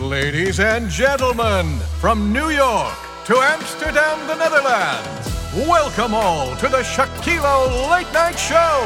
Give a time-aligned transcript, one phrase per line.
[0.00, 7.90] Ladies and gentlemen, from New York to Amsterdam, the Netherlands, welcome all to the Shaquilo
[7.90, 8.82] Late Night Show.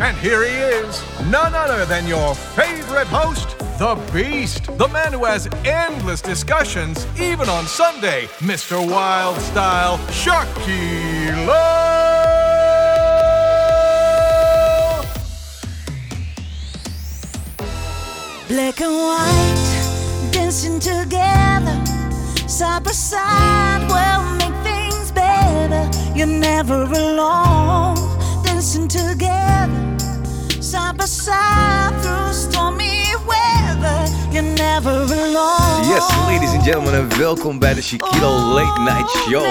[0.00, 5.24] And here he is, none other than your favorite host, the Beast, the man who
[5.24, 8.78] has endless discussions, even on Sunday, Mr.
[8.78, 11.56] Wild Style, Shaquilo.
[18.46, 19.69] Black and white,
[20.50, 21.80] dancing together,
[22.48, 25.88] side by side, will make things better.
[26.12, 27.94] You're never alone,
[28.42, 29.96] dancing together,
[30.60, 34.04] side by side, through stormy weather.
[34.32, 35.88] You're never alone.
[35.88, 39.46] Yes, ladies and gentlemen, en welkom bij de Shaquilo Late Night Show.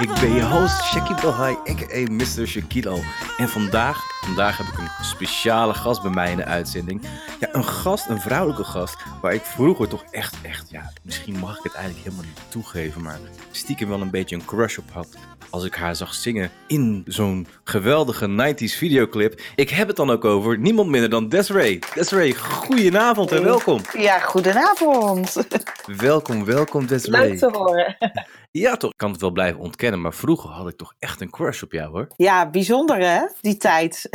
[0.00, 2.12] Ik ben je host Shaquille High, a.k.a.
[2.12, 2.46] Mr.
[2.46, 2.98] Shaquilo.
[3.36, 7.02] En vandaag, vandaag heb ik een speciale gast bij mij in de uitzending.
[7.40, 11.58] Ja, een gast, een vrouwelijke gast, waar ik vroeger toch echt, echt, ja, misschien mag
[11.58, 13.18] ik het eigenlijk helemaal niet toegeven, maar
[13.50, 15.08] stiekem wel een beetje een crush op had.
[15.50, 19.40] Als ik haar zag zingen in zo'n geweldige 90s videoclip.
[19.54, 21.78] Ik heb het dan ook over niemand minder dan Desiree.
[21.94, 23.80] Desiree, goedenavond en welkom.
[23.98, 25.46] Ja, goedenavond.
[25.86, 27.28] Welkom, welkom Desiree.
[27.28, 27.96] Leuk te horen.
[28.52, 28.90] Ja, toch.
[28.90, 31.72] Ik kan het wel blijven ontkennen, maar vroeger had ik toch echt een crush op
[31.72, 32.06] jou hoor.
[32.16, 34.08] Ja, bijzonder hè, die tijd.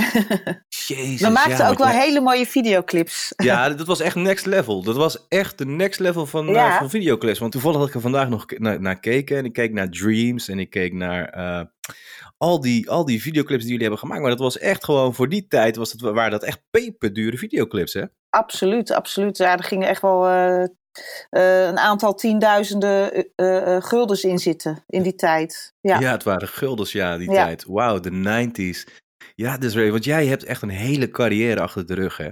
[0.88, 1.22] Jezus.
[1.22, 3.33] We maakten ja, ook wel hele mooie videoclips.
[3.36, 4.83] Ja, dat was echt next level.
[4.83, 6.72] Dat was echt de next level van, Ja.
[6.72, 7.39] eh, van videoclips.
[7.39, 9.38] Want toevallig had ik er vandaag nog naar, naar gekeken.
[9.38, 11.61] En ik keek naar Dreams en ik keek naar eh,
[12.38, 14.22] al, die, al die videoclips die jullie hebben gemaakt.
[14.22, 17.94] Maar dat was echt gewoon, voor die tijd was het, waren dat echt peperdure videoclips
[17.94, 18.03] hè?
[18.30, 19.38] Absoluut, absoluut.
[19.38, 20.63] Ja, er gingen echt wel eh,
[21.29, 25.73] eh, een aantal tienduizenden eh, guldens in zitten in die tijd.
[25.81, 27.45] Ja, Ja, het waren guldens, ja, die Ja.
[27.45, 27.65] tijd.
[27.67, 28.88] Wauw, de 90s.
[29.35, 32.29] Ja, Desiree, want jij hebt echt een hele carrière achter de rug hè?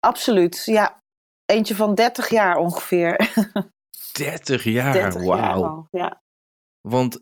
[0.00, 0.62] absoluut.
[0.64, 0.98] Ja,
[1.46, 3.16] eentje van 30 jaar ongeveer.
[4.12, 5.64] 30 jaar, 30 jaar wauw.
[5.64, 6.22] al, Ja.
[6.88, 7.14] Want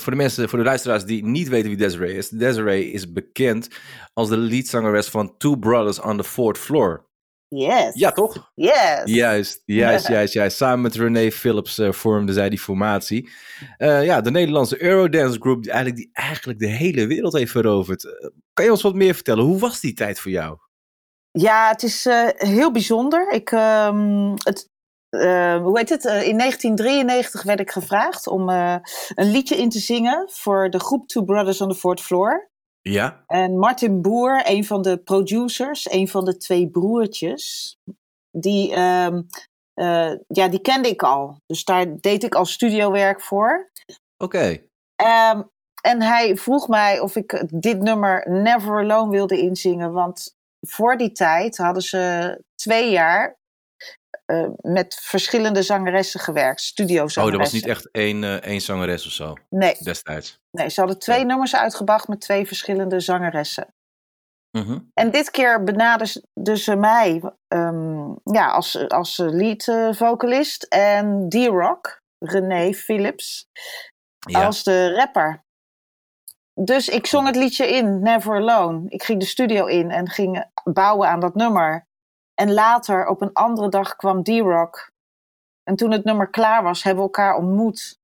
[0.00, 2.28] voor de mensen, voor de luisteraars die niet weten wie Desiree is.
[2.28, 3.68] Desiree is bekend
[4.12, 7.04] als de leadzangeres van Two Brothers on the Fourth Floor.
[7.54, 7.94] Yes.
[7.94, 8.50] Ja, toch?
[8.54, 9.02] Yes.
[9.04, 10.56] Juist, juist, juist, juist.
[10.56, 13.30] Samen met Renee Phillips eh, vormden zij die formatie.
[13.76, 18.04] Eh, ja, de Nederlandse Eurodance Group die eigenlijk, die eigenlijk de hele wereld heeft veroverd.
[18.04, 19.44] Eh, kan je ons wat meer vertellen?
[19.44, 20.58] Hoe was die tijd voor jou?
[21.30, 23.32] Ja, het is heel bijzonder.
[23.32, 24.68] Ik, ehm, het,
[25.62, 26.04] hoe heet het?
[26.04, 31.24] In 1993 werd ik gevraagd om een liedje in te zingen voor de groep Two
[31.24, 32.49] Brothers on the Fourth Floor.
[32.82, 37.76] Ja, En Martin Boer, een van de producers, een van de twee broertjes,
[38.30, 39.22] die, ehm,
[39.74, 41.36] eh, ja, die kende ik al.
[41.46, 43.70] Dus daar deed ik al studiowerk voor.
[44.16, 44.58] oké.
[44.96, 45.42] Ehm,
[45.82, 49.92] en hij vroeg mij of ik dit nummer Never Alone wilde inzingen.
[49.92, 50.34] Want
[50.66, 53.38] voor die tijd hadden ze twee jaar
[54.30, 56.60] eh, met verschillende zangeressen gewerkt.
[56.60, 57.22] Studiozangeressen.
[57.24, 60.40] Oh, dat was niet echt één, eh, één zangeres of zo Nee, destijds.
[60.50, 61.24] nee, ze hadden twee Ja.
[61.24, 63.74] nummers uitgebracht met twee verschillende zangeressen.
[64.58, 64.78] Mhm.
[64.94, 70.62] En dit keer benaderden ze mij ehm, ja, als, als lead eh, vocalist.
[70.62, 73.46] En D-Rock, René Phillips,
[74.28, 74.44] Ja.
[74.44, 75.44] als de rapper.
[76.60, 78.88] Dus ik zong het liedje in, Never Alone.
[78.88, 81.88] Ik ging de studio in en ging bouwen aan dat nummer.
[82.40, 84.90] En later, op een andere dag, kwam D-Rock.
[85.62, 87.98] En toen het nummer klaar was, hebben we elkaar ontmoet.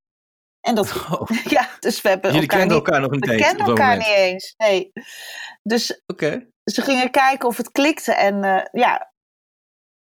[0.61, 3.51] En dat, Oh, ja, dus we hebben jullie elkaar niet, elkaar nog niet we eens
[3.53, 4.07] op dat elkaar moment.
[4.09, 4.55] niet eens.
[4.57, 4.93] Nee.
[5.63, 6.47] Dus Oké.
[6.65, 8.13] ze gingen kijken of het klikte.
[8.13, 9.13] En eh, ja,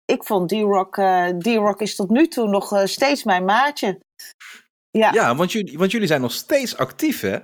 [0.05, 3.99] ik vond D-Rock, eh, D-Rock is tot nu toe nog eh, steeds mijn maatje.
[4.91, 7.39] Ja, Ja, want jullie, want jullie zijn nog steeds actief, hè?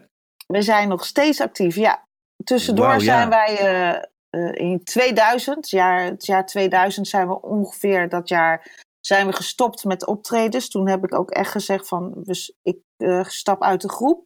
[0.48, 1.76] we zijn nog steeds actief.
[1.76, 2.04] Ja,
[2.44, 3.00] tussendoor ja.
[3.00, 9.28] zijn wij eh, in 2000, jaar, het jaar 2000 zijn we ongeveer dat jaar zijn
[9.28, 10.70] we gestopt met optredens.
[10.70, 14.26] Toen heb ik ook echt gezegd van, we, s- ik eh, stap uit de groep.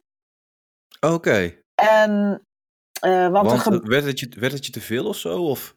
[1.00, 1.54] Oké.
[1.82, 2.42] En,
[3.00, 5.42] eh, want, Want ge- werd, het je, werd het je te veel of zo?
[5.44, 5.74] Of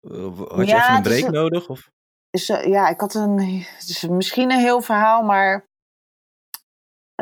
[0.00, 1.68] had je Ja, even een is break nodig?
[1.68, 1.90] Of?
[2.30, 5.64] is, ja, ik had een, het is misschien een heel verhaal, maar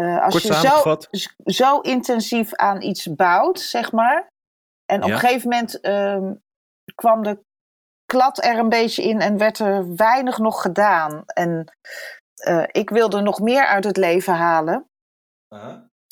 [0.01, 4.29] als Kort je zo, zo intensief aan iets bouwt, zeg maar,
[4.93, 5.15] en op Ja.
[5.15, 6.35] een gegeven moment ehm,
[6.99, 7.39] kwam de
[8.13, 11.23] klad er een beetje in en werd er weinig nog gedaan.
[11.27, 11.73] En
[12.35, 14.87] eh, ik wilde nog meer uit het leven halen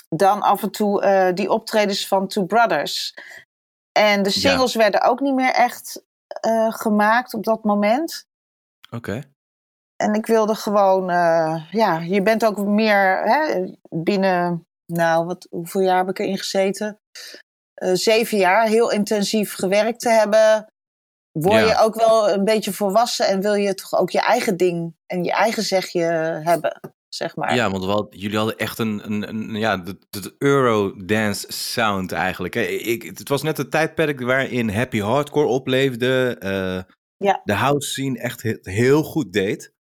[0.08, 3.14] dan af en toe eh, die optredens van Two Brothers.
[3.92, 4.40] En de Ja.
[4.40, 8.24] singles werden ook niet meer echt eh, gemaakt op dat moment.
[8.90, 9.22] Oké.
[9.96, 11.06] En ik wilde gewoon,
[11.70, 16.98] ja, je bent ook meer hè, binnen, nou, wat, hoeveel jaar heb ik erin gezeten?
[17.74, 20.66] Zeven jaar heel intensief gewerkt te hebben.
[21.42, 24.94] Word je ook wel een beetje volwassen en wil je toch ook je eigen ding
[25.06, 26.02] en je eigen zegje
[26.44, 27.54] hebben, zeg maar.
[27.54, 32.54] Ja, want jullie hadden echt een, een, een ja, de, de Eurodance sound eigenlijk.
[32.54, 36.36] Ik, het was net het tijdperk waarin happy hardcore opleefde.
[36.38, 37.40] eh, Ja.
[37.44, 39.74] De house scene echt he- heel goed deed.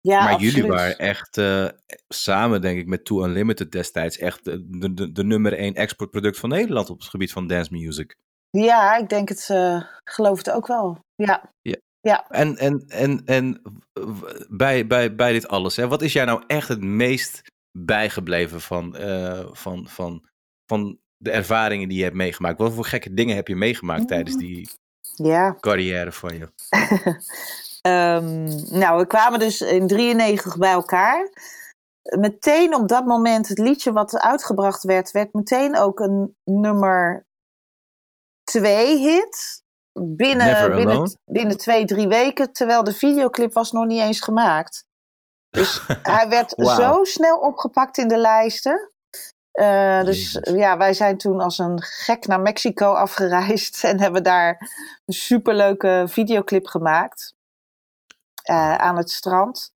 [0.00, 0.54] Ja, maar absoluut.
[0.54, 1.66] jullie waren echt eh,
[2.08, 6.48] samen, denk ik, met Too Unlimited destijds echt de, de, de nummer één exportproduct van
[6.48, 8.16] Nederland op het gebied van dance music.
[8.50, 10.98] Ja, ik denk het, eh geloof het ook wel.
[11.14, 11.50] Ja.
[12.28, 13.62] En, en, en, en
[13.92, 17.42] w- bij, bij, bij dit alles, hè, wat is jij nou echt het meest
[17.78, 20.24] bijgebleven van, eh, van, van,
[20.66, 22.58] van de ervaringen die je hebt meegemaakt?
[22.58, 24.68] Wat voor gekke dingen heb je meegemaakt tijdens die
[25.14, 25.56] Ja.
[25.60, 26.48] carrière van je?
[27.80, 28.44] Ehm,
[28.78, 31.30] nou, we kwamen dus in 93 bij elkaar.
[32.18, 37.26] Meteen op dat moment, het liedje wat uitgebracht werd, werd meteen ook een nummer
[38.50, 39.62] twee hit.
[39.92, 44.84] Never Binnen, binnen, binnen twee, drie weken, terwijl de videoclip was nog niet eens gemaakt.
[45.50, 48.92] Dus hij werd zo snel opgepakt in de lijsten.
[49.50, 50.54] Eh, dus Jezus.
[50.54, 54.70] ja, wij zijn toen als een gek naar Mexico afgereisd en hebben daar
[55.04, 57.34] een superleuke videoclip gemaakt.
[58.42, 59.72] eh, aan het strand.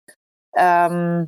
[0.50, 1.24] Ehm,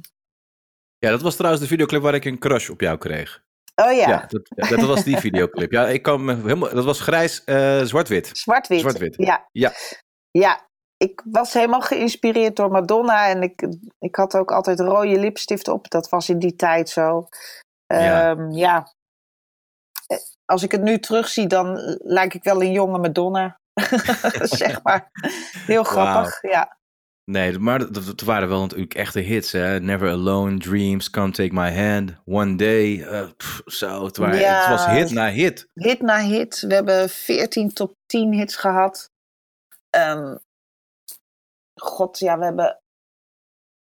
[0.99, 3.45] Ja, dat was trouwens de videoclip waar ik een crush op jou kreeg.
[3.83, 5.73] Oh ja, Ja, dat, ja, dat was die videoclip.
[5.73, 8.31] Ja, ik kan me helemaal, dat was grijs, eh, zwart-wit.
[8.33, 8.81] zwart-wit.
[8.81, 9.15] Zwart-wit.
[9.17, 9.49] Ja.
[9.53, 9.73] Ja.
[10.31, 13.69] ja, ik was helemaal geïnspireerd door Madonna en ik,
[13.99, 15.91] ik had ook altijd rode lipstift op.
[15.91, 17.29] Dat was in die tijd zo.
[17.87, 18.31] Ja.
[18.31, 18.93] Ehm, ja.
[20.07, 23.61] Eh, Als ik het nu terugzie, dan lijk ik wel een jonge Madonna.
[24.61, 25.11] zeg maar.
[25.67, 26.79] Heel grappig, ja.
[27.31, 29.81] Nee, maar dat, dat waren wel natuurlijk echte hits, hè.
[29.81, 33.03] Never Alone, Dreams, Come Take My Hand, One Day.
[33.03, 34.59] eh, pff, zo, het, waren, Ja.
[34.59, 35.69] het was hit na hit.
[35.75, 36.61] Hit na hit.
[36.61, 39.11] We hebben 14 top 10 hits gehad.
[39.91, 40.37] Ehm,
[41.81, 42.81] God, ja, we hebben.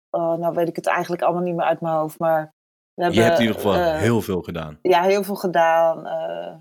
[0.09, 2.19] Oh, nou weet ik het eigenlijk allemaal niet meer uit mijn hoofd.
[2.19, 2.53] Maar
[2.93, 3.19] we hebben.
[3.21, 4.79] Je hebt in ieder geval eh, heel veel gedaan.
[4.81, 6.05] Ja, heel veel gedaan.
[6.07, 6.55] eh,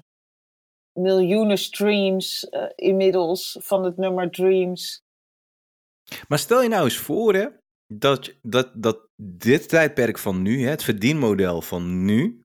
[0.98, 5.04] miljoenen streams inmiddels van het nummer Dreams.
[6.28, 7.46] Maar stel je nou eens voor, hè,
[7.86, 12.42] dat, dat, dat dit tijdperk van nu, hè, het verdienmodel van nu,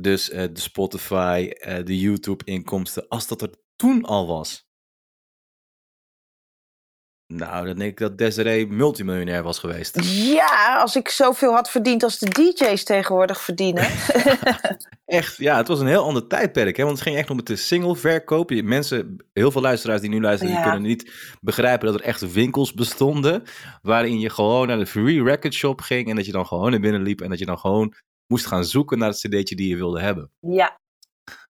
[0.00, 4.67] dus eh, de Spotify, eh, de YouTube-inkomsten, als dat er toen al was.
[7.34, 10.00] Nou, dan denk ik dat Desiree multimiljonair was geweest.
[10.10, 13.84] Ja, als ik zoveel had verdiend als de DJ's tegenwoordig verdienen.
[15.04, 17.58] Echt, ja, het was een heel ander tijdperk, hè, want het ging echt om het
[17.58, 18.50] single verkoop.
[18.50, 22.32] Je- Mensen, heel veel luisteraars die nu luisteren, die kunnen niet begrijpen dat er echt
[22.32, 23.42] winkels bestonden,
[23.82, 26.80] waarin je gewoon naar de free record shop ging en dat je dan gewoon naar
[26.80, 27.94] binnen liep en dat je dan gewoon
[28.26, 30.30] moest gaan zoeken naar het cd'tje die je wilde hebben.
[30.40, 30.78] ja.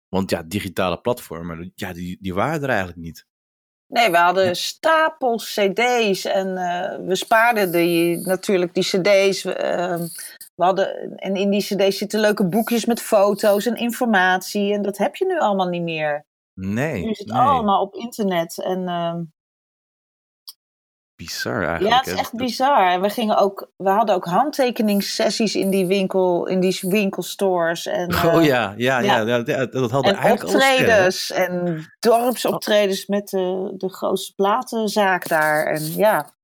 [0.08, 3.26] Want ja, digitale platformen, ja, die, die waren er eigenlijk niet.
[3.90, 9.42] Nee, we hadden stapels cd's en eh, we spaarden die, natuurlijk die cd's.
[9.42, 10.06] We, ehm,
[10.54, 14.72] we hadden, en in die cd's zitten leuke boekjes met foto's en informatie.
[14.72, 16.24] En dat heb je nu allemaal niet meer.
[16.54, 17.38] Nee, Nu is het nee.
[17.38, 18.62] allemaal op internet.
[18.62, 19.22] En ehm,
[21.24, 21.90] bizar eigenlijk.
[21.90, 22.90] ja, het is echt Dat- bizar.
[22.92, 27.86] En we, gingen ook, we hadden ook handtekeningssessies in die, winkel, in die winkelstores.
[27.86, 29.42] En, Oh eh, ja, ja, ja, ja.
[29.66, 35.66] dat, hadden En eigenlijk optredens en dorpsoptredens met de, de grootste platenzaak daar.
[35.66, 36.34] En ja,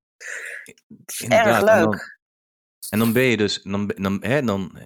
[1.28, 2.18] erg en dan- leuk.
[2.90, 4.78] En dan ben je dus, dan, dan, hè, dan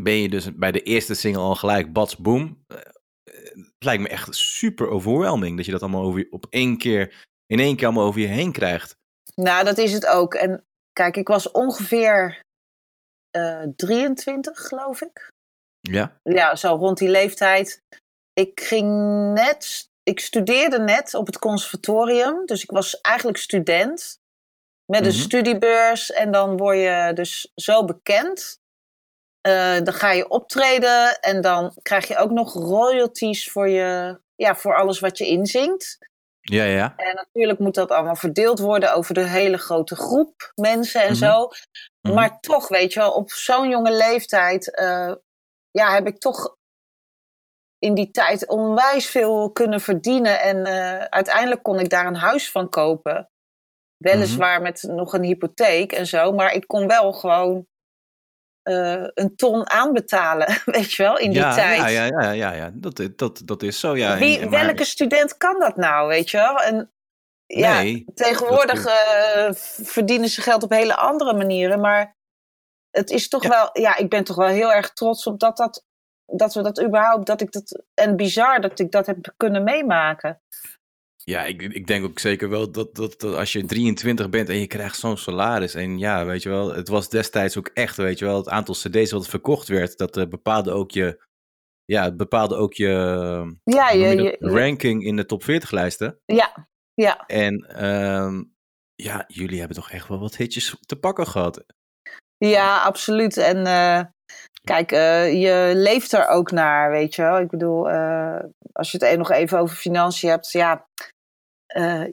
[0.00, 2.64] ben je dus bij de eerste single al gelijk bats boom.
[2.66, 2.76] Eh,
[3.54, 7.58] Het lijkt me echt super overwhelming dat je dat allemaal over op één keer, in
[7.58, 8.96] één keer allemaal over je heen krijgt.
[9.40, 10.34] Nou, dat is het ook.
[10.34, 12.40] En kijk, ik was ongeveer
[13.30, 15.28] eh 23, geloof ik.
[15.80, 17.82] Ja, Ja, zo rond die leeftijd.
[18.32, 18.88] Ik ging
[19.32, 22.46] net, ik studeerde net op het conservatorium.
[22.46, 24.18] Dus ik was eigenlijk student.
[24.92, 25.20] Met een Mhm.
[25.22, 26.12] studiebeurs.
[26.12, 28.58] En dan word je dus zo bekend.
[29.40, 31.20] Eh, dan ga je optreden.
[31.20, 35.98] En dan krijg je ook nog royalties voor, je, ja, voor alles wat je inzingt.
[36.50, 36.94] Ja, ja.
[36.96, 41.14] En natuurlijk moet dat allemaal verdeeld worden over de hele grote groep mensen en Mhm.
[41.24, 41.48] zo.
[42.00, 42.14] Mhm.
[42.14, 45.12] Maar toch, weet je wel, op zo'n jonge leeftijd eh,
[45.70, 46.56] ja, heb ik toch
[47.78, 50.40] in die tijd onwijs veel kunnen verdienen.
[50.40, 53.30] En eh, uiteindelijk kon ik daar een huis van kopen.
[53.96, 57.66] Weliswaar met nog een hypotheek en zo, maar ik kon wel gewoon
[58.68, 61.78] eh, een ton aanbetalen, weet je wel, in die ja, tijd.
[61.78, 62.70] Ja, ja, ja, ja, ja.
[62.74, 64.18] Dat, dat, dat is zo, ja.
[64.18, 66.56] Wie, En- maar- welke student kan dat nou, weet je wel?
[66.56, 66.92] En,
[67.46, 69.52] ja, Nee, tegenwoordig dat eh,
[69.84, 72.16] verdienen ze geld op hele andere manieren, maar
[72.90, 73.48] het is toch Ja.
[73.48, 75.84] wel, ja, ik ben toch wel heel erg trots op dat, dat,
[76.26, 80.40] dat we dat überhaupt, dat ik dat, en bizar dat ik dat heb kunnen meemaken.
[81.28, 84.60] Ja, ik, ik denk ook zeker wel dat, dat, dat als je 23 bent en
[84.60, 85.74] je krijgt zo'n salaris.
[85.74, 88.74] En ja, weet je wel, het was destijds ook echt, weet je wel, het aantal
[88.74, 91.26] CD's wat verkocht werd, dat uh, bepaalde ook je.
[91.84, 92.88] Ja, het bepaalde ook je,
[93.64, 96.20] ja, je, je, je, ranking in de top 40 lijsten.
[96.24, 97.26] Ja, ja.
[97.26, 98.54] En um,
[98.94, 101.64] ja, jullie hebben toch echt wel wat hitjes te pakken gehad.
[102.36, 103.36] Ja, absoluut.
[103.36, 104.00] En uh,
[104.64, 107.38] kijk, uh, je leeft er ook naar, weet je wel.
[107.38, 108.40] Ik bedoel, uh,
[108.72, 110.86] als je het nog even over financiën hebt, ja,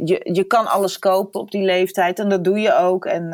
[0.05, 3.05] je, je kan alles kopen op die leeftijd en dat doe je ook.
[3.05, 3.33] En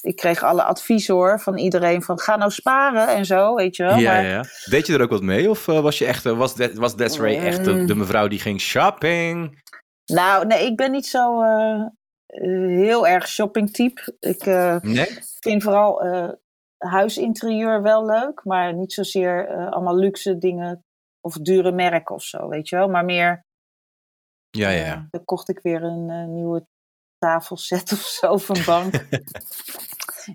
[0.00, 3.82] ik kreeg alle adviezen hoor van iedereen van ga nou sparen en zo, weet je
[3.82, 3.96] wel.
[3.96, 4.44] Ja, maar, ja.
[4.64, 7.64] Deed je er ook wat mee of was je echt, was, de, was Desiree echt
[7.64, 9.62] de, de mevrouw die ging shopping?
[10.04, 11.42] Nou, nee, ik ben niet zo
[12.76, 14.16] heel erg shoppingtype.
[14.20, 15.18] Ik uh, nee?
[15.40, 16.02] vind vooral
[16.78, 20.84] huisinterieur wel leuk, maar niet zozeer allemaal luxe dingen
[21.20, 22.88] of dure merken of zo, weet je wel.
[22.88, 23.45] Maar meer.
[24.56, 24.84] Ja, ja.
[24.84, 25.06] ja.
[25.10, 26.66] dan kocht ik weer een nieuwe
[27.18, 28.94] tafelset of zo of een bank.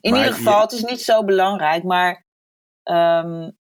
[0.01, 2.25] In maar ieder geval, het is niet zo belangrijk, maar
[2.83, 3.57] um,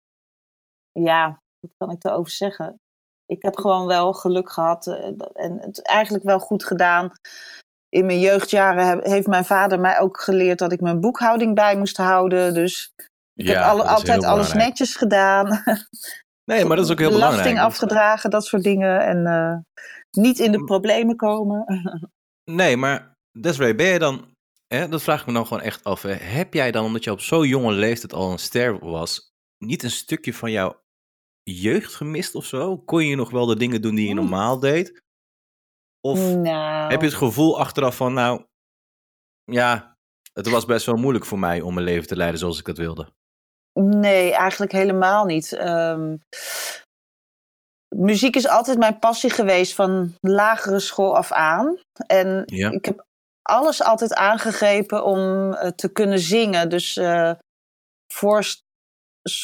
[0.92, 2.80] ja, wat kan ik erover zeggen?
[3.26, 4.86] Ik heb gewoon wel geluk gehad
[5.32, 7.12] en het eigenlijk wel goed gedaan
[7.88, 11.76] in mijn jeugdjaren heb, heeft mijn vader mij ook geleerd dat ik mijn boekhouding bij
[11.76, 12.54] moest houden.
[12.54, 12.92] Dus
[13.34, 15.62] ik ja, heb alle, altijd alles netjes gedaan.
[16.44, 17.42] Nee, maar dat is ook heel belangrijk.
[17.42, 19.00] Belasting afgedragen, dat soort dingen.
[19.00, 19.56] En uh,
[20.16, 21.64] niet in de problemen komen.
[22.61, 24.35] nee, maar Desiree, ben je dan...
[24.66, 26.02] Hè, dat vraag ik me dan gewoon echt af.
[26.02, 26.12] Hè.
[26.12, 29.30] Heb jij dan, omdat je op zo'n jonge leeftijd al een ster was...
[29.64, 30.80] niet een stukje van jouw
[31.42, 32.78] jeugd gemist of zo?
[32.78, 35.00] Kon je nog wel de dingen doen die je normaal deed?
[36.00, 36.90] Of nou.
[36.90, 38.44] heb je het gevoel achteraf van, nou,
[39.44, 39.96] ja,
[40.32, 42.78] het was best wel moeilijk voor mij om mijn leven te leiden zoals ik dat
[42.78, 43.12] wilde?
[43.80, 45.52] Nee, eigenlijk helemaal niet.
[45.52, 46.18] Um,
[47.88, 51.78] muziek is altijd mijn passie geweest van lagere school af aan.
[52.07, 52.71] En ja.
[52.71, 53.07] ik heb
[53.43, 56.69] alles altijd aangegrepen om uh, te kunnen zingen.
[56.69, 57.33] Dus uh,
[58.12, 58.45] voor,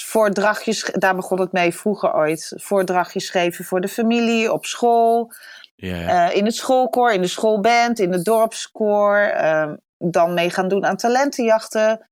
[0.05, 2.53] voordrachtjes, daar begon het mee vroeger ooit.
[2.57, 5.33] Voordrachtjes geven voor de familie, op school.
[5.75, 6.31] Ja, ja.
[6.31, 9.33] Uh, in het schoolkoor, in de schoolband, in de dorpskoor.
[9.37, 12.07] Uh, dan mee gaan doen aan talentenjachten.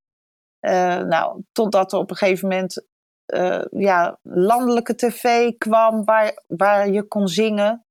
[1.09, 2.87] Nou, totdat er op een gegeven moment
[3.71, 7.85] ja, landelijke tv kwam waar, waar je kon zingen.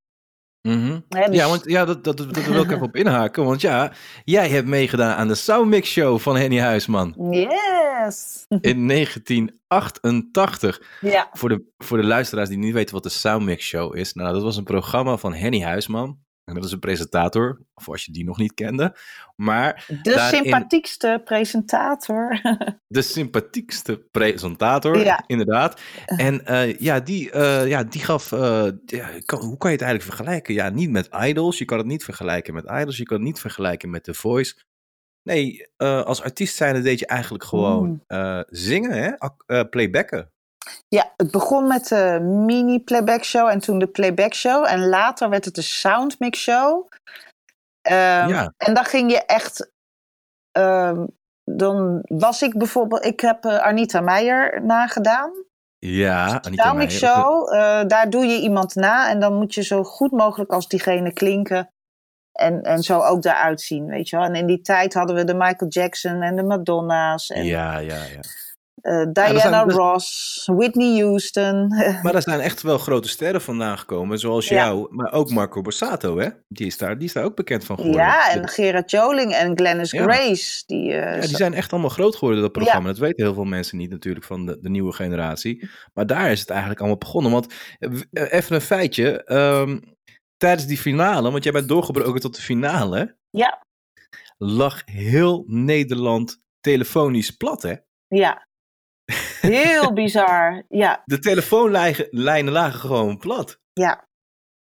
[0.62, 1.06] Mm -hmm.
[1.10, 1.36] Hè, dus...
[1.36, 3.46] Ja, want ja, dat, dat, dat, dat wil ik even op inhaken.
[3.46, 3.92] Want ja,
[4.24, 7.16] jij hebt meegedaan aan de Soundmix Show van Henny Huisman.
[7.32, 8.46] Yes!
[8.62, 10.82] In 1988.
[11.02, 11.30] Ja.
[11.32, 14.14] Voor de, voor de luisteraars die niet weten wat de Soundmix Show is.
[14.14, 16.20] Nou, dat was een programma van Henny Huisman.
[16.50, 18.96] En dat is een presentator, of als je die nog niet kende.
[19.36, 20.44] Maar de daarin...
[20.44, 22.42] sympathiekste presentator.
[22.88, 25.24] De sympathiekste presentator, ja.
[25.28, 25.82] inderdaad.
[26.06, 28.32] En uh, ja, die, uh, ja, die gaf.
[28.32, 30.54] Uh, ja, kan, hoe kan je het eigenlijk vergelijken?
[30.54, 31.58] Ja, niet met idols.
[31.58, 32.98] Je kan het niet vergelijken met idols.
[32.98, 34.56] Je kan het niet vergelijken met The Voice.
[35.24, 38.44] Nee, als artiest zijnde deed je eigenlijk gewoon mm.
[38.48, 39.66] zingen, hè?
[39.66, 40.32] playbacken.
[40.88, 44.66] Ja, het begon met de mini playback show en toen de playback show.
[44.68, 46.88] En later werd het de soundmix show.
[47.92, 48.54] Um, ja.
[48.58, 49.72] En dan ging je echt.
[50.58, 51.08] Um,
[51.44, 53.06] dan was ik bijvoorbeeld.
[53.06, 55.32] Ik heb uh, Arnita Meijer nagedaan.
[55.80, 57.18] Ja, Anita Soundmix Meijer.
[57.18, 57.54] show.
[57.54, 61.14] Uh, daar doe je iemand na en dan moet je zo goed mogelijk als diegene
[61.14, 61.70] klinken.
[62.32, 64.26] En, en zo ook daaruit zien, weet je wel.
[64.26, 67.30] En in die tijd hadden we de Michael Jackson en de Madonna's.
[67.30, 68.20] En, ja, ja, ja.
[68.82, 71.68] Uh, Diana ja, zijn, Ross, Whitney Houston.
[72.04, 74.56] maar er zijn echt wel grote sterren vandaan gekomen, zoals Ja.
[74.66, 76.30] jou, maar ook Marco Borsato, hè?
[76.48, 78.02] Die is daar, die is daar ook bekend van geworden.
[78.02, 80.04] ja, en Gerard Joling en Glennis Ja.
[80.04, 80.64] Grace.
[80.66, 82.88] Die, eh, Ja, die zijn echt allemaal groot geworden, dat programma.
[82.88, 85.70] Dat weten heel veel mensen niet natuurlijk van de, de nieuwe generatie.
[85.94, 87.32] Maar daar is het eigenlijk allemaal begonnen.
[87.32, 89.24] Want eh, eh, even een feitje.
[89.24, 89.80] ehm,
[90.38, 93.64] tijdens die finale, want jij bent doorgebroken tot de finale, ja,
[94.38, 97.74] lag heel Nederland telefonisch plat, hè?
[98.08, 98.48] ja.
[99.42, 100.64] Heel bizar.
[100.70, 103.60] Ja, De telefoonlijnen lijnen lagen gewoon plat.
[103.74, 104.08] ja.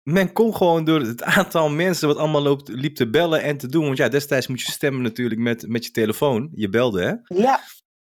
[0.10, 3.68] Men kon gewoon door het aantal mensen wat allemaal loopt, liep te bellen en te
[3.68, 3.86] doen.
[3.86, 6.50] Want ja, destijds moet je stemmen natuurlijk met, met je telefoon.
[6.54, 7.38] Je belde, hè?
[7.42, 7.60] Ja.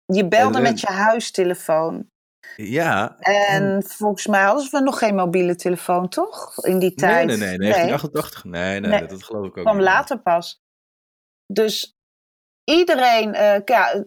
[0.05, 2.11] Je belde En, met je huistelefoon.
[2.57, 3.17] Ja.
[3.19, 6.64] En volgens mij hadden we nog geen mobiele telefoon, toch?
[6.64, 7.26] In die Nee, tijd.
[7.26, 8.45] nee, nee, 1988.
[8.45, 9.00] Nee, nee, Nee.
[9.00, 9.85] Dat, dat geloof ik ook kwam niet.
[9.85, 10.61] later pas.
[11.47, 11.97] Dus
[12.64, 14.05] iedereen, eh, ja,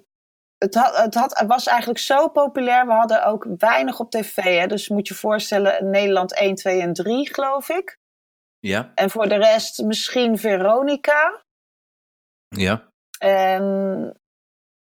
[0.63, 2.85] het, had, het, had, het was eigenlijk zo populair.
[2.85, 4.35] We hadden ook weinig op tv.
[4.59, 4.67] Hè?
[4.67, 7.99] Dus moet je voorstellen, Nederland 1, 2 en 3, geloof ik.
[8.59, 11.43] Ja, En voor de rest misschien Veronica.
[12.47, 12.89] ja.
[13.19, 13.63] En,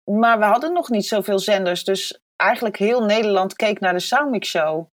[0.05, 1.85] maar we hadden nog niet zoveel zenders.
[1.85, 4.87] Dus eigenlijk heel Nederland keek naar de Soundmix Show.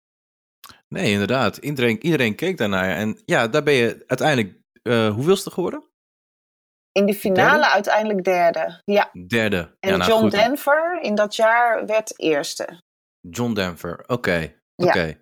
[0.88, 1.58] Nee, inderdaad.
[1.58, 2.89] Iedereen, iedereen keek daarnaar.
[2.96, 5.84] En ja, daar ben je uiteindelijk uh, hoeveelste geworden?
[7.00, 8.82] In de finale uiteindelijk derde.
[8.86, 9.10] Ja.
[9.28, 9.75] Derde.
[9.80, 10.32] En ja, nou, John goed.
[10.32, 12.82] Denver in dat jaar werd eerste.
[13.30, 14.54] John Denver, oké.
[14.75, 15.18] Oké.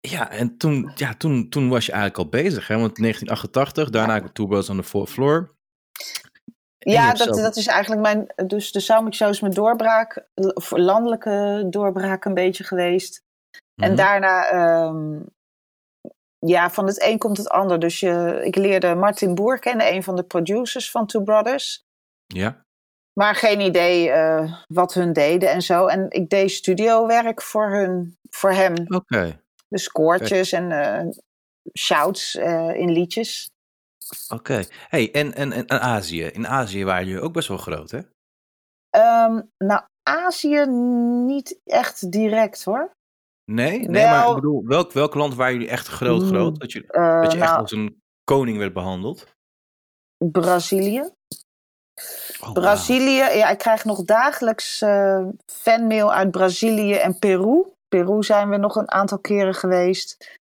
[0.00, 2.78] Ja, en toen, ja, toen, toen was je eigenlijk al bezig, hè?
[2.78, 4.28] Want 1988, daarna ja.
[4.32, 5.50] Two Birds on the Fourth Floor.
[6.78, 8.48] Ja, dat, dat is eigenlijk mijn.
[8.48, 10.28] Dus de Sound Shows mijn doorbraak,
[10.70, 13.22] landelijke doorbraak een beetje geweest.
[13.82, 13.96] En Mhm.
[13.96, 14.52] daarna,
[14.84, 15.26] um,
[16.46, 17.78] ja, van het een komt het ander.
[17.78, 21.82] Dus je, ik leerde Martin Boer kennen, een van de producers van Two Brothers.
[22.26, 22.64] Ja.
[23.12, 25.86] Maar geen idee uh, wat hun deden en zo.
[25.86, 28.72] En ik deed studiowerk voor, hun, voor hem.
[28.72, 28.94] Oké.
[28.94, 29.40] Okay.
[29.68, 31.10] Dus koortjes en uh,
[31.78, 33.50] shouts uh, in liedjes.
[34.28, 34.34] Oké.
[34.34, 34.68] Okay.
[34.88, 36.24] Hey, en, en, en Azië.
[36.24, 37.98] In Azië waren jullie ook best wel groot, hè?
[39.24, 40.66] Um, nou, Azië
[41.26, 42.90] niet echt direct hoor.
[43.50, 43.78] Nee?
[43.78, 46.60] Nee, wel, maar ik bedoel, welk, welk land waren jullie echt groot, groot?
[46.60, 49.26] Dat je, uh, dat je echt nou, als een koning werd behandeld?
[50.18, 51.10] Brazilië.
[52.40, 53.34] Oh, Brazilië, wow.
[53.34, 57.64] ja, ik krijg nog dagelijks uh, fanmail uit Brazilië en Peru.
[57.88, 60.38] Peru zijn we nog een aantal keren geweest.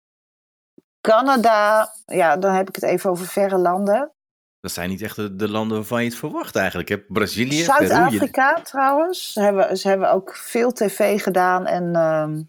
[1.02, 4.12] Canada, ja, dan heb ik het even over verre landen.
[4.60, 6.90] Dat zijn niet echt de, de landen waarvan je het verwacht eigenlijk.
[6.90, 9.32] Je hebt Brazilië, Zuid-Afrika trouwens.
[9.32, 11.66] Ze hebben, ze hebben ook veel tv gedaan.
[11.66, 12.44] En uh,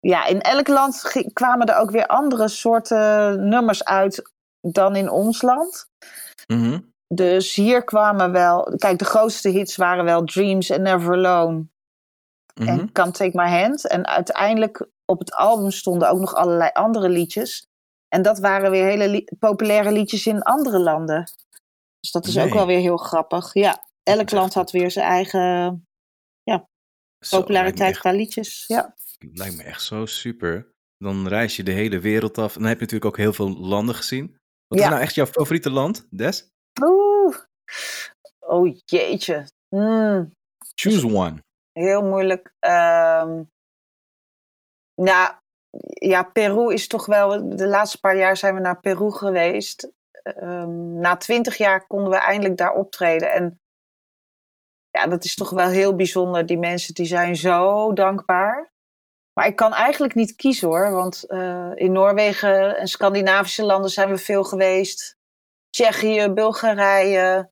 [0.00, 5.42] ja, in elk land kwamen er ook weer andere soorten nummers uit dan in ons
[5.42, 5.88] land.
[6.46, 6.92] Mm -hmm.
[7.14, 8.74] Dus hier kwamen wel...
[8.76, 11.52] Kijk, de grootste hits waren wel Dreams and Never Alone.
[11.52, 11.68] Mm
[12.54, 12.68] -hmm.
[12.68, 13.86] En Can't Take My Hand.
[13.86, 17.66] En uiteindelijk op het album stonden ook nog allerlei andere liedjes.
[18.08, 21.24] En dat waren weer hele li populaire liedjes in andere landen.
[22.00, 22.44] Dus dat is nee.
[22.46, 23.54] ook wel weer heel grappig.
[23.54, 25.86] Ja, elk land had weer zijn eigen
[26.42, 26.68] ja,
[27.30, 28.64] populariteit qua liedjes.
[28.66, 28.94] Ja.
[29.32, 30.68] Lijkt me echt zo super.
[30.96, 32.54] Dan reis je de hele wereld af.
[32.54, 34.36] En dan heb je natuurlijk ook heel veel landen gezien.
[34.66, 34.84] Wat ja.
[34.84, 36.48] is nou echt jouw favoriete land, Des?
[36.82, 37.36] Oeh.
[38.38, 39.46] Oh jeetje.
[39.68, 40.32] Mm.
[40.74, 41.42] Choose one.
[41.72, 42.52] Heel moeilijk.
[42.60, 43.50] Um,
[44.94, 45.34] nou,
[45.82, 47.56] ja, Peru is toch wel.
[47.56, 49.92] De laatste paar jaar zijn we naar Peru geweest.
[50.24, 53.32] Um, na twintig jaar konden we eindelijk daar optreden.
[53.32, 53.60] En
[54.90, 56.46] ja, dat is toch wel heel bijzonder.
[56.46, 58.72] Die mensen die zijn zo dankbaar.
[59.32, 60.90] Maar ik kan eigenlijk niet kiezen hoor.
[60.90, 65.16] Want uh, in Noorwegen en Scandinavische landen zijn we veel geweest.
[65.70, 67.50] Tsjechië, Bulgarije.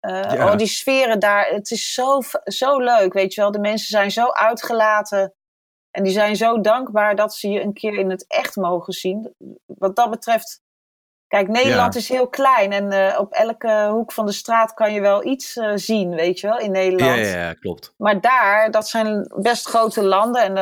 [0.00, 0.50] Uh, ja.
[0.50, 1.46] Oh, die sferen daar.
[1.46, 3.50] Het is zo, zo leuk, weet je wel.
[3.50, 5.34] De mensen zijn zo uitgelaten.
[5.90, 9.34] En die zijn zo dankbaar dat ze je een keer in het echt mogen zien.
[9.66, 10.60] Wat dat betreft.
[11.26, 12.00] Kijk, Nederland Ja.
[12.00, 12.72] is heel klein.
[12.72, 16.40] En uh, op elke hoek van de straat kan je wel iets uh, zien, weet
[16.40, 17.18] je wel, in Nederland.
[17.18, 17.94] Ja, ja, ja, klopt.
[17.96, 20.42] Maar daar, dat zijn best grote landen.
[20.42, 20.56] En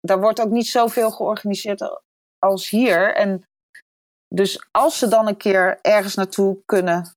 [0.00, 2.00] daar wordt ook niet zoveel georganiseerd
[2.38, 3.14] als hier.
[3.14, 3.44] En
[4.34, 7.14] dus als ze dan een keer ergens naartoe kunnen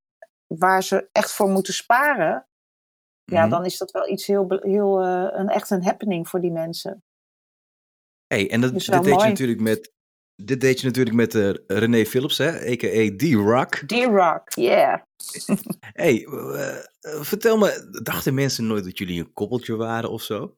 [0.48, 2.48] waar ze echt voor moeten sparen.
[3.24, 3.50] Ja, Mhm.
[3.50, 7.04] dan is dat wel iets heel, heel uh, een, echt een happening voor die mensen.
[8.28, 9.92] Hey, en dat, dit deed je natuurlijk met.
[10.36, 13.16] Dit deed je natuurlijk met uh, René Philips, hè, a.k.a.
[13.18, 13.76] D-Rock.
[13.76, 15.02] D-Rock, yeah.
[16.04, 20.58] Hey, uh, vertel me, dachten mensen nooit dat jullie een koppeltje waren of zo?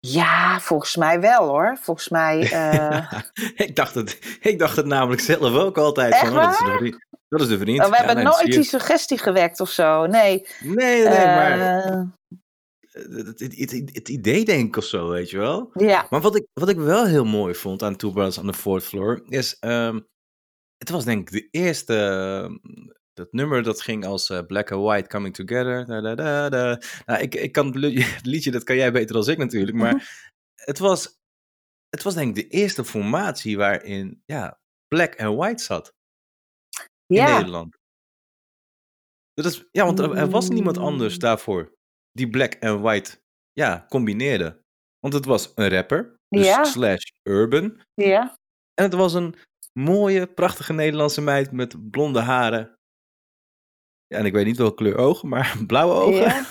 [0.00, 1.78] Ja, volgens mij wel hoor.
[1.80, 2.38] Volgens mij.
[2.52, 3.12] Uh...
[3.54, 6.12] ik, dacht het, ik dacht het namelijk zelf ook altijd.
[6.12, 7.80] Echt van, oh, dat, is de vriend, dat is de vriend.
[7.80, 10.06] Oh, we Ja, hebben nee, nooit die suggestie gewekt of zo.
[10.06, 10.46] Nee.
[10.60, 11.58] Nee, nee, maar
[12.92, 15.70] Uh, het, het, het, het- idee denk ik of zo, weet je wel.
[15.74, 16.06] ja.
[16.10, 18.84] Maar wat ik, wat ik wel heel mooi vond aan Two Brothers on the Fourth
[18.84, 20.00] Floor is, ehm,
[20.78, 22.60] het was denk ik de eerste,
[23.20, 25.86] dat nummer dat ging als eh, Black and White Coming Together.
[25.86, 26.80] Da, da, da, da.
[27.06, 29.76] Nou, ik, ik kan het li- het liedje, dat kan jij beter dan ik natuurlijk,
[29.76, 30.04] maar Mhm.
[30.54, 31.18] het was,
[31.88, 35.92] het was denk ik de eerste formatie waarin, ja, Black and White zat
[37.06, 37.22] in.
[37.24, 37.76] Nederland.
[39.32, 41.20] Dat is, ja, want er, er was niemand anders Mm.
[41.20, 41.74] daarvoor
[42.12, 43.20] die Black and White,
[43.52, 44.62] ja, combineerde.
[44.98, 46.64] Want het was een rapper, dus Ja.
[46.64, 47.80] slash urban.
[47.94, 48.38] Ja.
[48.74, 49.34] En het was een
[49.72, 52.78] mooie, prachtige Nederlandse meid met blonde haren.
[54.10, 56.20] Ja, en ik weet niet welke kleur ogen, maar blauwe ogen.
[56.20, 56.46] Ja.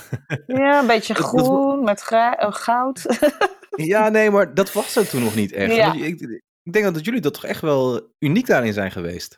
[0.47, 3.05] ja, een beetje Dat- dat- groen met gra- eh, goud.
[3.75, 5.75] Ja, nee, maar dat was er toen nog niet echt.
[5.75, 5.93] Ja.
[5.93, 6.19] Ik,
[6.63, 9.35] ik denk dat jullie dat toch echt wel uniek daarin zijn geweest.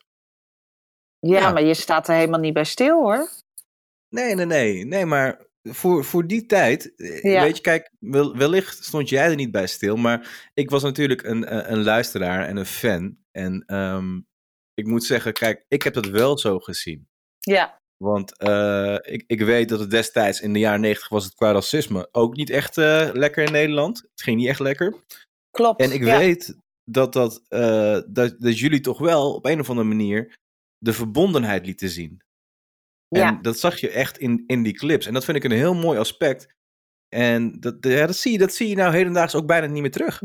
[1.20, 1.52] ja, Ja.
[1.52, 3.30] maar je staat er helemaal niet bij stil hoor.
[4.10, 4.86] Nee, nee, nee.
[4.86, 7.42] Nee, maar voor, voor die tijd, eh, Ja.
[7.44, 11.24] weet je, kijk, wel- wellicht stond jij er niet bij stil, maar ik was natuurlijk
[11.24, 13.18] een, een, een luisteraar en een fan.
[13.32, 14.20] En ehm,
[14.74, 17.08] ik moet zeggen, kijk, ik heb dat wel zo gezien.
[17.40, 17.81] Ja.
[18.02, 21.52] Want eh, ik, ik weet dat het destijds in de jaren negentig was het qua
[21.52, 23.98] racisme ook niet echt eh, lekker in Nederland.
[23.98, 24.96] Het ging niet echt lekker.
[25.52, 25.82] Klopt.
[25.82, 26.18] En ik ja.
[26.18, 30.36] weet dat, dat, eh, dat, dat jullie toch wel op een of andere manier
[30.78, 32.22] de verbondenheid lieten zien.
[33.08, 33.40] En Ja.
[33.42, 35.06] dat zag je echt in, in die clips.
[35.06, 36.48] En dat vind ik een heel mooi aspect.
[37.16, 39.92] En dat, ja, dat, zie je, dat zie je nou hedendaags ook bijna niet meer
[39.92, 40.22] terug.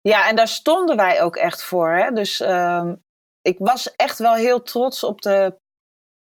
[0.00, 1.90] Ja, en daar stonden wij ook echt voor.
[1.90, 2.10] Hè?
[2.10, 2.94] Dus ehm,
[3.40, 5.60] ik was echt wel heel trots op de,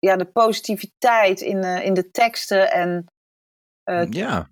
[0.00, 2.70] ja, de positiviteit in, eh, in de teksten.
[2.70, 3.06] En
[3.82, 4.48] eh, ja,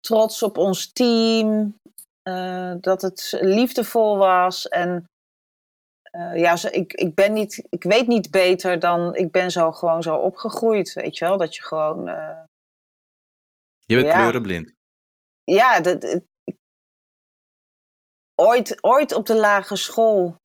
[0.00, 1.76] trots op ons team.
[2.22, 4.68] eh, dat het liefdevol was.
[4.68, 5.04] En
[6.34, 9.14] ja, zo, ik, ik, ben niet, ik weet niet beter dan.
[9.14, 10.92] Ik ben zo gewoon zo opgegroeid.
[10.92, 11.38] Weet je wel?
[11.38, 12.04] Dat je gewoon.
[13.86, 14.14] je bent Ja.
[14.14, 14.72] kleurenblind.
[15.44, 16.20] ja, dat,
[18.34, 20.36] ooit, ooit op de lagere school.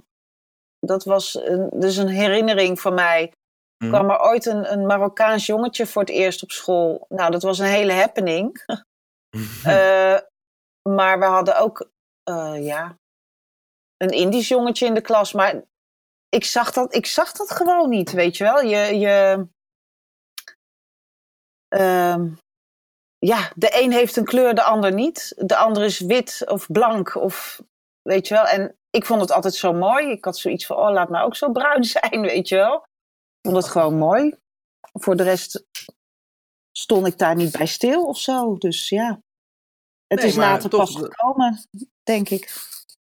[0.79, 3.31] Dat was een, dus een herinnering van mij.
[3.83, 3.91] Mhm.
[3.91, 7.05] kwam er ooit een, een Marokkaans jongetje voor het eerst op school.
[7.09, 8.63] Nou, dat was een hele happening.
[9.63, 10.17] Eh,
[10.89, 11.89] maar we hadden ook,
[12.23, 12.97] eh, ja,
[13.97, 15.33] een Indisch jongetje in de klas.
[15.33, 15.63] Maar
[16.29, 18.61] ik zag dat, ik zag dat gewoon niet, weet je wel.
[18.61, 19.47] Je, je,
[21.67, 22.29] ehm,
[23.17, 25.33] ja, de een heeft een kleur, de ander niet.
[25.37, 27.61] De ander is wit of blank of,
[28.01, 28.45] weet je wel.
[28.45, 30.09] En ik vond het altijd zo mooi.
[30.11, 32.87] Ik had zoiets van, oh, laat me ook zo bruin zijn, weet je wel.
[33.49, 34.33] Vond het gewoon mooi.
[34.93, 35.65] Voor de rest
[36.71, 38.57] stond ik daar niet bij stil of zo.
[38.57, 39.21] Dus ja,
[40.07, 41.67] het Nee, is later toch- pas gekomen,
[42.03, 42.67] denk ik.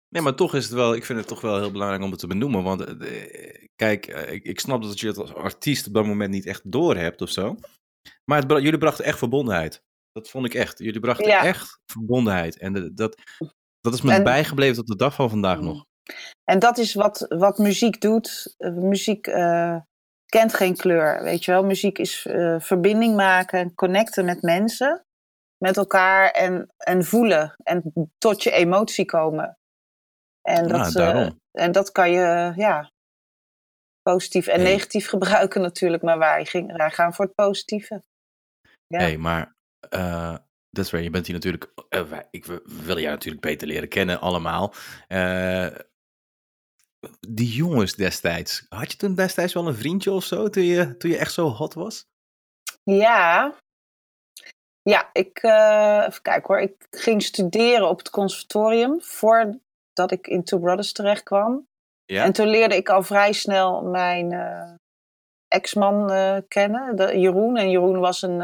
[0.08, 2.20] Nee, maar toch is het wel, ik vind het toch wel heel belangrijk om het
[2.20, 2.62] te benoemen.
[2.62, 6.30] Want eh, kijk, eh, ik, ik snap dat je het als artiest op dat moment
[6.30, 7.56] niet echt door hebt of zo.
[8.24, 9.82] Maar het, jullie brachten echt verbondenheid.
[10.12, 10.78] Dat vond ik echt.
[10.78, 11.44] Jullie brachten Ja.
[11.44, 12.58] echt verbondenheid.
[12.58, 13.20] En de- dat,
[13.80, 15.84] dat is me En- bijgebleven tot de dag van vandaag nog.
[16.44, 18.54] En dat is wat, wat muziek doet.
[18.58, 19.26] Eh, muziek
[20.30, 21.64] kent geen kleur, weet je wel.
[21.64, 25.04] Muziek is eh, verbinding maken, connecten met mensen,
[25.64, 27.54] met elkaar en, en voelen.
[27.62, 29.58] En tot je emotie komen.
[30.42, 31.38] En Ja, dat, eh, daarom.
[31.58, 32.90] en dat kan je, ja,
[34.02, 34.70] positief en Hey.
[34.70, 36.02] negatief gebruiken natuurlijk.
[36.02, 38.02] Maar wij, ging, wij gaan voor het positieve.
[38.86, 38.98] Ja.
[38.98, 39.52] hey, maar
[39.88, 40.36] eh
[40.90, 41.00] waar.
[41.00, 41.72] Je bent hier natuurlijk.
[41.88, 44.74] eh, wij- ik willen jou natuurlijk beter leren kennen, allemaal.
[47.28, 48.66] Die jongens destijds.
[48.68, 50.48] Had je toen destijds wel een vriendje of zo?
[50.48, 52.06] Toen je, toen je echt zo hot was?
[52.82, 53.54] Ja.
[54.82, 56.60] Ja, ik, eh, even kijken hoor.
[56.60, 61.66] Ik ging studeren op het conservatorium voordat ik in Two Brothers terecht kwam.
[62.04, 62.24] Ja.
[62.24, 64.72] En toen leerde ik al vrij snel mijn eh,
[65.48, 67.56] ex-man eh, kennen, de, Jeroen.
[67.56, 68.42] En Jeroen was een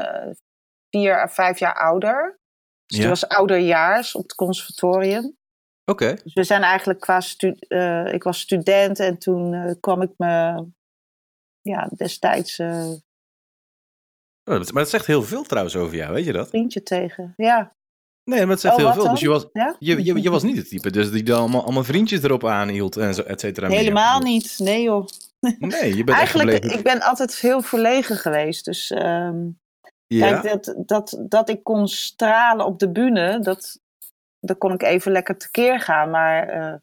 [0.90, 2.38] vier à vijf jaar ouder.
[2.86, 2.98] Dus Ja.
[2.98, 5.36] die was ouderjaars op het conservatorium.
[5.90, 6.16] Oké.
[6.24, 10.10] Dus we zijn eigenlijk qua stu eh, ik was student en toen eh, kwam ik
[10.16, 10.64] me
[11.60, 12.92] ja, destijds eh,
[14.50, 16.48] Oh, maar dat zegt heel veel trouwens over jou, weet je dat?
[16.48, 17.32] vriendje tegen.
[17.36, 17.74] Ja.
[18.24, 19.02] Nee, maar het zegt Oh, heel veel.
[19.02, 19.12] dan?
[19.12, 19.76] Dus je was, ja?
[19.78, 22.96] je, je, je was niet het type dus die dan allemaal, allemaal vriendjes erop aanhield
[22.96, 23.68] en zo, et cetera.
[23.68, 23.78] meer.
[23.78, 24.54] Helemaal niet.
[24.58, 25.06] Nee joh.
[25.58, 28.64] Nee, je bent Eigenlijk, echt ik ben altijd heel verlegen geweest.
[28.64, 29.48] Dus ehm,
[30.06, 30.40] ja?
[30.40, 33.80] kijk, dat, dat, dat ik kon stralen op de bühne, dat,
[34.46, 36.10] dat kon ik even lekker tekeer gaan.
[36.10, 36.74] Maar eh,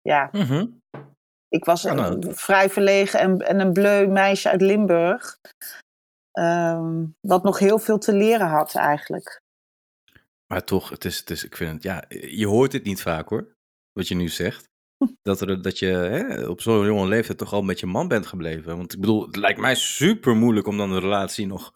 [0.00, 0.66] ja, Mhm.
[1.48, 2.34] ik was een nou.
[2.34, 5.36] vrij verlegen en, en een bleu meisje uit Limburg.
[6.30, 9.40] ehm, wat nog heel veel te leren had eigenlijk.
[10.46, 13.28] Maar toch, het is, het is, ik vind het, ja, je hoort het niet vaak
[13.28, 13.54] hoor,
[13.92, 14.68] wat je nu zegt.
[15.22, 18.26] Dat, er, dat je hè, op zo'n jonge leeftijd toch al met je man bent
[18.26, 18.76] gebleven.
[18.76, 21.72] Want ik bedoel, het lijkt mij super moeilijk om dan de relatie nog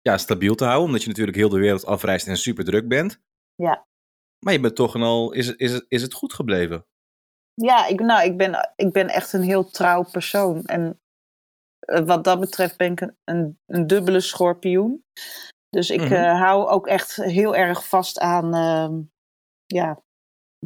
[0.00, 0.86] ja, stabiel te houden.
[0.86, 3.18] Omdat je natuurlijk heel de wereld afreist en super druk bent.
[3.54, 3.86] Ja.
[4.44, 6.86] Maar je bent toch en al, is, het- is, is het goed gebleven?
[7.54, 10.64] Ja, ik, nou, ik, ben, ik ben echt een heel trouw persoon.
[10.64, 11.00] En
[11.78, 15.04] eh, wat dat betreft ben ik een, een, een dubbele schorpioen.
[15.68, 16.12] Dus ik Mhm.
[16.12, 18.54] eh, hou ook echt heel erg vast aan.
[18.54, 19.00] ehm,
[19.66, 20.04] ja,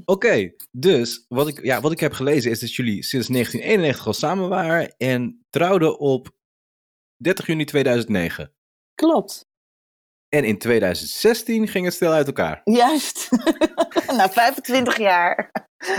[0.04, 4.12] Oké, dus wat ik, ja, wat ik heb gelezen is dat jullie sinds 1991 al
[4.12, 6.30] samen waren en trouwden op
[7.16, 8.52] 30 juni 2009.
[8.94, 9.48] klopt.
[10.36, 12.60] En in 2016 ging het stel uit elkaar.
[12.64, 13.28] Juist.
[14.16, 15.50] Na 25 jaar.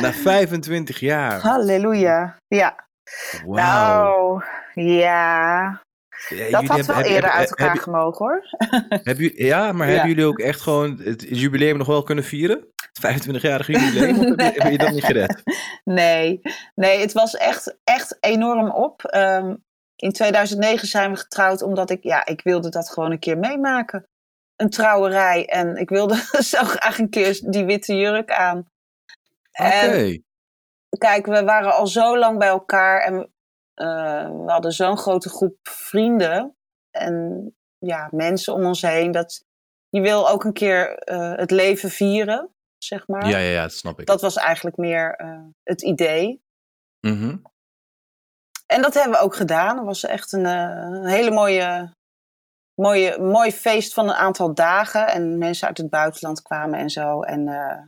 [0.02, 1.40] Na 25 jaar.
[1.42, 2.38] Halleluja.
[2.48, 2.88] Ja.
[3.46, 4.38] Wauw.
[4.38, 5.82] Nou, ja.
[6.30, 8.44] Ja, Dat had hebben- wel heb- eerder heb- uit elkaar heb- gemogen hoor.
[9.04, 9.94] jullie- Ja, maar Ja.
[9.94, 12.66] hebben jullie ook echt gewoon het jubileum nog wel kunnen vieren?
[12.92, 14.20] Het 25-jarige jubileum?
[14.20, 15.42] Of heb je, heb je dat niet gered?
[15.84, 16.42] Nee,
[16.76, 19.04] nee, het was echt, echt enorm op.
[19.04, 19.56] Ehm,
[19.96, 24.04] in 2009 zijn we getrouwd omdat ik, ja, ik wilde dat gewoon een keer meemaken.
[24.62, 25.46] Een trouwerij.
[25.46, 26.16] En ik wilde
[26.54, 28.70] zo graag een keer die witte jurk aan.
[29.52, 30.20] Oké.
[30.98, 33.34] Kijk, we waren al zo lang bij elkaar en
[33.74, 36.56] eh, we hadden zo'n grote groep vrienden
[36.92, 37.46] en
[37.78, 39.12] ja, mensen om ons heen.
[39.12, 39.46] Dat
[39.90, 42.50] je wil ook een keer eh, het leven vieren.
[42.78, 43.28] zeg maar.
[43.28, 44.06] Ja, ja, ja, dat snap ik.
[44.06, 46.42] Dat was eigenlijk meer uh, het idee.
[47.00, 47.38] Mhm.
[48.66, 49.78] En dat hebben we ook gedaan.
[49.78, 51.96] Het was echt een, een hele mooie,
[52.82, 55.08] mooie, mooi feest van een aantal dagen.
[55.08, 57.22] En mensen uit het buitenland kwamen en zo.
[57.22, 57.82] En uh,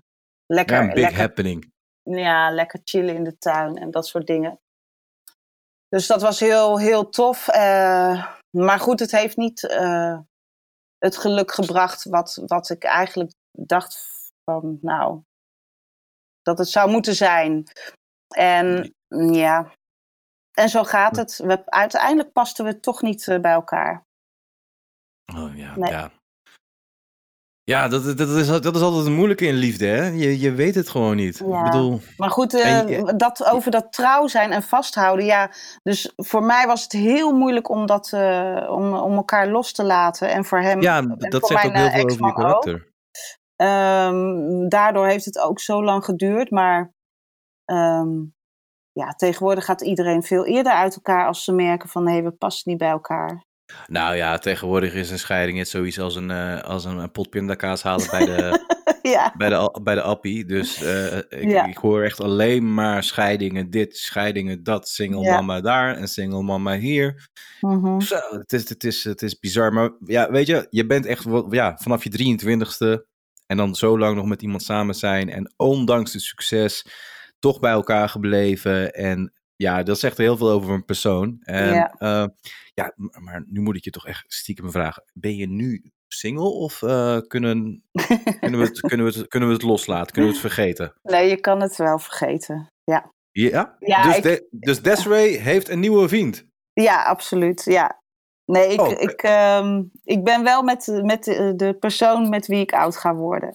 [0.46, 0.76] lekker.
[0.76, 1.72] Ja, een big lekker, happening.
[2.02, 4.60] Ja, lekker chillen in de tuin en dat soort dingen.
[5.88, 7.48] Dus dat was heel, heel tof.
[7.48, 8.28] Uh,
[8.58, 10.20] maar goed, het heeft niet uh,
[10.98, 14.12] het geluk gebracht wat, wat ik eigenlijk dacht
[14.44, 15.22] van, nou,
[16.42, 17.64] dat het zou moeten zijn.
[18.36, 18.94] En
[19.32, 19.72] ja,
[20.52, 21.38] en zo gaat het.
[21.38, 24.06] We, uiteindelijk pasten we toch niet bij elkaar.
[25.36, 25.92] Oh ja, nee.
[25.92, 26.12] ja.
[27.66, 30.08] Ja, dat, dat, is, dat is altijd het moeilijke in liefde, hè?
[30.08, 31.38] Je, je weet het gewoon niet.
[31.46, 31.58] Ja.
[31.58, 32.02] Ik bedoel...
[32.18, 35.52] Maar goed, uh, je, dat, over dat trouw zijn en vasthouden, ja.
[35.84, 39.84] Dus voor mij was het heel moeilijk om, dat, uh, om, om elkaar los te
[39.84, 40.30] laten.
[40.30, 40.82] En voor hem.
[40.82, 42.92] Ja, dat zegt ook heel veel over je karakter.
[43.62, 46.52] Um, daardoor heeft het ook zo lang geduurd.
[46.52, 46.94] Maar
[47.72, 48.34] um,
[48.92, 52.32] ja, tegenwoordig gaat iedereen veel eerder uit elkaar als ze merken van hé, hey, we
[52.32, 53.44] passen niet bij elkaar.
[53.88, 57.30] Nou ja, tegenwoordig is een scheiding net zoiets als een, uh, als een, een pot
[57.30, 58.60] pindakaas halen bij de,
[59.16, 59.34] ja.
[59.38, 60.46] bij de, bij de appie.
[60.46, 61.66] Dus uh, ik, Ja.
[61.66, 65.36] ik hoor echt alleen maar scheidingen dit, scheidingen dat, single Ja.
[65.36, 67.30] mama daar en single mama hier.
[67.62, 68.00] Mhm.
[68.00, 69.74] Zo, het is, het, is, het is bizar.
[69.74, 73.12] Maar ja, weet je, je bent echt ja, vanaf je 23ste
[73.46, 75.30] en dan zo lang nog met iemand samen zijn.
[75.30, 76.86] En ondanks het succes
[77.40, 78.94] toch bij elkaar gebleven.
[78.94, 81.38] En ja, dat zegt heel veel over een persoon.
[81.42, 81.96] En, Ja.
[82.00, 82.30] ja.
[82.74, 85.04] ja, maar nu moet ik je toch echt stiekem vragen.
[85.14, 87.84] Ben je nu single of eh, kunnen,
[88.40, 90.12] kunnen, we het, kunnen, we het, kunnen we het loslaten?
[90.14, 90.94] Kunnen we het vergeten?
[91.04, 92.68] Nee, je kan het wel vergeten.
[92.84, 93.76] Ja, Ja?
[93.80, 96.46] Ja, dus, ik- De- dus Desiree heeft een nieuwe vriend.
[96.74, 97.64] ja absoluut.
[97.64, 98.02] Ja.
[98.46, 102.60] Nee, ik, Oh, ik, ehm, ik ben wel met, met de, de persoon met wie
[102.60, 103.54] ik oud ga worden.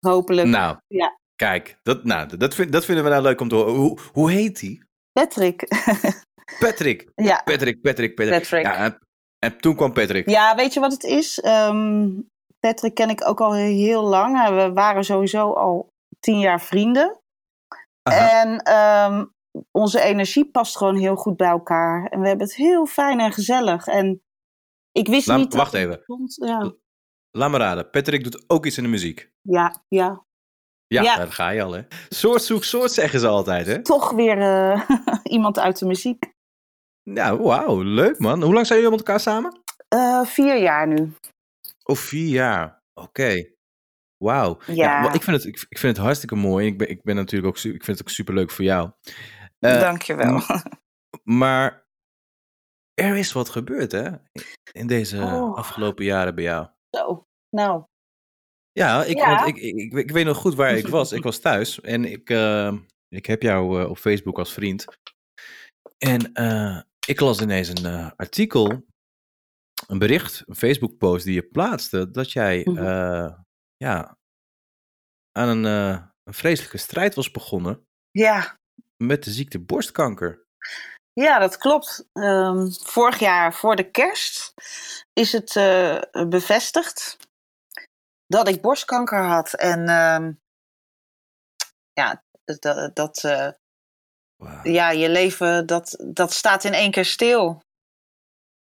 [0.00, 0.48] Hopelijk.
[0.48, 1.18] Nou, Ja.
[1.44, 3.74] Kijk, dat, nou, dat, vind, dat vinden we nou leuk om te horen.
[3.74, 4.82] Hoe, hoe heet hij?
[5.12, 5.68] Patrick.
[6.64, 7.10] Patrick.
[7.14, 7.42] ja.
[7.44, 8.40] Patrick, Patrick, Patrick.
[8.40, 8.64] Patrick.
[8.64, 8.98] Ja, en,
[9.38, 10.28] en toen kwam Patrick.
[10.28, 11.40] ja, weet je wat het is?
[11.40, 12.10] Ehm,
[12.60, 14.48] Patrick ken ik ook al heel lang.
[14.48, 17.20] We waren sowieso al tien jaar vrienden.
[18.02, 18.42] Aha.
[18.42, 19.24] En ehm,
[19.70, 22.06] onze energie past gewoon heel goed bij elkaar.
[22.06, 23.86] En we hebben het heel fijn en gezellig.
[23.86, 24.22] En
[24.92, 25.50] ik wist niet...
[25.50, 25.96] dat wacht het even.
[25.96, 26.34] bestond.
[26.34, 26.72] Ja,
[27.30, 27.90] Laat me raden.
[27.90, 29.30] Patrick doet ook iets in de muziek.
[29.42, 30.23] ja, ja.
[30.94, 31.16] Ja, Ja.
[31.16, 31.82] daar ga je al, hè.
[32.08, 33.82] Soort zoek soort zeggen ze altijd, hè.
[33.82, 34.90] Toch weer eh,
[35.36, 36.32] iemand uit de muziek.
[37.10, 38.42] Nou, wauw, leuk man.
[38.42, 39.62] Hoe lang zijn jullie met elkaar samen?
[39.88, 41.12] Eh, vier jaar nu.
[41.84, 42.82] Oh, vier jaar.
[43.00, 43.52] Oké.
[44.16, 44.58] Wauw.
[44.66, 45.02] Ja.
[45.02, 46.66] wel, ik, vind het, ik, ik vind het hartstikke mooi.
[46.66, 48.90] Ik ben, ik ben natuurlijk ook, ik vind het ook super leuk voor jou.
[49.58, 50.40] Eh, Dankjewel.
[51.22, 51.86] Maar
[52.94, 54.10] er is wat gebeurd, hè?
[54.72, 55.56] In deze Oh.
[55.56, 56.66] afgelopen jaren bij jou.
[56.90, 57.84] Zo, nou.
[58.74, 59.34] Ja, ik, Ja.
[59.34, 61.12] Want ik, ik, ik, ik weet nog goed waar ik was.
[61.12, 62.72] Ik was thuis en ik, eh,
[63.08, 64.84] ik heb jou eh, op Facebook als vriend.
[65.98, 68.84] En eh, ik las ineens een artikel,
[69.86, 73.32] een bericht, een Facebook-post die je plaatste, dat jij Mhm.
[73.76, 74.18] ja,
[75.32, 75.64] aan een,
[76.24, 78.58] een vreselijke strijd was begonnen Ja,
[79.04, 80.44] met de ziekte borstkanker.
[81.12, 82.08] ja dat klopt.
[82.12, 84.54] Ehm, vorig jaar voor de kerst
[85.12, 85.52] is het
[86.28, 87.16] bevestigd
[88.26, 89.54] dat ik borstkanker had.
[89.54, 90.32] En ehm,
[91.92, 93.48] ja, dat, dat, eh,
[94.36, 94.60] Wauw.
[94.62, 97.60] ja, je leven dat, dat staat in één keer stil.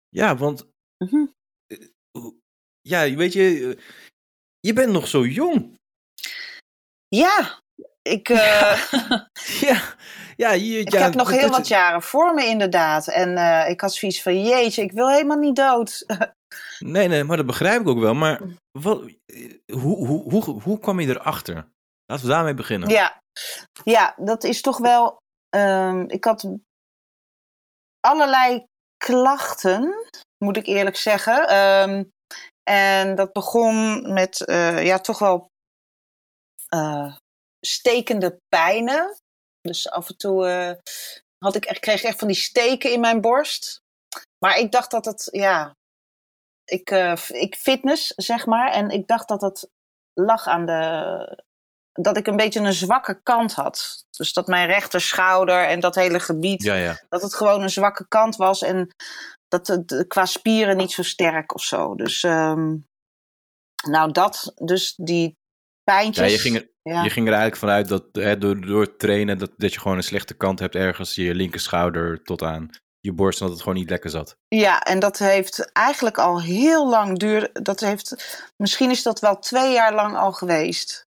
[0.09, 0.67] Ja, want
[1.05, 1.27] Mhm.
[2.19, 2.35] hoe-
[2.81, 3.85] ja, weet je, eh,
[4.61, 5.79] je bent nog zo jong.
[7.09, 7.61] Ja,
[8.03, 8.91] ik, eh,
[9.61, 9.97] Ja,
[10.37, 13.09] ja, je, ik ja, heb nog heel wat jaren voor me inderdaad.
[13.09, 16.05] En eh, ik had zoiets van, jeetje, ik wil helemaal niet dood.
[16.79, 18.15] Nee, nee, maar dat begrijp ik ook wel.
[18.15, 18.41] Maar
[18.79, 21.69] wat, eh, hoe, hoe, hoe, hoe kwam je erachter?
[22.07, 22.89] Laten we daarmee beginnen.
[22.89, 23.23] Ja,
[23.85, 25.19] ja dat is toch wel.
[25.49, 26.49] ehm, ik had
[28.01, 28.65] allerlei
[28.97, 29.95] klachten,
[30.45, 31.49] moet ik eerlijk zeggen.
[31.49, 32.05] Ehm,
[32.63, 35.51] en dat begon met eh, ja, toch wel
[36.69, 37.17] eh,
[37.61, 39.19] stekende pijnen.
[39.61, 40.47] Dus af en toe
[41.39, 43.81] had ik kreeg ik echt van die steken in mijn borst.
[44.45, 45.75] Maar ik dacht dat het, ja,
[46.71, 48.73] ik, eh, ik fitness, zeg maar.
[48.73, 49.71] En ik dacht dat het
[50.13, 51.45] lag aan de,
[51.93, 54.05] dat ik een beetje een zwakke kant had.
[54.11, 57.05] Dus dat mijn rechterschouder en dat hele gebied, Ja, ja.
[57.09, 58.63] dat het gewoon een zwakke kant was.
[58.63, 58.95] En
[59.49, 61.95] dat het qua spieren niet zo sterk of zo.
[61.95, 62.77] Dus, ehm,
[63.91, 66.33] nou dat, dus die ja pijntjes.
[66.33, 67.03] je, ging er, ja.
[67.03, 70.03] je ging er eigenlijk vanuit dat hè, door, door trainen dat, dat je gewoon een
[70.03, 71.15] slechte kant hebt ergens.
[71.15, 74.37] Je linkerschouder tot aan je borst en dat het gewoon niet lekker zat.
[74.49, 77.51] Ja, en dat heeft eigenlijk al heel lang duur.
[77.53, 81.09] Dat heeft, misschien is dat wel twee jaar lang al geweest.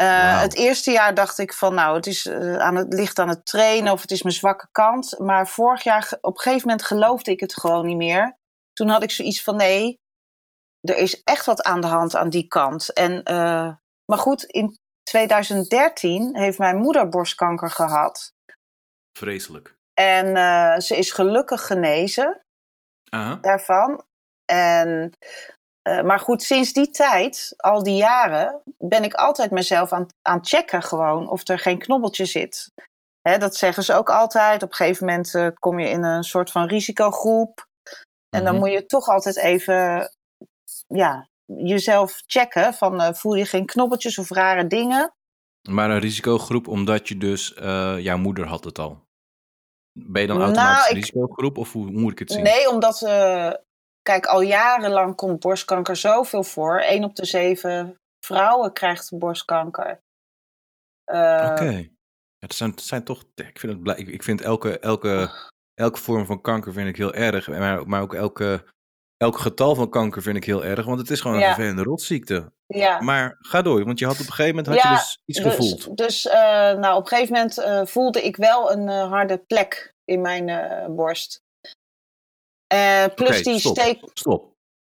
[0.00, 3.28] Uh, Het eerste jaar dacht ik van, nou, het, is, uh, aan het ligt aan
[3.28, 5.18] het trainen of het is mijn zwakke kant.
[5.18, 8.36] Maar vorig jaar, op een gegeven moment geloofde ik het gewoon niet meer.
[8.72, 10.00] Toen had ik zoiets van, nee,
[10.80, 12.92] er is echt wat aan de hand aan die kant.
[12.92, 18.32] En, uh, maar goed, in 2013 heeft mijn moeder borstkanker gehad.
[19.18, 19.75] Vreselijk.
[20.00, 20.26] En
[20.82, 22.40] ze is gelukkig genezen
[23.10, 23.42] -huh.
[23.42, 24.04] daarvan.
[24.44, 25.12] En
[25.88, 30.44] uh, maar goed, sinds die tijd, al die jaren, ben ik altijd mezelf aan, aan
[30.44, 32.72] checken gewoon of er geen knobbeltje zit.
[33.20, 34.62] Hè, dat zeggen ze ook altijd.
[34.62, 37.66] Op een gegeven moment uh, kom je in een soort van risicogroep.
[38.28, 38.56] En dan Mhm.
[38.64, 40.10] moet je toch altijd even
[40.86, 42.74] ja, jezelf checken.
[42.74, 45.14] Van, voel je geen knobbeltjes of rare dingen?
[45.68, 47.54] Maar een risicogroep omdat je dus,
[47.98, 49.05] jouw moeder had het al.
[49.98, 52.42] Ben je dan Nou, automatisch ik- risicogroep of hoe moet ik het zien?
[52.42, 53.52] Nee, omdat, uh,
[54.02, 56.80] kijk, al jarenlang komt borstkanker zoveel voor.
[56.80, 60.00] 1 op de 7 vrouwen krijgt borstkanker.
[61.12, 61.70] Uh, Oké.
[61.70, 61.82] Ja,
[62.38, 65.30] het, zijn, het zijn toch, ik vind, het, blij- ik, ik vind elke, elke,
[65.74, 67.48] elke vorm van kanker vind ik heel erg.
[67.48, 68.64] Maar, maar ook elke,
[69.16, 70.86] elk getal van kanker vind ik heel erg.
[70.86, 71.54] Want het is gewoon een Ja.
[71.54, 72.52] vervelende rotziekte.
[72.66, 73.00] Ja.
[73.00, 75.40] Maar ga door, want je had op een gegeven moment had Ja, je dus iets
[75.40, 75.96] dus, gevoeld.
[75.96, 76.32] Dus uh,
[76.72, 80.46] nou, op een gegeven moment uh, voelde ik wel een uh, harde plek in mijn
[80.96, 81.40] borst.
[83.14, 84.10] Plus die stop, steek.
[84.14, 84.54] Stop.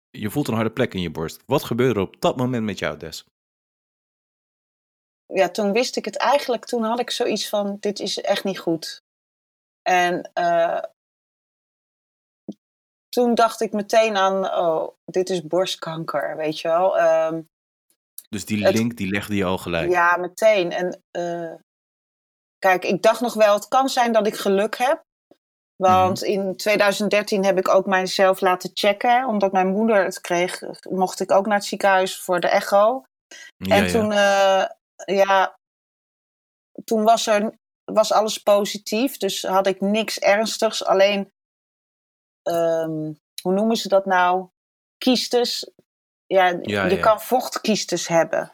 [0.09, 1.43] Je voelt een harde plek in je borst.
[1.45, 3.25] Wat gebeurde er op dat moment met jou, Des?
[5.25, 6.65] Ja, toen wist ik het eigenlijk.
[6.65, 9.01] Toen had ik zoiets van: dit is echt niet goed.
[9.81, 10.31] En
[13.09, 17.01] toen dacht ik meteen aan: oh, dit is borstkanker, weet je wel.
[17.01, 17.47] Um,
[18.29, 19.89] dus die link, die legde je al gelijk.
[19.89, 20.71] Ja, meteen.
[20.71, 21.55] En uh,
[22.59, 25.07] kijk, ik dacht nog wel: het kan zijn dat ik geluk heb.
[25.75, 26.47] Want mm -hmm.
[26.47, 29.27] in 2013 heb ik ook mijzelf laten checken.
[29.27, 33.03] Omdat mijn moeder het kreeg, mocht ik ook naar het ziekenhuis voor de echo.
[33.57, 34.65] Ja, en toen, uh,
[35.17, 35.57] ja,
[36.83, 39.17] toen was, er, was alles positief.
[39.17, 40.85] Dus had ik niks ernstigs.
[40.85, 41.31] Alleen,
[42.43, 44.47] um, hoe noemen ze dat nou?
[44.97, 45.71] Kiestes.
[46.33, 47.01] Ja, ja je ja.
[47.01, 48.53] kan vochtkiestes hebben.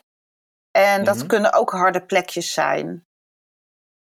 [0.72, 1.04] En Mhm.
[1.04, 1.30] dat mm -hmm.
[1.30, 3.06] kunnen ook harde plekjes zijn.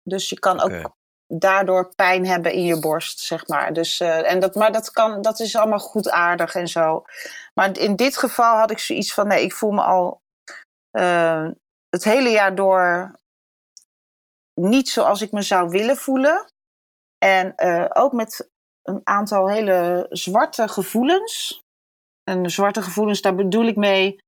[0.02, 0.82] Dus je kan okay.
[0.82, 3.72] ook daardoor pijn hebben in je borst, zeg maar.
[3.72, 7.04] Dus, uh, en dat, maar dat, kan, dat is allemaal goed aardig en zo.
[7.54, 10.20] Maar in dit geval had ik zoiets van: nee, ik voel me al
[10.98, 11.48] uh,
[11.88, 13.14] het hele jaar door
[14.60, 16.44] niet zoals ik me zou willen voelen.
[17.18, 18.50] En uh, ook met
[18.82, 21.64] een aantal hele zwarte gevoelens.
[22.30, 24.18] En zwarte gevoelens, daar bedoel ik mee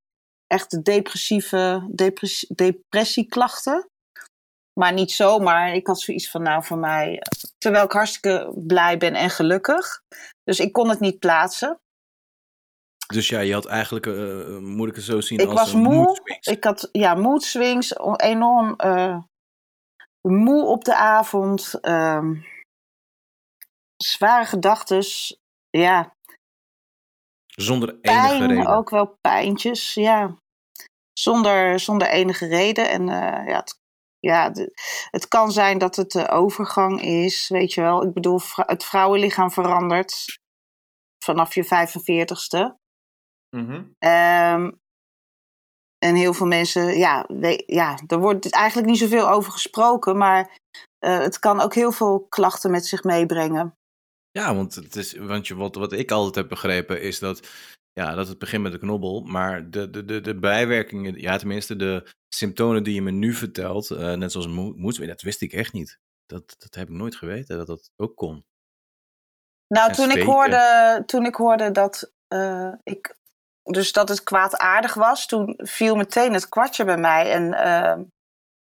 [0.46, 3.88] echt depressieve depress depressieklachten.
[4.80, 5.74] Maar niet zomaar.
[5.74, 7.22] Ik had zoiets van, nou, voor mij.
[7.58, 10.02] Terwijl ik hartstikke blij ben en gelukkig.
[10.44, 11.80] Dus ik kon het niet plaatsen.
[13.06, 15.94] Dus ja, je had eigenlijk, uh, moet ik het zo zien, ik als was moe.
[15.94, 16.46] mood swings.
[16.46, 17.94] Ik had, ja, mood swings.
[18.16, 19.18] Enorm uh,
[20.28, 21.78] moe op de avond.
[21.82, 22.30] Uh,
[23.96, 25.04] zware gedachten.
[25.70, 26.16] Ja.
[27.60, 28.66] Zonder enige Pijn, reden.
[28.66, 30.36] ook wel pijntjes, ja.
[31.12, 32.90] Zonder, zonder enige reden.
[32.90, 33.78] En uh, ja, het
[34.20, 34.72] ja, de,
[35.10, 38.02] het kan zijn dat het de overgang is, weet je wel.
[38.02, 40.38] Ik bedoel, het vrouwenlichaam verandert
[41.24, 42.86] vanaf je 45ste.
[43.56, 44.10] Mm -hmm.
[44.10, 44.80] um,
[45.98, 50.56] en heel veel mensen, ja, we, ja, er wordt eigenlijk niet zoveel over gesproken, maar
[51.04, 53.76] uh, het kan ook heel veel klachten met zich meebrengen.
[54.30, 57.48] Ja, want, het is, want je, wat, wat ik altijd heb begrepen is dat,
[57.92, 61.76] ja, dat het begint met een knobbel, maar de, de, de, de bijwerkingen, ja, tenminste
[61.76, 65.72] de symptomen die je me nu vertelt, uh, net zoals moed, dat wist ik echt
[65.72, 65.98] niet.
[66.26, 68.44] Dat, dat heb ik nooit geweten, dat dat ook kon.
[69.66, 73.16] Nou, toen ik, hoorde, toen ik hoorde dat uh, ik,
[73.62, 77.32] dus dat het kwaadaardig was, toen viel meteen het kwartje bij mij.
[77.32, 78.04] En uh,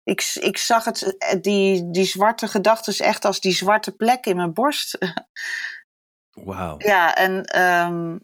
[0.04, 4.52] ik, ik zag het, die, die zwarte gedachten echt als die zwarte plek in mijn
[4.52, 4.98] borst.
[6.44, 6.74] Wauw.
[6.78, 8.20] Ja, en um,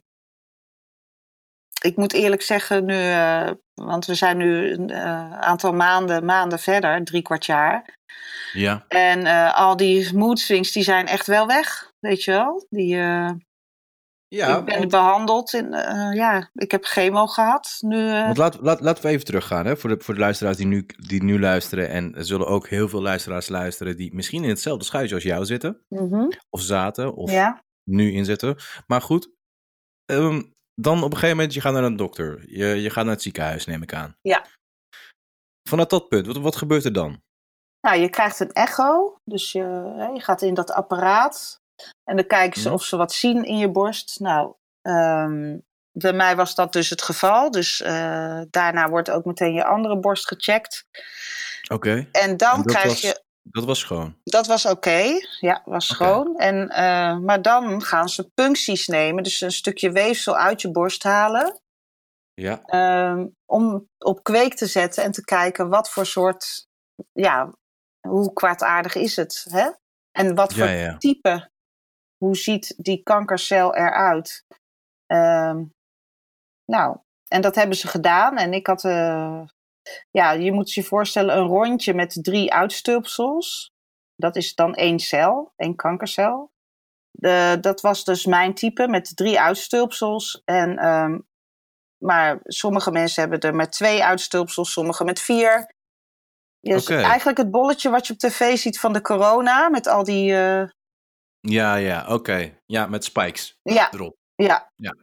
[1.82, 6.58] ik moet eerlijk zeggen, nu, uh, want we zijn nu een uh, aantal maanden, maanden
[6.58, 7.96] verder, drie kwart jaar.
[8.52, 8.84] Ja.
[8.88, 12.66] En uh, al die mood swings, die zijn echt wel weg, weet je wel.
[12.70, 12.96] Die,
[14.28, 14.90] ja, ik ben want...
[14.90, 17.76] behandeld, in, uh, ja, ik heb chemo gehad.
[17.80, 20.66] Nu, want laat, laat, laten we even teruggaan hè, voor, de, voor de luisteraars die
[20.66, 21.88] nu, die nu luisteren.
[21.88, 25.44] En er zullen ook heel veel luisteraars luisteren die misschien in hetzelfde schuitje als jou
[25.44, 25.80] zitten.
[25.88, 26.32] Mm -hmm.
[26.50, 27.62] Of zaten, of ja.
[27.90, 28.56] nu inzitten.
[28.86, 29.30] Maar goed,
[30.12, 32.44] um, dan op een gegeven moment, je gaat naar een dokter.
[32.46, 34.16] Je, je gaat naar het ziekenhuis, neem ik aan.
[34.20, 34.46] Ja.
[35.68, 37.22] Vanuit dat punt, wat, wat gebeurt er dan?
[37.80, 39.18] Nou, je krijgt een echo.
[39.24, 39.62] Dus je,
[40.14, 41.60] je gaat in dat apparaat.
[42.04, 44.20] En dan kijken ze of ze wat zien in je borst.
[44.20, 45.62] Nou, um,
[45.92, 47.50] bij mij was dat dus het geval.
[47.50, 50.84] Dus uh, daarna wordt ook meteen je andere borst gecheckt.
[51.72, 52.08] Oké.
[52.12, 53.26] En dan En krijg was- je.
[53.50, 54.16] Dat was schoon.
[54.24, 55.04] Dat was oké,
[55.40, 56.36] ja, was schoon.
[56.36, 61.02] En, eh, maar dan gaan ze puncties nemen, dus een stukje weefsel uit je borst
[61.02, 61.60] halen.
[62.34, 62.62] Ja.
[62.64, 66.66] ehm, om op kweek te zetten en te kijken wat voor soort,
[67.12, 67.52] ja,
[68.08, 69.46] hoe kwaadaardig is het?
[69.50, 69.70] Hè?
[70.12, 70.96] En wat Ja, voor ja.
[70.98, 71.50] type,
[72.18, 74.44] hoe ziet die kankercel eruit?
[75.06, 75.64] Ehm,
[76.64, 76.96] nou,
[77.28, 78.36] en dat hebben ze gedaan.
[78.36, 79.42] En ik had, eh,
[80.10, 83.72] ja, je moet je voorstellen, een rondje met drie uitstulpsels.
[84.16, 86.50] Dat is dan één cel, één kankercel.
[87.10, 90.42] De, dat was dus mijn type met drie uitstulpsels.
[90.44, 91.18] En, ehm,
[92.04, 95.74] maar sommige mensen hebben er met twee uitstulpsels, sommige met vier.
[96.60, 97.00] Dus Oké.
[97.00, 100.36] eigenlijk het bolletje wat je op tv ziet van de corona, met al die.
[100.36, 100.68] eh,
[101.50, 102.58] Ja, ja, oké.
[102.66, 104.16] Ja, met spikes ja, erop.
[104.34, 104.70] ja.
[104.76, 104.94] Ja.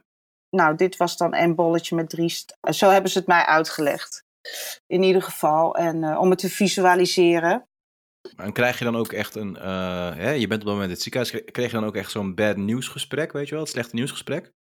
[0.50, 2.34] Nou, dit was dan een bolletje met drie.
[2.70, 4.24] Zo hebben ze het mij uitgelegd.
[4.86, 5.74] In ieder geval.
[5.76, 7.66] En eh, om het te visualiseren.
[8.36, 9.56] En krijg je dan ook echt een...
[9.56, 11.30] eh, hè, je bent op dat moment in het ziekenhuis.
[11.32, 13.62] kre- Kreeg je dan ook echt zo'n bad nieuwsgesprek, weet je wel?
[13.62, 14.52] Het slechte nieuwsgesprek?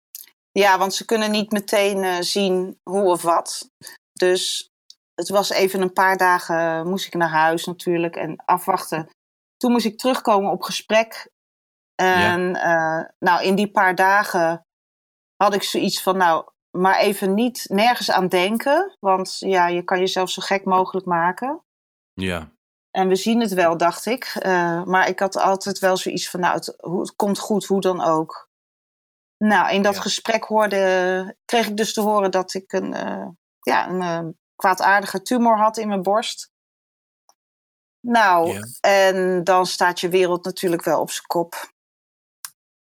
[0.51, 3.69] Ja, want ze kunnen niet meteen eh, zien hoe of wat.
[4.13, 4.69] Dus
[5.15, 9.09] het was even een paar dagen, moest ik naar huis natuurlijk en afwachten.
[9.57, 11.29] Toen moest ik terugkomen op gesprek.
[11.95, 14.65] En eh, nou, in die paar dagen
[15.35, 18.97] had ik zoiets van, nou, maar even niet nergens aan denken.
[18.99, 21.63] Want ja, je kan jezelf zo gek mogelijk maken.
[22.13, 22.53] Ja.
[22.91, 24.25] En we zien het wel, dacht ik.
[24.25, 28.49] Eh, maar ik had altijd wel zoiets van, nou, het, komt goed, hoe dan ook.
[29.37, 30.01] Nou, in dat Ja.
[30.01, 33.27] gesprek hoorde, kreeg ik dus te horen dat ik een, eh,
[33.59, 36.51] ja, een kwaadaardige tumor had in mijn borst.
[37.99, 38.61] Nou, Ja.
[38.81, 41.73] en dan staat je wereld natuurlijk wel op zijn kop.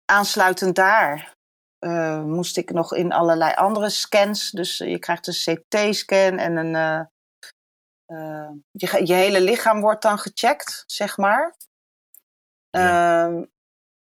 [0.06, 1.36] Aansluitend daar
[1.86, 4.52] eh, moest ik nog in allerlei andere scans.
[4.52, 6.76] Dus eh, je krijgt een CT-scan en een.
[8.06, 11.56] eh, je, je hele lichaam wordt dan gecheckt, zeg maar.
[12.70, 13.26] Ja.
[13.26, 13.44] Ehm,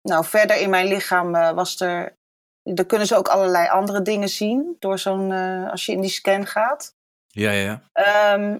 [0.02, 2.16] nou, verder in mijn lichaam was er.
[2.62, 5.32] Er kunnen ze ook allerlei andere dingen zien door zo'n.
[5.70, 6.94] als je in die scan gaat.
[7.26, 7.82] Ja, ja, ja.
[7.92, 8.58] Ehm,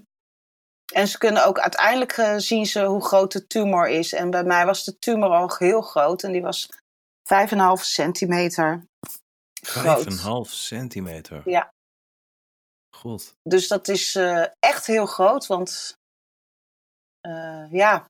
[0.93, 4.13] en ze kunnen ook uiteindelijk zien ze hoe groot de tumor is.
[4.13, 6.69] En bij mij was de tumor al heel groot en die was
[7.29, 8.85] 5,5 centimeter
[9.63, 10.05] groot.
[10.49, 11.49] 5,5 centimeter.
[11.51, 11.71] Ja.
[12.97, 13.35] God.
[13.43, 15.97] Dus dat is eh, echt heel groot, want
[17.21, 18.07] eh, ja,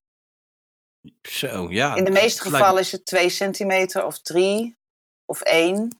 [1.22, 1.94] Zo, ja.
[1.96, 4.74] in de meeste lijkt- gevallen is het 2 centimeter of 3
[5.24, 5.98] of 1.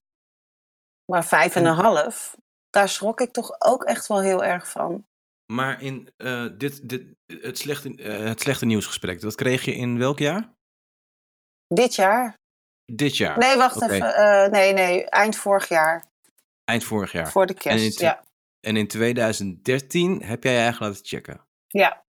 [1.12, 2.34] Maar 5,5,
[2.70, 5.06] daar schrok ik toch ook echt wel heel erg van.
[5.52, 10.18] Maar in eh, dit, dit, het, slechte, het slechte nieuwsgesprek, dat kreeg je in welk
[10.18, 10.52] jaar?
[11.66, 12.34] Dit jaar?
[12.92, 13.38] Dit jaar.
[13.38, 14.14] Nee, wacht even.
[14.14, 16.06] eh, nee, nee, eind vorig jaar.
[16.64, 17.30] Eind vorig jaar.
[17.30, 18.24] Voor de En in kerst, ja.
[18.60, 21.46] En in 2013 heb jij je eigen laten checken.
[21.66, 22.06] Ja,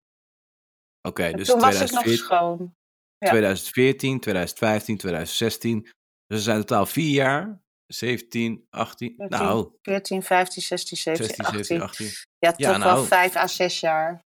[1.02, 2.74] Oké, dus toen was ik nog 2014, schoon.
[3.18, 3.28] ja.
[3.28, 5.82] 2014, 2015, 2016.
[6.26, 7.60] Dus er zijn totaal vier jaar.
[7.86, 11.64] 17, 18, 14, nou, 14, 15, 16, 17, 16, 18.
[11.64, 12.06] 17, 18.
[12.38, 13.06] Ja, Ja, toch wel nou.
[13.06, 14.24] 5 à 6 jaar.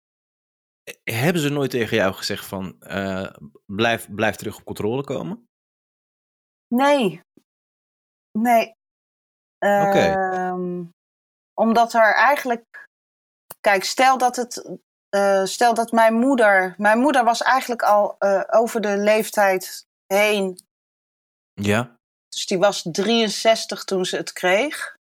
[1.04, 3.30] Hebben ze nooit tegen jou gezegd van, eh,
[3.66, 5.48] blijf, blijf terug op controle komen?
[6.74, 7.20] Nee.
[8.38, 8.74] Nee.
[9.58, 9.98] Oké.
[9.98, 10.84] Ehm,
[11.54, 12.64] omdat er eigenlijk.
[13.60, 14.78] Kijk, stel dat het.
[15.08, 16.74] eh, stel dat mijn moeder.
[16.78, 20.58] Mijn moeder was eigenlijk al eh, over de leeftijd heen.
[21.52, 21.96] Ja.
[22.28, 24.94] Dus die was 63 toen ze het kreeg.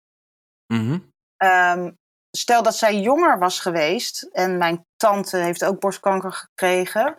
[0.74, 1.00] Mhm.
[1.38, 1.92] Ehm,
[2.38, 4.24] stel dat zij jonger was geweest.
[4.24, 7.16] En mijn tante heeft ook borstkanker gekregen.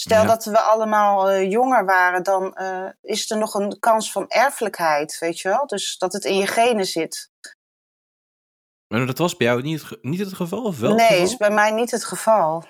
[0.00, 0.26] Stel Ja.
[0.28, 5.18] dat we allemaal eh, jonger waren, dan eh, is er nog een kans van erfelijkheid,
[5.18, 5.66] weet je wel?
[5.66, 7.30] Dus dat het in je genen zit.
[8.86, 10.62] Maar dat was bij jou niet het, niet het geval?
[10.64, 12.64] Of wel nee, is bij mij niet het geval.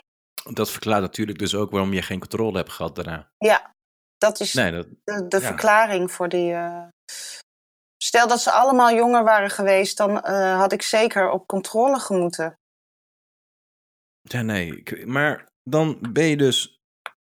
[0.53, 3.31] Dat verklaart natuurlijk dus ook waarom je geen controle hebt gehad daarna.
[3.39, 3.75] Ja,
[4.19, 5.47] dat is Nee, dat, de, de ja.
[5.47, 6.53] verklaring voor die.
[6.53, 6.87] eh,
[8.03, 10.25] Stel dat ze allemaal jonger waren geweest, dan
[10.57, 12.59] had ik zeker op controle gemoeten.
[14.21, 14.83] ja, nee.
[15.07, 16.79] Maar dan ben je dus...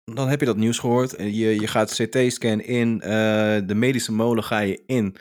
[0.03, 1.15] Dan heb je dat nieuws gehoord.
[1.15, 3.01] en Je, je gaat CT-scan in.
[3.01, 5.15] eh, de medische molen ga je in.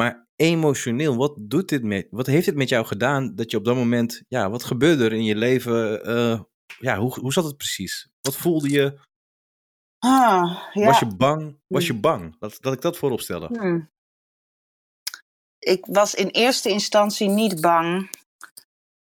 [0.00, 2.06] Maar emotioneel, wat doet dit met...
[2.10, 4.22] Wat heeft dit met jou gedaan dat je op dat moment...
[4.28, 6.04] Ja, wat gebeurde er in je leven?
[6.04, 6.40] eh,
[6.78, 8.08] ja, hoe, hoe zat het precies?
[8.20, 8.98] Wat voelde je?
[9.98, 10.86] Ah, ja.
[10.86, 11.60] Was je bang?
[11.66, 12.36] Was je bang?
[12.38, 13.46] Dat, dat ik dat voorop stelde.
[13.46, 13.90] Hmm.
[15.58, 18.10] Ik was in eerste instantie niet bang.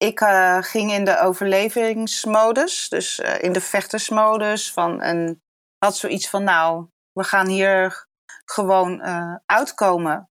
[0.02, 4.72] Ik eh, ging in de overlevingsmodus, dus eh, in de vechtersmodus.
[4.72, 5.42] Van, en
[5.78, 8.06] had zoiets van, nou, we gaan hier
[8.44, 10.30] gewoon eh, uitkomen.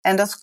[0.00, 0.38] En dat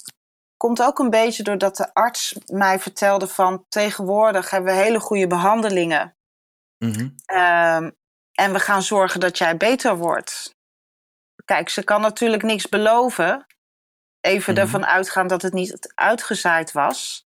[0.58, 5.28] komt ook een beetje doordat de arts mij vertelde van tegenwoordig hebben we hele goede
[5.28, 6.16] behandelingen.
[6.78, 7.10] Mhm.
[7.26, 7.92] Ehm,
[8.32, 10.56] en we gaan zorgen dat jij beter wordt.
[11.46, 13.46] Kijk, ze kan natuurlijk niks beloven.
[14.22, 14.62] Even Mhm.
[14.62, 17.25] ervan uitgaan dat het niet uitgezaaid was.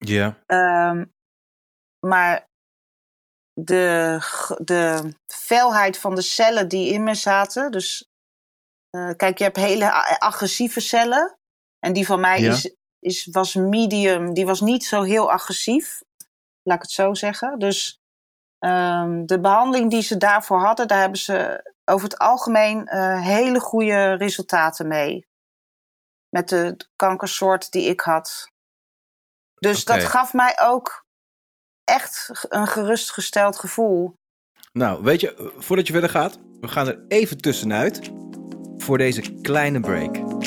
[0.00, 0.38] Ja.
[0.46, 1.04] Ehm,
[2.06, 2.48] maar
[3.52, 4.18] de,
[4.62, 7.70] de felheid van de cellen die in me zaten.
[7.70, 8.08] Dus
[8.90, 11.38] eh, kijk, je hebt hele agressieve cellen.
[11.78, 12.52] En die van mij Ja.
[12.52, 14.34] is, is, was medium.
[14.34, 16.02] Die was niet zo heel agressief.
[16.62, 17.58] Laat ik het zo zeggen.
[17.58, 17.98] Dus
[18.58, 23.60] ehm, de behandeling die ze daarvoor hadden, daar hebben ze over het algemeen eh, hele
[23.60, 25.26] goede resultaten mee.
[26.28, 28.48] Met de kankersoort die ik had.
[29.60, 31.04] Dus dat gaf mij ook
[31.84, 34.14] echt een gerustgesteld gevoel.
[34.72, 38.10] Nou, weet je, eh, voordat je verder gaat, we gaan er even tussenuit
[38.76, 40.39] voor deze kleine break.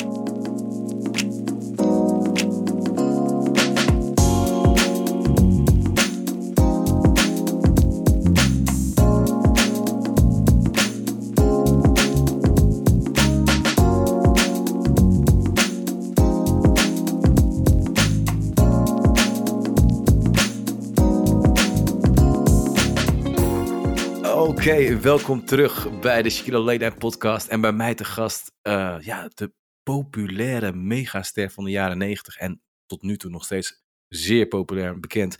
[25.04, 27.48] Welkom terug bij de Shikilo Late Night podcast.
[27.48, 29.52] En bij mij te gast, eh, ja, de
[29.82, 35.00] populaire megaster van de jaren 90 en tot nu toe nog steeds zeer populair en
[35.00, 35.36] bekend.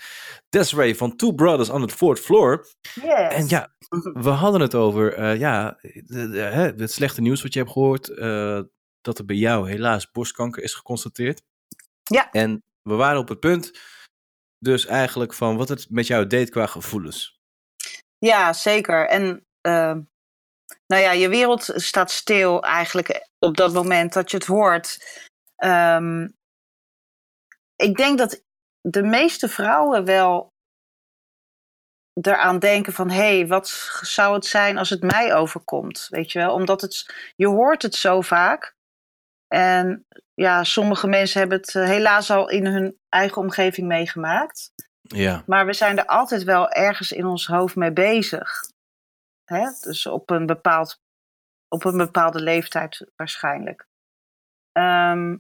[0.49, 2.67] Desiree van Two Brothers on the Fourth Floor.
[3.03, 3.75] En ja,
[4.27, 7.73] we hadden het over eh, ja, de, de- hè, het slechte nieuws wat je hebt
[7.73, 8.09] gehoord.
[8.09, 8.61] eh,
[9.01, 11.43] dat er bij jou helaas borstkanker is geconstateerd.
[12.03, 12.31] Ja.
[12.31, 13.81] En we waren op het punt,
[14.59, 17.39] dus eigenlijk van wat het met jou deed qua gevoelens.
[18.19, 19.09] Ja, zeker.
[19.09, 20.01] En ehm,
[20.87, 24.99] nou ja, je wereld staat stil eigenlijk op dat moment dat je het hoort.
[25.57, 26.29] Ehm,
[27.77, 28.43] ik denk dat
[28.81, 30.53] de meeste vrouwen wel
[32.21, 33.11] eraan denken van...
[33.11, 33.69] hé, hey, wat
[34.01, 36.07] zou het zijn als het mij overkomt?
[36.11, 36.53] Weet je wel?
[36.53, 38.75] Omdat het, je hoort het zo vaak.
[39.49, 44.73] En ja, sommige mensen hebben het eh, helaas al in hun eigen omgeving meegemaakt.
[45.01, 45.43] Ja.
[45.47, 48.73] Maar we zijn er altijd wel ergens in ons hoofd mee bezig.
[49.45, 49.71] Hè?
[49.81, 51.03] Dus op een, bepaald,
[51.69, 53.89] op een bepaalde leeftijd waarschijnlijk.
[54.73, 55.39] Ehm,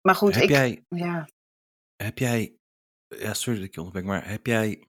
[0.00, 0.48] maar goed, heb ik.
[0.48, 1.28] jij, Ja.
[1.96, 2.58] heb jij,
[3.06, 4.88] ja, sorry dat ik je onderbreek, maar heb jij,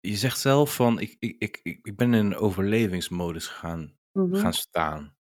[0.00, 4.34] je zegt zelf van, ik, ik, ik, ik ik ben in een overlevingsmodus gaan, mhm.
[4.34, 5.16] gaan staan.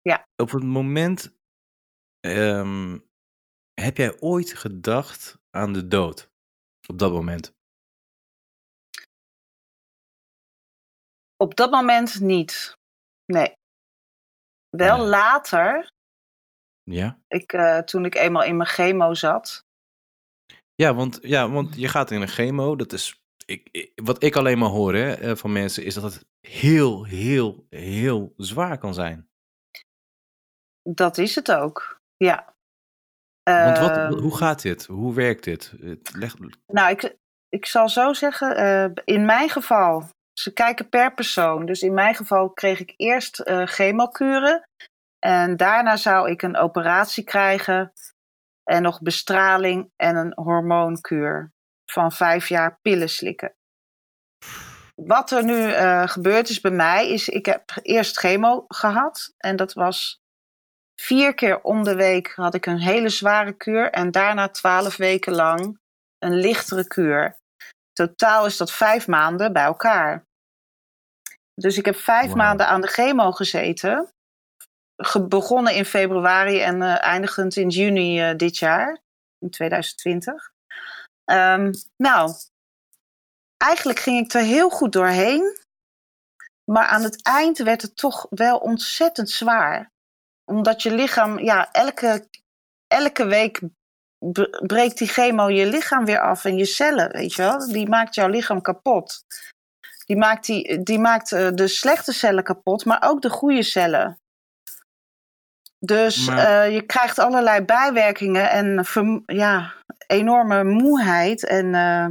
[0.00, 0.28] Ja.
[0.36, 1.38] Op het moment,
[2.20, 2.98] ehm,
[3.80, 6.30] heb jij ooit gedacht aan de dood?
[6.88, 7.58] Op dat moment?
[11.40, 12.76] Op dat moment niet.
[13.24, 13.52] Nee.
[14.68, 15.06] Wel Nee.
[15.06, 15.90] later,
[16.82, 17.18] Ja?
[17.28, 19.64] ik, eh, toen ik eenmaal in mijn chemo zat.
[20.74, 24.36] Ja, want, ja, want je gaat in een chemo, dat is, ik, ik- wat ik
[24.36, 28.94] alleen maar hoor hè, eh, van mensen, is dat het heel, heel, heel zwaar kan
[28.94, 29.28] zijn.
[30.82, 31.98] Dat is het ook.
[32.16, 32.54] Ja.
[33.42, 34.86] Want wat, Ehm, hoe gaat dit?
[34.86, 35.70] Hoe werkt dit?
[35.80, 36.34] Het Leg,
[36.66, 37.16] Nou, ik,
[37.48, 41.66] ik zal zo zeggen, eh, in mijn geval, ze kijken per persoon.
[41.66, 44.68] Dus in mijn geval kreeg ik eerst eh chemokuren.
[45.18, 47.92] En daarna zou ik een operatie krijgen.
[48.64, 51.52] En nog bestraling en een hormoonkuur.
[51.84, 53.54] Van vijf jaar pillen slikken.
[54.94, 59.34] Wat er nu eh, gebeurd is bij mij, is ik heb eerst chemo gehad.
[59.36, 60.20] En dat was
[61.00, 63.90] vier keer om de week had ik een hele zware kuur.
[63.90, 65.80] En daarna twaalf weken lang
[66.18, 67.39] een lichtere kuur.
[68.06, 70.26] Totaal is dat vijf maanden bij elkaar.
[71.54, 74.12] Dus ik heb vijf maanden aan de chemo gezeten.
[74.96, 78.98] Ge- begonnen in februari en eh, eindigend in juni eh, dit jaar,
[79.38, 80.52] in 2020.
[81.24, 82.32] Ehm, nou,
[83.56, 85.58] eigenlijk ging ik er heel goed doorheen.
[86.64, 89.92] Maar aan het eind werd het toch wel ontzettend zwaar.
[90.44, 92.28] Omdat je lichaam, ja, elke,
[92.86, 93.60] elke week
[94.66, 97.66] breekt die chemo je lichaam weer af en je cellen, weet je wel.
[97.68, 99.24] Die maakt jouw lichaam kapot.
[100.06, 104.18] Die maakt, die, die maakt eh, de slechte cellen kapot, maar ook de goede cellen.
[105.78, 108.86] Dus Maar- eh, je krijgt allerlei bijwerkingen en
[109.26, 109.72] ja,
[110.06, 111.46] enorme moeheid.
[111.46, 112.06] En, eh,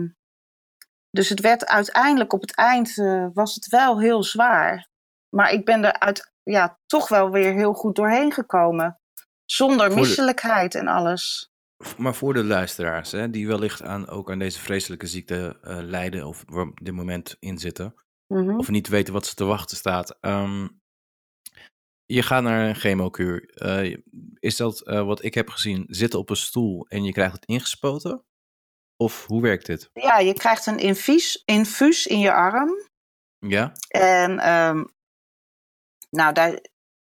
[1.09, 2.95] dus het werd uiteindelijk op het eind
[3.33, 4.87] was het wel heel zwaar.
[5.35, 8.99] Maar ik ben er uit, ja, toch wel weer heel goed doorheen gekomen.
[9.45, 11.48] Zonder misselijkheid en alles.
[11.97, 16.27] Maar voor de luisteraars, hè, die wellicht aan, ook aan deze vreselijke ziekte eh, lijden
[16.27, 17.93] of waar op dit moment in zitten,
[18.33, 18.57] Mhm.
[18.57, 20.17] of niet weten wat ze te wachten staat.
[20.19, 20.67] ehm,
[22.05, 23.51] je gaat naar een chemokuur.
[23.83, 23.97] Uh,
[24.39, 27.45] is dat uh, wat ik heb gezien, zitten op een stoel en je krijgt het
[27.45, 28.23] ingespoten?
[28.97, 29.89] Of hoe werkt dit?
[29.93, 32.69] Ja, je krijgt een infuus, infuus in je arm.
[33.47, 33.71] Ja.
[33.87, 34.87] En um,
[36.09, 36.59] nou, daar,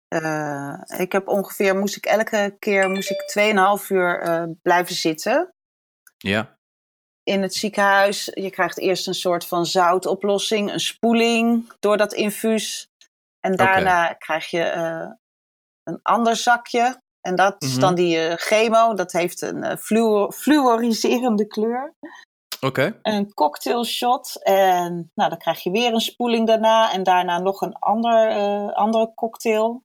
[0.08, 3.52] uh, ik heb ongeveer, moest ik elke keer moest ik
[3.82, 5.52] 2,5 uur blijven zitten.
[6.16, 6.56] Ja.
[7.22, 8.30] In het ziekenhuis.
[8.34, 12.88] Je krijgt eerst een soort van zoutoplossing, een spoeling door dat infuus.
[13.40, 14.16] En daarna okay.
[14.16, 15.10] krijg je uh,
[15.82, 17.00] een ander zakje.
[17.20, 18.94] En dat is dan die chemo.
[18.94, 21.94] Dat heeft een fluor fluoriserende kleur.
[22.60, 22.66] Oké.
[22.66, 22.98] Okay.
[23.02, 24.42] Een cocktail shot.
[24.42, 26.92] En nou, dan krijg je weer een spoeling daarna.
[26.92, 28.32] En daarna nog een ander,
[28.72, 29.82] andere cocktail.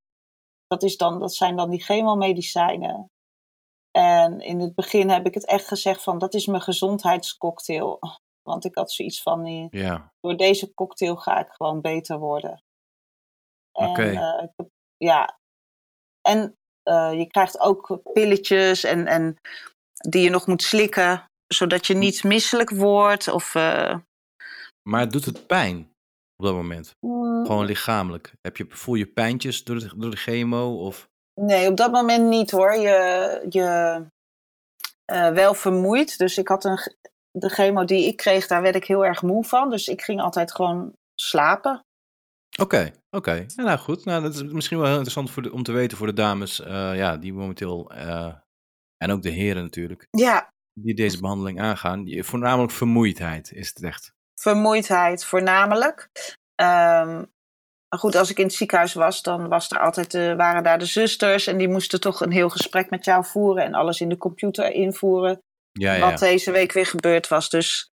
[0.74, 3.12] Dat, is dan, dat zijn dan die chemomedicijnen.
[3.92, 8.00] En in het begin heb ik het echt gezegd van dat is mijn gezondheidscocktail.
[8.42, 10.12] Want ik had zoiets van, ja.
[10.20, 12.64] door deze cocktail ga ik gewoon beter worden.
[13.72, 13.90] Oké.
[13.90, 14.14] Okay.
[14.14, 14.50] Uh,
[14.98, 15.40] ja.
[16.22, 16.58] En
[16.90, 19.38] uh, je krijgt ook pilletjes en, en
[20.10, 23.28] die je nog moet slikken, zodat je niet misselijk wordt.
[23.28, 23.98] Of, uh...
[24.90, 25.93] Maar doet het pijn
[26.36, 26.96] op dat moment?
[27.00, 27.46] Mm.
[27.46, 28.34] Gewoon lichamelijk?
[28.42, 30.86] Heb je, voel je pijntjes door de, door de chemo?
[30.86, 31.10] Of...
[31.42, 32.76] Nee, op dat moment niet hoor.
[32.76, 34.06] Je, je
[35.34, 36.18] wel vermoeid.
[36.18, 36.80] Dus ik had een,
[37.32, 39.70] de chemo die ik kreeg, daar werd ik heel erg moe van.
[39.70, 41.84] Dus ik ging altijd gewoon slapen.
[42.60, 43.18] Oké, okay, oké.
[43.18, 43.46] Okay.
[43.56, 45.98] Ja, nou goed, nou, dat is misschien wel heel interessant voor de, om te weten
[45.98, 48.36] voor de dames uh, ja, die momenteel, uh,
[48.98, 50.50] en ook de heren natuurlijk, ja.
[50.74, 52.04] die deze behandeling aangaan.
[52.04, 54.13] Die, voornamelijk vermoeidheid is het echt.
[54.44, 56.10] Vermoeidheid voornamelijk.
[56.62, 57.32] Um,
[57.98, 60.86] goed, als ik in het ziekenhuis was, dan was er altijd de, waren daar de
[60.86, 64.18] zusters en die moesten toch een heel gesprek met jou voeren en alles in de
[64.18, 65.40] computer invoeren.
[65.72, 67.50] Ja, ja, wat deze week weer gebeurd was.
[67.50, 67.90] Dus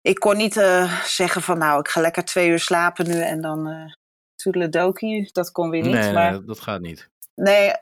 [0.00, 3.40] ik kon niet uh, zeggen van nou, ik ga lekker twee uur slapen nu en
[3.40, 3.92] dan uh,
[4.34, 5.32] toedeledokie.
[5.32, 5.92] Dat kon weer niet.
[5.92, 7.08] Nee, maar, nee, dat gaat niet.
[7.34, 7.72] Nee,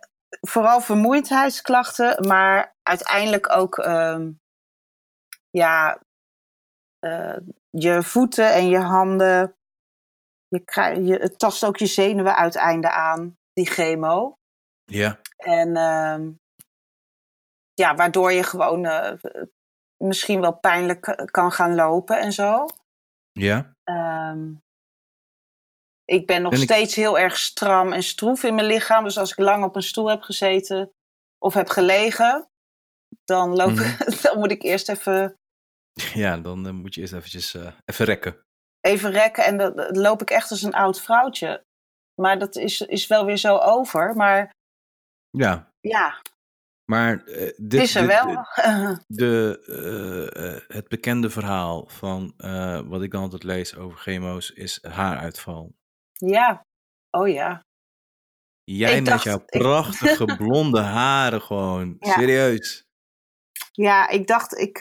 [0.41, 4.39] vooral vermoeidheidsklachten, maar uiteindelijk ook um,
[5.51, 6.01] ja,
[7.05, 7.37] uh,
[7.71, 9.57] je voeten en je handen.
[10.49, 14.39] Je, krijg, je, het tast ook je zenuwen uiteinde aan, die chemo.
[14.85, 15.21] Ja.
[15.37, 16.41] En um,
[17.75, 18.89] ja, waardoor je gewoon
[19.97, 22.67] misschien wel pijnlijk kan gaan lopen en zo.
[23.33, 23.75] Ja.
[23.85, 24.63] Um,
[26.05, 27.03] ik ben nog ben steeds ik...
[27.03, 29.05] heel erg stram en stroef in mijn lichaam.
[29.05, 30.93] Dus als ik lang op een stoel heb gezeten
[31.39, 32.49] of heb gelegen,
[33.25, 33.97] dan, loop, mm -hmm.
[34.23, 35.39] dan moet ik eerst even.
[36.14, 38.42] Ja, dan uh, moet je eerst eventjes uh, even rekken.
[38.80, 41.64] Even rekken en dan, loop ik echt als een oud vrouwtje.
[42.20, 44.16] Maar dat is, is wel weer zo over.
[44.16, 44.53] Maar
[45.30, 45.72] ja.
[45.80, 46.22] Ja,
[46.84, 48.47] maar uh, dit, is er dit, wel.
[49.07, 52.34] De, uh, het bekende verhaal van
[52.88, 55.74] wat ik dan altijd lees over chemo's is haaruitval.
[56.12, 56.62] Ja,
[57.11, 57.62] oh ja.
[58.64, 60.36] Jij ik met dacht, jouw prachtige ik...
[60.47, 62.12] blonde haren gewoon, ja.
[62.12, 62.84] serieus.
[63.72, 64.78] Ja, ik dacht, ik,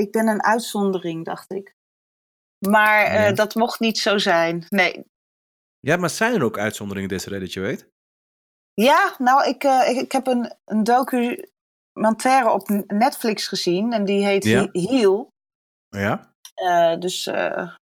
[0.00, 1.74] ik ben een uitzondering, dacht ik.
[2.68, 3.32] Maar ja.
[3.32, 5.04] dat mocht niet zo zijn, nee.
[5.78, 7.88] Ja, maar zijn er ook uitzonderingen, Desiree, dat je weet?
[8.74, 14.24] Ja, nou, ik, uh, ik, ik, heb een, een documentaire op Netflix gezien en die
[14.24, 14.68] heet ja.
[14.72, 15.28] Heal.
[15.88, 16.34] Ja.
[16.56, 17.30] Uh, dus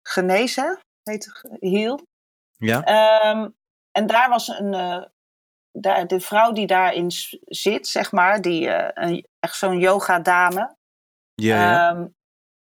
[0.01, 2.01] genezen heet Heal.
[2.57, 2.77] Ja.
[3.31, 3.55] Um,
[3.91, 4.71] en daar was een,
[5.71, 7.11] daar, de vrouw die daarin
[7.45, 10.75] zit, zeg maar, die, een, echt zo'n yoga-dame.
[11.41, 11.91] Ja, ja.
[11.91, 12.15] Um,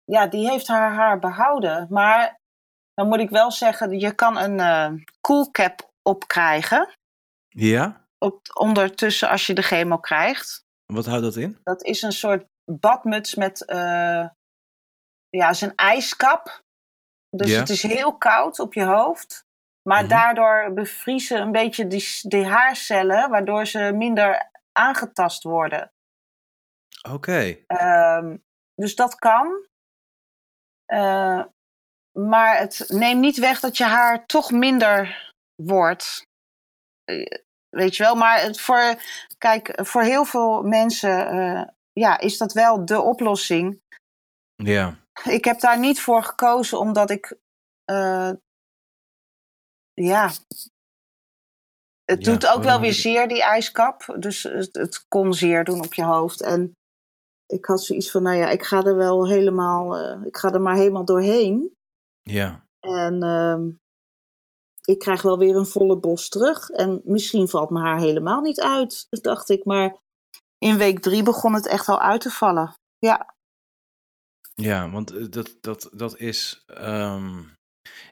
[0.05, 1.87] ja, die heeft haar haar behouden.
[1.91, 2.41] Maar
[2.95, 6.89] dan moet ik wel zeggen, je kan een cool cap opkrijgen.
[7.49, 10.65] Ja op, ondertussen als je de chemo krijgt.
[10.87, 11.59] Wat houdt dat in?
[11.63, 14.29] Dat is een soort badmuts met uh,
[15.29, 16.63] ja, zijn ijskap.
[17.31, 17.59] Dus ja.
[17.59, 19.45] het is heel koud op je hoofd.
[19.83, 20.09] Maar Mhm.
[20.09, 25.93] daardoor bevriezen een beetje die, die haarcellen, waardoor ze minder aangetast worden.
[27.11, 27.57] Oké.
[27.67, 28.37] Ehm,
[28.75, 29.67] dus dat kan.
[30.85, 31.45] Eh,
[32.19, 36.27] maar het neemt niet weg dat je haar toch minder wordt.
[37.05, 39.03] Eh, Weet je wel, maar het voor,
[39.39, 43.81] kijk, voor heel veel mensen eh, ja, is dat wel de oplossing.
[44.55, 44.99] Ja.
[45.25, 47.37] Ik heb daar niet voor gekozen omdat ik,
[49.95, 50.31] ja,
[52.05, 54.17] het Ja, doet ook wel weer zeer, die ijskap.
[54.19, 56.41] Dus het, het kon zeer doen op je hoofd.
[56.43, 56.77] En
[57.55, 60.61] ik had zoiets van, nou ja, ik ga er wel helemaal, eh, ik ga er
[60.61, 61.77] maar helemaal doorheen.
[62.23, 62.67] Ja.
[62.81, 63.71] En ehm,
[64.85, 66.71] ik krijg wel weer een volle bos terug.
[66.71, 69.65] En misschien valt mijn haar helemaal niet uit, dacht ik.
[69.65, 69.97] Maar
[70.59, 72.75] in week drie begon het echt wel uit te vallen.
[72.99, 73.35] Ja,
[74.55, 77.43] Ja, want eh, dat, dat, dat is, ehm,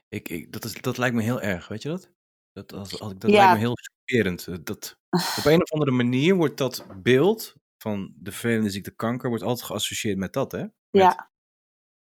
[0.09, 0.81] ik, ik, dat is.
[0.81, 2.09] Dat lijkt me heel erg, weet je dat?
[2.51, 4.65] Dat, als, als, dat lijkt me heel chockerend.
[4.65, 4.97] Dat,
[5.37, 9.67] op een of andere manier wordt dat beeld van de vervelende ziekte kanker wordt altijd
[9.67, 10.61] geassocieerd met dat, hè?
[10.61, 11.31] Met ja.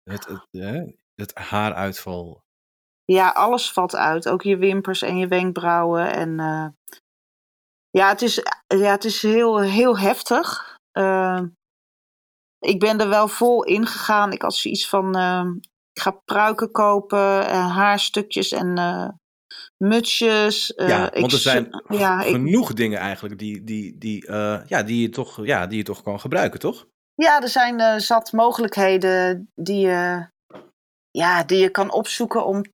[0.03, 2.43] Het, het, het, het haaruitval.
[3.05, 4.29] Ja, alles valt uit.
[4.29, 6.13] Ook je wimpers en je wenkbrauwen.
[6.13, 6.67] En, uh,
[7.91, 8.35] ja, het is,
[8.67, 10.77] ja, het is heel, heel heftig.
[10.99, 11.43] Uh,
[12.59, 14.33] ik ben er wel vol in gegaan.
[14.33, 15.51] Ik had zoiets van, uh,
[15.93, 18.77] ik ga pruiken kopen, haarstukjes en
[19.83, 20.73] mutsjes.
[20.77, 24.33] ja, want er zijn ja, genoeg ik, dingen eigenlijk die, die, die,
[24.67, 26.87] ja, die, je toch, ja, die je toch kan gebruiken, toch?
[27.15, 30.27] Ja, er zijn zat mogelijkheden die je,
[31.11, 32.65] ja, die je kan opzoeken om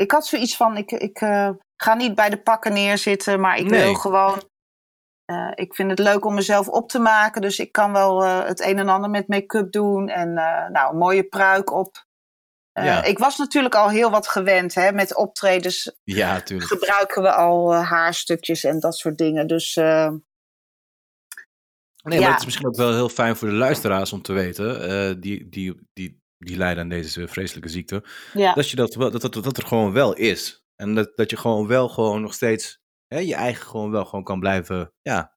[0.00, 3.70] ik had zoiets van, ik, ik uh, ga niet bij de pakken neerzitten, maar ik
[3.70, 3.84] nee.
[3.84, 4.42] wil gewoon...
[5.32, 8.44] Uh, ik vind het leuk om mezelf op te maken, dus ik kan wel uh,
[8.44, 10.32] het een en ander met make-up doen en
[10.72, 12.04] nou, een mooie pruik op.
[12.72, 13.04] Ja.
[13.04, 15.98] Ik was natuurlijk al heel wat gewend hè, met optredens.
[16.04, 16.70] Ja, natuurlijk.
[16.70, 19.46] Gebruiken we al haarstukjes en dat soort dingen.
[19.46, 19.74] Dus
[22.02, 22.24] Nee, ja.
[22.24, 25.48] maar het is misschien ook wel heel fijn voor de luisteraars om te weten, die,
[25.48, 28.04] die, die die lijden aan deze vreselijke ziekte.
[28.32, 28.52] Ja.
[28.52, 30.64] Dat, je dat, dat, dat, dat er gewoon wel is.
[30.76, 34.24] En dat, dat je gewoon wel gewoon nog steeds hè, je eigen gewoon wel gewoon
[34.24, 35.36] kan blijven ja,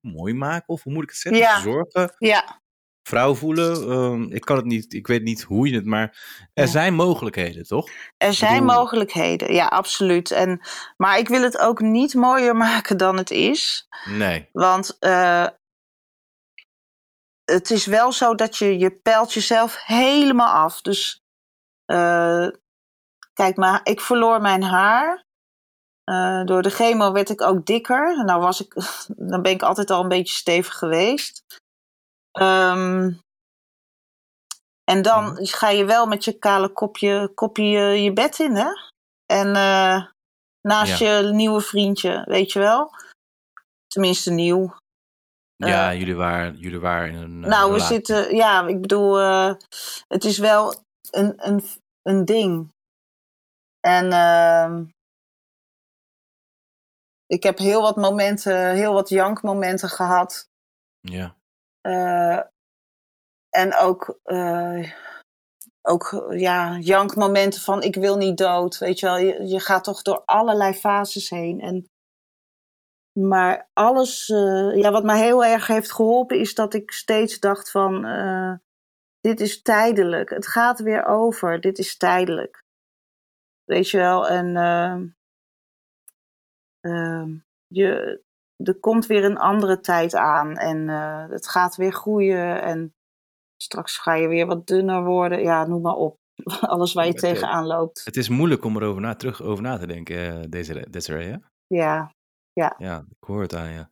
[0.00, 0.68] mooi maken.
[0.68, 1.40] Of hoe moet ik het zeggen?
[1.40, 1.60] Ja.
[1.60, 2.14] Zorgen.
[2.18, 2.62] Ja.
[3.10, 3.90] Vrouw voelen.
[3.90, 6.02] Um, ik kan het niet, ik weet niet hoe je het, maar
[6.54, 6.70] er ja.
[6.70, 7.88] zijn mogelijkheden, toch?
[8.16, 8.76] Er zijn bedoel...
[8.76, 10.30] mogelijkheden, ja, absoluut.
[10.30, 10.60] En,
[10.96, 13.88] maar ik wil het ook niet mooier maken dan het is.
[14.04, 14.48] Nee.
[14.52, 15.46] Want uh,
[17.44, 20.80] het is wel zo dat je, je peilt jezelf helemaal af.
[20.80, 21.22] Dus
[21.86, 22.48] uh,
[23.32, 25.24] kijk maar, ik verloor mijn haar.
[26.04, 28.24] Uh, door de chemo werd ik ook dikker.
[28.24, 28.74] Nou was ik,
[29.30, 31.44] dan ben ik altijd al een beetje stevig geweest.
[32.32, 33.20] Um,
[34.84, 38.70] en dan ga je wel met je kale kopje, kopje je bed in, hè?
[39.26, 40.06] En uh,
[40.60, 41.18] naast ja.
[41.18, 42.90] je nieuwe vriendje, weet je wel?
[43.86, 44.76] Tenminste nieuw.
[45.56, 47.38] Ja, uh, jullie, waren, jullie waren in een.
[47.38, 48.34] Nou, we zitten.
[48.34, 49.54] Ja, ik bedoel, uh,
[50.08, 50.74] het is wel
[51.10, 51.64] een, een,
[52.02, 52.72] een ding.
[53.80, 54.80] En uh,
[57.26, 60.48] ik heb heel wat momenten, heel wat jankmomenten gehad.
[61.00, 61.38] Ja.
[61.82, 62.40] Uh,
[63.48, 64.92] en ook, uh,
[65.82, 68.78] ook ja, jankmomenten van ik wil niet dood.
[68.78, 71.60] Weet je wel, je, je gaat toch door allerlei fases heen.
[71.60, 71.84] En
[73.20, 77.70] maar alles, uh, ja, wat mij heel erg heeft geholpen, is dat ik steeds dacht
[77.70, 78.02] van,
[79.20, 80.30] dit is tijdelijk.
[80.30, 81.60] Het gaat weer over.
[81.60, 82.62] Dit is tijdelijk.
[83.64, 84.54] Weet je wel, en
[87.66, 88.22] je,
[88.62, 90.88] er komt weer een andere tijd aan en
[91.30, 92.94] het gaat weer groeien en
[93.62, 95.42] straks ga je weer wat dunner worden.
[95.42, 96.18] Ja, noem maar op.
[96.60, 98.04] Alles waar je het, tegenaan loopt.
[98.04, 101.36] Het is moeilijk om erover na, terug over na te denken, deze Desiree, hè?
[101.66, 102.14] Ja,
[102.52, 102.74] ja.
[102.78, 103.86] Ja, ik hoor het aan je.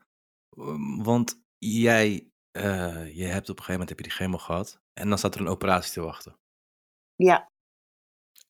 [1.02, 5.08] Want jij, uh, je hebt op een gegeven moment heb je die chemo gehad en
[5.08, 6.36] dan staat er een operatie te wachten.
[7.16, 7.50] Ja.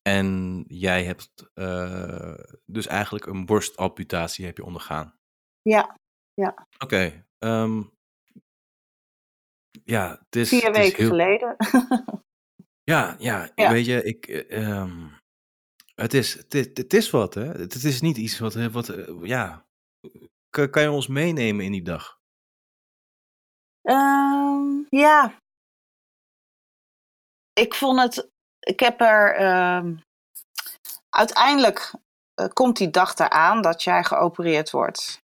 [0.01, 2.33] En jij hebt uh,
[2.65, 5.13] dus eigenlijk een borstamputatie heb je ondergaan.
[5.61, 5.95] Ja,
[6.39, 6.67] ja.
[6.79, 6.83] Oké.
[6.83, 7.91] Okay, um,
[9.83, 10.49] ja, het is.
[10.49, 11.07] Vier weken is heel...
[11.07, 11.55] geleden.
[12.93, 14.27] ja, ja, ja, weet je, ik.
[14.51, 15.17] Um,
[15.95, 17.45] het is, het, is, het is wat, hè?
[17.45, 19.65] Het, is niet iets wat, wat ja,
[20.49, 22.17] kan, kan je ons meenemen in die dag?
[23.81, 25.33] Um, ja.
[27.53, 28.29] Ik vond het.
[28.59, 29.41] Ik heb er.
[29.77, 30.01] Um,
[31.09, 31.93] uiteindelijk
[32.41, 35.21] uh, komt die dag eraan dat jij geopereerd wordt.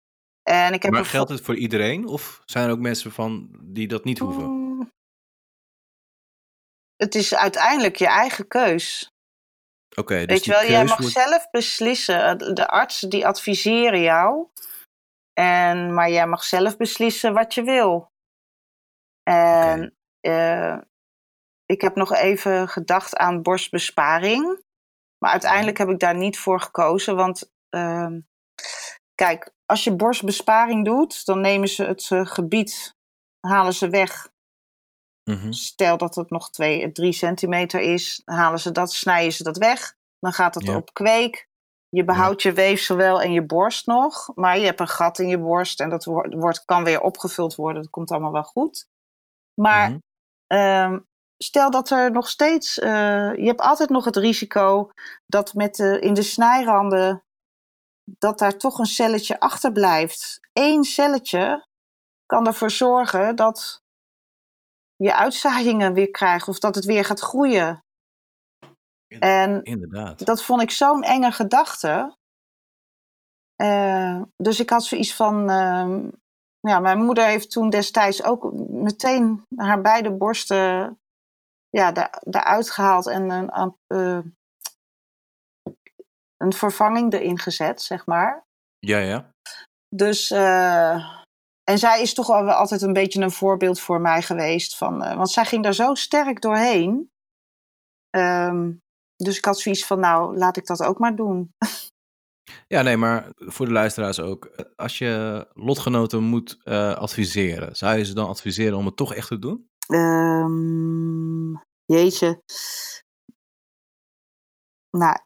[0.44, 2.08] En ik heb maar geldt het voor iedereen?
[2.08, 4.60] Of zijn er ook mensen van die dat niet hoeven?
[6.96, 9.12] Het is uiteindelijk je eigen keus.
[9.90, 11.14] Oké, okay, dus Weet je wel, jij mag wordt...
[11.14, 12.38] zelf beslissen.
[12.56, 14.48] De artsen die adviseren jou.
[15.34, 18.12] En, maar jij mag zelf beslissen wat je wil.
[19.24, 20.74] En okay.
[20.76, 20.82] uh,
[21.66, 24.64] ik heb nog even gedacht aan borstbesparing.
[25.18, 27.16] Maar uiteindelijk heb ik daar niet voor gekozen.
[27.16, 28.16] Want uh,
[29.16, 32.96] kijk, als je borstbesparing doet, dan nemen ze het uh, gebied,
[33.40, 34.30] halen ze weg.
[35.24, 35.54] Mm -hmm.
[35.54, 39.96] Stel dat het nog 2, 3 centimeter is, halen ze dat, snijden ze dat weg.
[40.20, 40.76] Dan gaat het ja.
[40.76, 41.50] op kweek.
[41.90, 42.50] Je behoudt ja.
[42.50, 45.80] je weefsel wel en je borst nog, maar je hebt een gat in je borst
[45.80, 47.82] en dat wordt, wordt, kan weer opgevuld worden.
[47.82, 48.88] Dat komt allemaal wel goed.
[49.62, 50.02] Maar mm
[50.48, 50.60] -hmm.
[50.60, 51.08] um,
[51.38, 54.92] stel dat er nog steeds, uh, je hebt altijd nog het risico
[55.26, 57.24] dat met de, in de snijranden,
[58.04, 60.40] dat daar toch een celletje achterblijft.
[60.54, 61.68] Eén celletje
[62.26, 63.82] kan ervoor zorgen dat
[64.96, 67.84] je uitzaaiingen weer krijgt of dat het weer gaat groeien.
[69.20, 70.26] En Inderdaad.
[70.26, 72.18] dat vond ik zo'n enge gedachte.
[73.56, 75.50] Eh, dus ik had zoiets van.
[75.50, 76.10] ehm,
[76.60, 81.00] ja, mijn moeder heeft toen destijds ook meteen haar beide borsten
[81.70, 84.20] ja, eruit gehaald en een, eh,
[86.42, 88.44] een vervanging erin gezet, zeg maar.
[88.80, 89.32] Ja, ja.
[89.96, 90.94] Dus, eh,
[91.64, 94.78] en zij is toch al wel altijd een beetje een voorbeeld voor mij geweest.
[94.78, 97.12] Van, eh, want zij ging daar zo sterk doorheen.
[98.10, 98.72] Ehm,
[99.16, 101.54] dus ik had zoiets van, nou, laat ik dat ook maar doen.
[102.68, 104.46] Ja, nee, maar voor de luisteraars ook.
[104.76, 109.28] Als je lotgenoten moet eh, adviseren, zou je ze dan adviseren om het toch echt
[109.28, 109.70] te doen?
[109.88, 112.42] Ehm, jeetje.
[114.98, 115.18] Nou,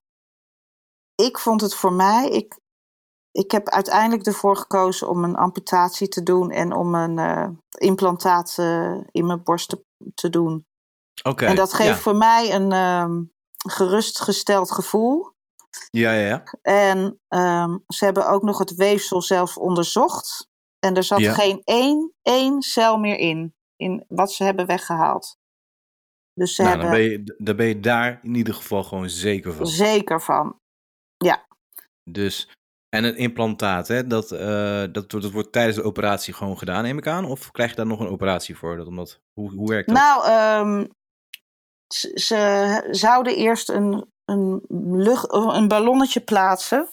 [1.15, 2.29] ik vond het voor mij.
[2.29, 2.59] Ik,
[3.31, 8.55] ik heb uiteindelijk ervoor gekozen om een amputatie te doen en om een eh, implantaat
[8.57, 10.65] eh, in mijn borst te, te doen.
[11.23, 11.45] Oké.
[11.45, 11.95] En dat geeft ja.
[11.97, 13.23] voor mij een ehm,
[13.69, 15.33] gerustgesteld gevoel.
[15.89, 16.43] Ja, ja, ja.
[16.61, 20.49] En ehm, ze hebben ook nog het weefsel zelf onderzocht.
[20.79, 21.33] En er zat Ja.
[21.33, 25.37] geen één, één cel meer in, in wat ze hebben weggehaald.
[26.33, 29.09] Dus ze Nou, hebben dan ben, je, dan ben je daar in ieder geval gewoon
[29.09, 29.67] zeker van.
[29.67, 30.59] zeker van.
[32.09, 32.49] Dus,
[32.89, 36.83] en een implantaat, hè, dat, eh, dat, wordt- dat wordt tijdens de operatie gewoon gedaan,
[36.83, 37.25] neem ik aan?
[37.25, 38.77] Of krijg je daar nog een operatie voor?
[38.77, 39.97] Dat, omdat, hoe, hoe werkt dat?
[39.97, 40.85] Nou, ehm,
[41.93, 46.87] ze, ze zouden eerst een, een, lucht, een ballonnetje plaatsen.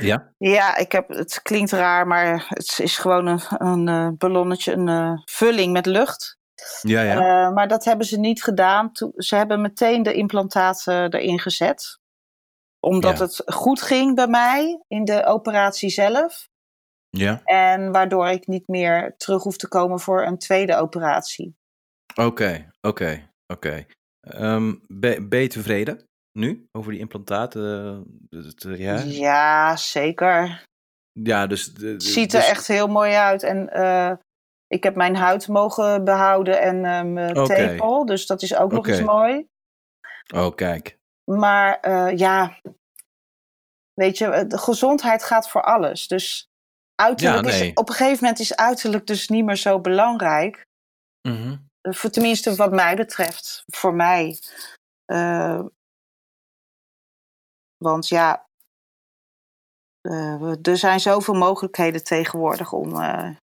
[0.00, 0.32] ja?
[0.38, 4.88] Ja, ik heb, het klinkt raar, maar het is gewoon een, een eh, ballonnetje, een
[4.88, 6.38] eh, vulling met lucht.
[6.82, 7.50] Ja, ja.
[7.50, 8.92] Maar dat hebben ze niet gedaan.
[8.92, 11.98] Toen- Ze hebben meteen de implantaten erin gezet.
[12.80, 13.24] Omdat Ja.
[13.24, 16.48] het goed ging bij mij in de operatie zelf.
[17.16, 17.40] ja.
[17.44, 21.54] En waardoor ik niet meer terug hoef te komen voor een tweede operatie.
[22.14, 23.86] Oké, oké, oké.
[24.20, 26.04] Ehm, ben, ben je tevreden
[26.38, 28.04] nu over die implantaten?
[28.30, 28.98] Eh, eh, ja?
[29.00, 30.64] Ja, zeker.
[31.12, 31.72] ja, dus...
[31.80, 33.42] Het ziet er dus- echt heel mooi uit.
[33.42, 34.12] En eh,
[34.66, 36.80] ik heb mijn huid mogen behouden en
[37.12, 38.06] mijn tepel.
[38.06, 39.46] Dus dat is ook nog eens mooi.
[40.34, 40.98] Oh, kijk.
[41.32, 42.60] Maar eh, ja,
[43.92, 46.08] weet je, de gezondheid gaat voor alles.
[46.08, 46.46] Dus
[46.94, 47.68] uiterlijk Ja, nee.
[47.68, 50.62] is, op een gegeven moment is uiterlijk dus niet meer zo belangrijk.
[51.28, 51.56] Mhm.
[51.80, 53.64] Eh, Voor, tenminste, wat mij betreft.
[53.66, 54.38] Voor mij.
[55.04, 55.64] Eh,
[57.76, 58.44] want ja,
[60.00, 63.00] eh, er zijn zoveel mogelijkheden tegenwoordig om.
[63.00, 63.36] eh,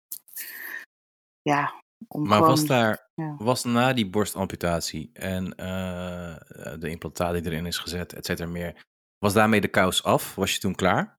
[1.42, 3.36] ja, om Maar gewoon, was daar, ja.
[3.38, 6.36] was na die borstamputatie en eh,
[6.80, 8.86] de implantaat die erin is gezet, et cetera meer,
[9.20, 10.36] was daarmee de kous af?
[10.36, 11.18] Was je toen klaar?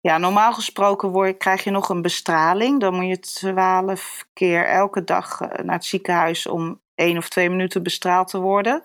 [0.00, 2.80] Ja, normaal gesproken word, krijg je nog een bestraling.
[2.80, 7.50] Dan moet je twaalf keer elke dag eh, naar het ziekenhuis om één of twee
[7.50, 8.82] minuten bestraald te worden.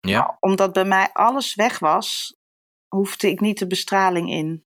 [0.00, 0.18] Ja?
[0.18, 2.36] Maar omdat bij mij alles weg was,
[2.88, 4.64] hoefde ik niet de bestraling in.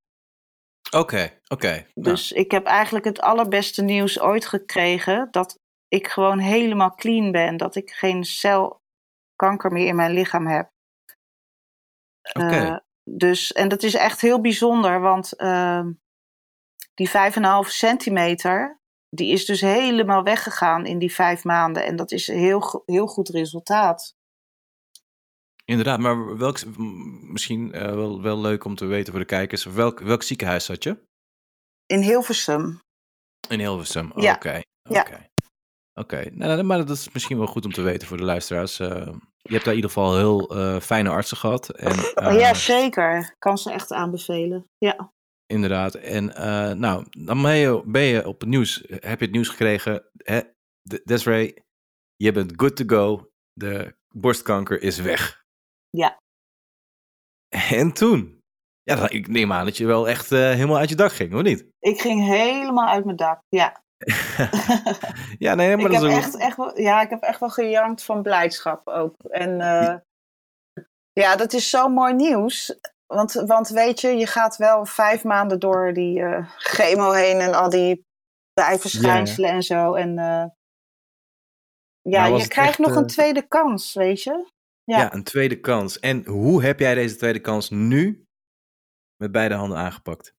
[0.91, 1.69] Oké, oké.
[1.69, 5.29] Nou, Dus ik heb eigenlijk het allerbeste nieuws ooit gekregen.
[5.31, 5.59] Dat
[5.93, 7.57] ik gewoon helemaal clean ben.
[7.57, 8.83] Dat ik geen cel
[9.37, 10.71] kanker meer in mijn lichaam heb.
[12.33, 12.57] Oké.
[12.57, 12.77] Eh,
[13.11, 15.93] dus, en dat is echt heel bijzonder, want ehm,
[16.95, 21.85] die 5,5 centimeter, die is dus helemaal weggegaan in die vijf maanden.
[21.85, 24.15] En dat is een heel, heel goed resultaat.
[25.65, 26.77] Inderdaad, maar welk,
[27.33, 30.83] misschien eh, wel, wel leuk om te weten voor de kijkers, welk, welk ziekenhuis zat
[30.83, 31.03] je?
[31.87, 32.81] In Hilversum.
[33.49, 34.13] In Hilversum.
[34.15, 34.35] Ja.
[34.35, 35.31] Oké, Ja.
[35.95, 38.79] Oké, nou, maar dat is misschien wel goed om te weten voor de luisteraars.
[38.81, 38.89] Eh,
[39.43, 41.71] je hebt daar in ieder geval heel eh, fijne artsen gehad.
[41.71, 43.35] En, eh, ja, zeker.
[43.39, 44.65] Kan ze echt aanbevelen.
[44.79, 45.13] Ja.
[45.47, 45.95] Inderdaad.
[45.95, 49.49] En eh, nou, dan ben je, ben je op het nieuws, heb je het nieuws
[49.49, 50.05] gekregen.
[50.17, 50.41] Hè?
[50.83, 51.55] De- Desiree,
[52.17, 53.31] je bent good to go.
[53.53, 55.43] De borstkanker is weg.
[55.91, 56.19] Ja.
[57.49, 58.41] En toen?
[58.83, 61.67] Ja, ik neem aan dat je wel echt helemaal uit je dak ging, of niet?
[61.79, 63.41] Ik ging helemaal uit mijn dak.
[63.49, 63.82] Ja.
[65.39, 67.51] Ja, nee, maar ik, dat heb is echt, echt wel, ja, ik heb echt wel
[67.51, 69.15] gejankt van blijdschap ook.
[69.31, 69.97] En eh,
[71.13, 72.79] ja, dat is zo mooi nieuws.
[73.07, 77.55] Want, want weet je, je gaat wel vijf maanden door die eh, chemo heen en
[77.55, 78.05] al die
[78.53, 79.95] bijverschijnselen en zo.
[79.95, 80.45] En eh,
[82.01, 84.51] ja, was je krijgt echt, nog een tweede kans, weet je.
[84.85, 84.99] Ja.
[84.99, 85.15] Ja.
[85.15, 86.01] een tweede kans.
[86.01, 88.25] En hoe heb jij deze tweede kans nu
[89.17, 90.35] met beide handen aangepakt?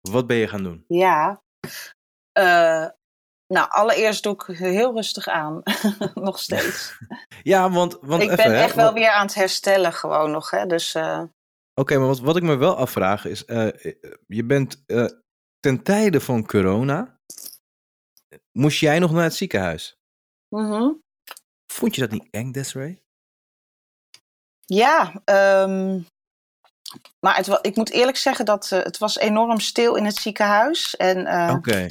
[0.00, 0.84] Wat ben je gaan doen?
[0.86, 1.42] Ja.
[2.32, 2.86] Eh,
[3.46, 5.62] nou, allereerst doe ik heel rustig aan.
[6.14, 6.98] nog steeds.
[7.42, 10.50] Ja, want, want ik even, ben hè, echt wel weer aan het herstellen gewoon nog.
[10.50, 10.66] Hè?
[10.66, 11.22] Dus eh,
[11.74, 13.94] Oké, maar wat, wat ik me wel afvraag is, eh,
[14.26, 14.84] je bent
[15.60, 17.18] ten tijde van corona,
[18.52, 19.98] moest jij nog naar het ziekenhuis?
[20.48, 20.92] mhm.
[21.72, 23.02] Vond je dat niet eng, Desiree?
[24.64, 26.00] Ja, ehm,
[27.20, 30.96] maar het, ik moet eerlijk zeggen dat het was enorm stil in het ziekenhuis.
[30.96, 31.86] En Oké.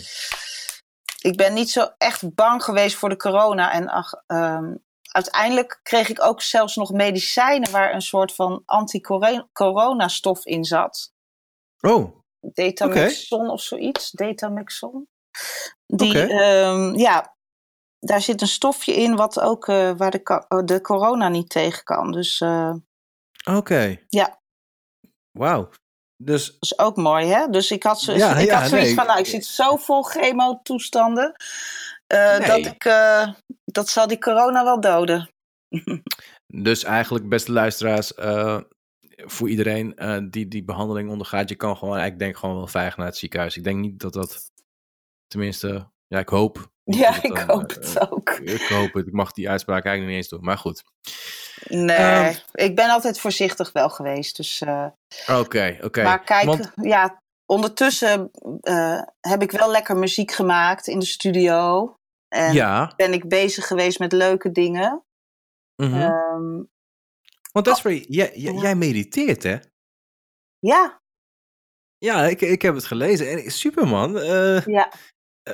[1.21, 3.71] ik ben niet zo echt bang geweest voor de corona.
[3.71, 10.45] En ach, ehm, uiteindelijk kreeg ik ook zelfs nog medicijnen waar een soort van anti-corona-stof
[10.45, 11.13] in zat.
[11.79, 12.17] Oh.
[12.39, 14.11] Detamexon of zoiets.
[14.11, 15.07] Detamexon.
[15.85, 17.35] Die, ehm, ja,
[17.99, 22.11] daar zit een stofje in wat ook uh, waar de, de corona niet tegen kan.
[22.11, 22.43] Dus.
[23.43, 23.99] Oké.
[24.07, 24.38] Ja.
[25.39, 25.69] Wauw.
[26.17, 26.45] Dus...
[26.45, 27.47] Dat is ook mooi, hè?
[27.47, 28.95] Dus ik had, zo, ja, ik ja, had zoiets nee.
[28.95, 31.35] van, nou, ik zit zo vol chemo-toestanden.
[32.13, 32.47] Uh, nee.
[32.47, 32.83] Dat ik,
[33.65, 35.29] dat zal die corona wel doden.
[36.67, 38.13] dus eigenlijk, beste luisteraars,
[39.15, 39.95] voor iedereen
[40.31, 43.57] die die behandeling ondergaat, je kan gewoon, ik denk gewoon wel veilig naar het ziekenhuis.
[43.57, 44.51] Ik denk niet dat dat,
[45.27, 46.71] tenminste, ja, ik hoop.
[46.97, 48.29] Ja, ik hoop het ook.
[48.29, 49.07] Ik hoop het.
[49.07, 50.83] Ik mag die uitspraak eigenlijk niet eens doen, maar goed.
[51.67, 54.35] Nee, um, ik ben altijd voorzichtig wel geweest.
[54.35, 54.61] Dus.
[54.61, 54.77] Oké,
[55.27, 55.85] uh, oké.
[55.85, 56.71] Okay, Maar kijk, Want...
[56.75, 58.31] ja, ondertussen
[58.61, 61.93] uh, heb ik wel lekker muziek gemaakt in de studio.
[62.27, 62.93] En ja.
[62.95, 65.03] ben ik bezig geweest met leuke dingen.
[65.75, 66.01] Mm -hmm.
[66.01, 66.69] um,
[67.51, 69.57] Want dat is voor jij, jij, jij mediteert, hè?
[70.59, 70.99] Ja.
[71.97, 73.29] Ja, ik, ik heb het gelezen.
[73.29, 74.17] En Superman.
[74.17, 74.91] Uh, ja.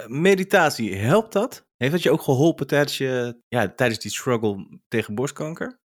[0.08, 1.66] Meditatie, helpt dat?
[1.78, 5.80] Heeft dat je ook geholpen tijdens, je, ja, tijdens die struggle tegen borstkanker?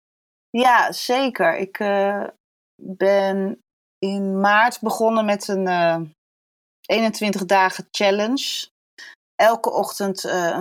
[0.49, 1.57] Ja, zeker.
[1.57, 2.27] Ik uh,
[2.81, 3.61] ben
[3.99, 6.01] in maart begonnen met een uh,
[6.85, 8.69] 21 dagen challenge.
[9.35, 10.59] Elke ochtend uh,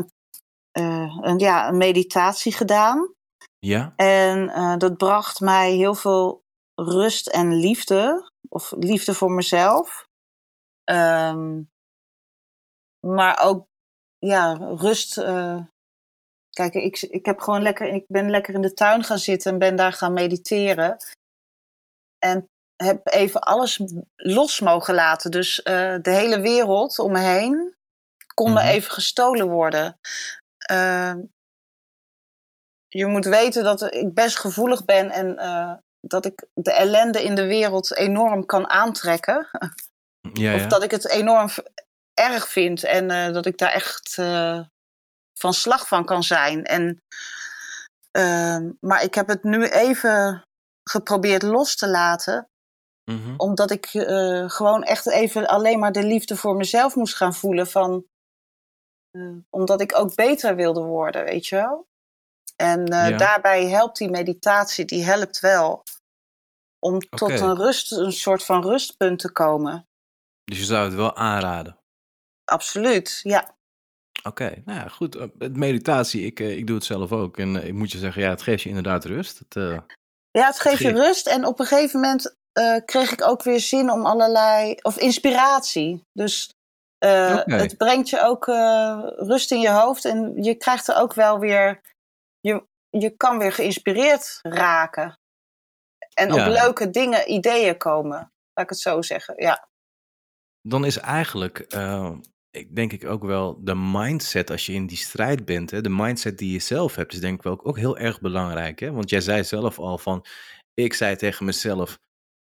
[0.72, 3.14] een, een, ja, een meditatie gedaan.
[3.58, 3.92] Ja.
[3.96, 6.42] En dat bracht mij heel veel
[6.74, 8.30] rust en liefde.
[8.48, 10.06] Of liefde voor mezelf.
[10.90, 11.68] Um,
[13.06, 13.66] maar ook
[14.18, 15.18] ja, rust.
[15.18, 15.58] Uh,
[16.50, 19.58] kijk, ik, ik, heb gewoon lekker, ik ben lekker in de tuin gaan zitten en
[19.58, 20.96] ben daar gaan mediteren.
[22.18, 23.80] En heb even alles
[24.16, 25.30] los mogen laten.
[25.30, 25.64] Dus uh,
[26.02, 27.74] de hele wereld om me heen
[28.34, 29.98] kon me even gestolen worden.
[30.70, 31.14] Uh,
[32.88, 35.36] je moet weten dat ik best gevoelig ben en
[36.00, 39.48] dat ik de ellende in de wereld enorm kan aantrekken.
[40.32, 40.54] Ja, ja.
[40.54, 41.48] Of dat ik het enorm
[42.18, 44.60] erg vind en uh, dat ik daar echt uh,
[45.38, 46.64] van slag van kan zijn.
[46.64, 47.02] En,
[48.18, 50.42] uh, maar ik heb het nu even
[50.82, 52.48] geprobeerd los te laten,
[53.04, 53.34] mm -hmm.
[53.36, 53.86] omdat ik
[54.46, 57.66] gewoon echt even alleen maar de liefde voor mezelf moest gaan voelen.
[57.66, 58.06] Van,
[59.50, 61.86] omdat ik ook beter wilde worden, weet je wel.
[62.56, 63.10] En ja.
[63.10, 65.82] daarbij helpt die meditatie, die helpt wel
[66.78, 67.08] om okay.
[67.18, 69.88] tot een rust, een soort van rustpunt te komen.
[70.44, 71.78] Dus je zou het wel aanraden?
[72.46, 73.54] Absoluut, ja.
[74.18, 75.38] Oké, okay, nou ja, goed.
[75.38, 77.38] Met meditatie, ik, ik doe het zelf ook.
[77.38, 79.38] En ik moet je zeggen, ja, het geeft je inderdaad rust.
[79.38, 79.78] Het, uh,
[80.30, 81.26] ja, het geeft je rust.
[81.26, 84.74] En op een gegeven moment uh, kreeg ik ook weer zin om allerlei...
[84.82, 86.02] Of inspiratie.
[86.12, 86.50] Dus
[87.04, 87.58] uh, okay.
[87.58, 88.46] het brengt je ook
[89.26, 90.04] rust in je hoofd.
[90.04, 91.80] En je krijgt er ook wel weer...
[92.40, 95.18] Je, je kan weer geïnspireerd raken.
[96.14, 96.46] En ja.
[96.46, 98.18] op leuke dingen, ideeën komen.
[98.18, 99.68] Laat ik het zo zeggen, ja.
[100.60, 101.58] Dan is eigenlijk
[102.74, 106.38] denk ik ook wel de mindset als je in die strijd bent, hè, de mindset
[106.38, 108.80] die je zelf hebt, is denk ik wel ook heel erg belangrijk.
[108.80, 108.92] Hè?
[108.92, 110.26] Want jij zei zelf al van,
[110.74, 111.98] ik zei tegen mezelf,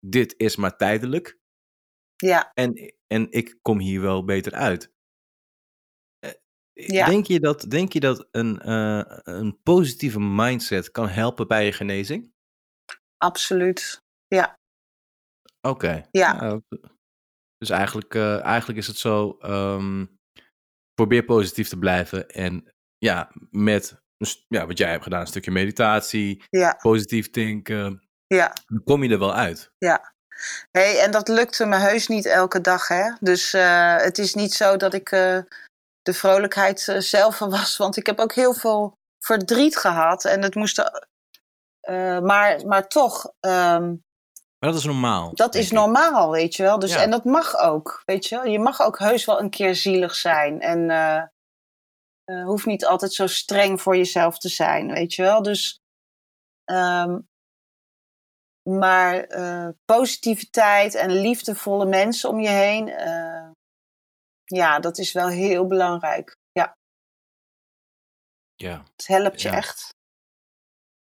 [0.07, 1.39] dit is maar tijdelijk.
[2.17, 2.51] Ja.
[2.55, 4.93] En, en ik kom hier wel beter uit.
[6.73, 7.07] Ja.
[7.07, 11.73] Denk je dat, denk je dat een, uh, een positieve mindset kan helpen bij je
[11.73, 12.33] genezing?
[13.17, 14.59] Absoluut, ja.
[15.61, 15.69] Oké.
[15.69, 16.09] Okay.
[16.11, 16.41] Ja.
[16.41, 16.63] Nou,
[17.67, 20.19] dus eigenlijk, uh, eigenlijk is het zo, um,
[20.95, 22.29] probeer positief te blijven.
[22.29, 24.03] En ja, met
[24.49, 26.79] ja, wat jij hebt gedaan, een stukje meditatie, ja.
[26.83, 28.53] positief denken, ja.
[28.67, 29.71] dan kom je er wel uit.
[29.79, 30.13] Ja.
[30.71, 32.89] Hey, en dat lukte me heus niet elke dag.
[32.89, 33.13] Hè?
[33.21, 35.39] Dus uh, het is niet zo dat ik uh,
[36.03, 37.77] de vrolijkheid uh, zelf was.
[37.77, 40.25] Want ik heb ook heel veel verdriet gehad.
[40.25, 40.91] En het moest.
[42.23, 43.33] maar, maar toch.
[43.41, 44.03] Um,
[44.65, 45.35] maar dat is normaal.
[45.35, 46.79] Dat is normaal, weet je wel.
[46.79, 47.03] Dus, ja.
[47.03, 48.45] En dat mag ook, weet je wel.
[48.45, 50.61] Je mag ook heus wel een keer zielig zijn.
[50.61, 51.23] En uh,
[52.25, 55.43] uh, hoeft niet altijd zo streng voor jezelf te zijn, weet je wel.
[55.43, 55.81] Dus,
[56.71, 57.29] um,
[58.63, 62.87] maar uh, positiviteit en liefdevolle mensen om je heen,
[64.45, 66.37] ja, dat is wel heel belangrijk.
[66.53, 66.77] Ja.
[68.55, 68.83] Ja.
[68.97, 69.55] Het helpt je ja.
[69.55, 69.89] echt.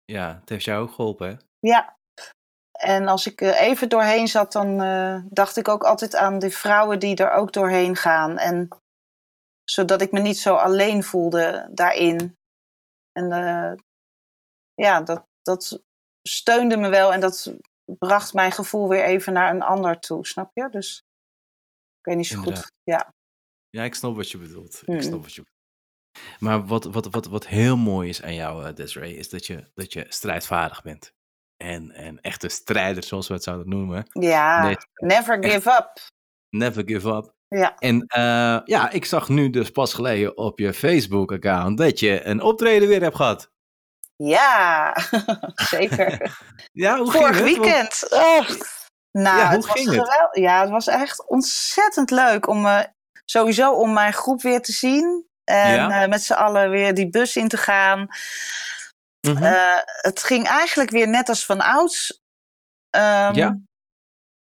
[0.05, 1.37] Ja, het heeft jou ook geholpen, hè?
[1.69, 1.99] Ja,
[2.81, 6.99] en als ik even doorheen zat, dan uh, dacht ik ook altijd aan de vrouwen
[6.99, 8.39] die er ook doorheen gaan.
[8.39, 8.69] En
[9.65, 12.37] zodat ik me niet zo alleen voelde daarin.
[13.13, 13.73] En uh,
[14.75, 15.83] ja, dat, dat
[16.23, 17.55] steunde me wel en dat
[17.85, 20.69] bracht mijn gevoel weer even naar een ander toe, snap je?
[20.71, 21.03] Dus
[21.99, 22.63] ik weet niet zo Inderdaad.
[22.63, 22.73] goed.
[22.83, 23.15] Ja.
[23.69, 24.83] Ja, ik snap wat je bedoelt.
[24.87, 24.95] Mm.
[24.95, 25.45] Ik snap wat je
[26.39, 29.71] Maar wat, wat, wat, wat heel mooi is aan jou, eh, Desiree, is dat je,
[29.75, 31.13] dat je strijdvaardig bent.
[31.61, 34.05] En, en echt een strijder, zoals we het zouden noemen.
[34.13, 35.53] Ja, Nee, never echt.
[35.53, 35.91] give up.
[36.51, 37.33] Never give up.
[37.49, 37.75] Ja.
[37.79, 42.41] En eh, ja, ik zag nu dus pas geleden op je Facebook-account dat je een
[42.43, 43.51] optreden weer hebt gehad.
[44.17, 44.97] Ja,
[45.55, 46.39] zeker.
[46.73, 47.63] Ja, hoe Vorig ging het?
[47.65, 48.07] Weekend.
[48.13, 48.49] Oh.
[49.13, 49.99] Nou, Ja, hoe het was ging het?
[50.09, 50.37] geweldig.
[50.37, 52.81] Ja, het was echt ontzettend leuk om eh,
[53.25, 55.27] sowieso om mijn groep weer te zien.
[55.45, 56.03] En Ja?
[56.03, 58.07] eh, met z'n allen weer die bus in te gaan.
[59.21, 59.43] Mhm.
[59.43, 62.21] Eh, het ging eigenlijk weer net als van ouds.
[62.91, 63.59] Ehm, Ja.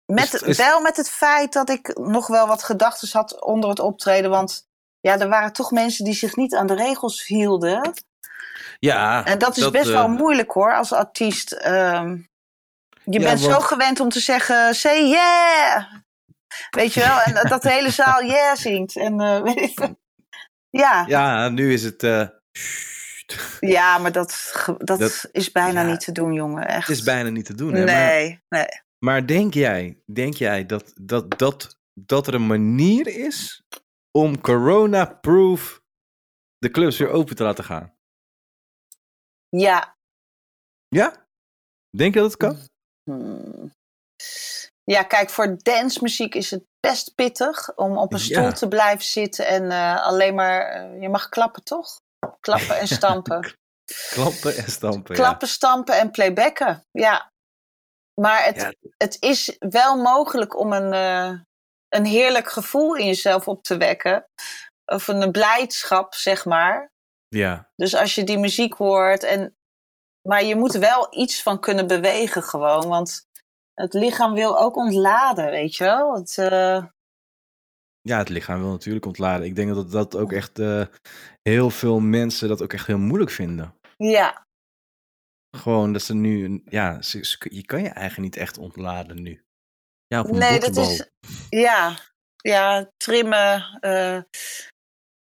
[0.06, 3.70] Met, Is- is- Wel met het feit dat ik nog wel wat gedachten had onder
[3.70, 4.30] het optreden.
[4.30, 4.68] Want
[5.00, 7.94] ja, er waren toch mensen die zich niet aan de regels hielden.
[8.80, 11.52] ja, En dat is best eh, wel moeilijk hoor, als artiest.
[11.52, 12.18] Ehm,
[13.04, 15.86] je Ja, bent zo gewend om te zeggen, say yeah!
[16.70, 17.20] Weet je wel?
[17.22, 18.96] En dat- de hele zaal yeah zingt.
[18.96, 19.54] En, eh,
[20.70, 21.04] ja.
[21.08, 22.04] Ja, nu is het...
[23.60, 25.88] eh, maar dat, dat, Dat- is bijna ja.
[25.92, 26.68] niet te doen, jongen.
[26.68, 26.88] Echt.
[26.88, 27.74] het is bijna niet te doen.
[27.74, 27.86] Hè?
[27.86, 28.66] Maar, Nee, nee.
[29.06, 33.64] maar denk jij, denk jij dat, dat, dat, dat er een manier is
[34.12, 35.82] om corona-proof
[36.58, 37.94] de clubs weer open te laten gaan?
[39.50, 39.96] Ja.
[40.88, 41.28] Ja?
[41.98, 42.58] Denk je dat het kan?
[43.04, 43.72] Hmm.
[44.84, 48.24] Ja, kijk, voor dancemuziek is het best pittig om op een Ja.
[48.26, 50.62] stoel te blijven zitten en eh, alleen maar.
[50.62, 52.02] eh, je mag klappen, toch?
[52.40, 53.54] Klappen en stampen.
[54.10, 55.16] Klappen en stampen.
[55.16, 55.22] ja.
[55.22, 56.86] Klappen, stampen en playbacken.
[56.92, 57.32] Ja.
[58.22, 58.74] Maar het, Ja.
[58.98, 61.40] het is wel mogelijk om een, eh,
[61.90, 64.26] een heerlijk gevoel in jezelf op te wekken.
[64.86, 66.92] Of een blijdschap, zeg maar.
[67.28, 69.24] Ja, Dus als je die muziek hoort.
[69.24, 69.56] En,
[70.28, 72.88] maar je moet wel iets van kunnen bewegen gewoon.
[72.88, 73.28] Want
[73.74, 76.14] het lichaam wil ook ontladen, weet je wel.
[76.16, 76.86] Het, eh,
[78.02, 79.46] ja, het lichaam wil natuurlijk ontladen.
[79.46, 80.86] Ik denk dat dat ook echt eh,
[81.42, 83.76] heel veel mensen dat ook echt heel moeilijk vinden.
[83.98, 84.48] ja,
[85.58, 89.44] Gewoon dat ze nu, ja, ze, ze- je kan je eigen niet echt ontladen nu.
[90.08, 91.10] Ja, op een nee, dat is.
[91.50, 91.98] Ja,
[92.38, 93.78] ja trimmen.
[93.80, 94.22] eh,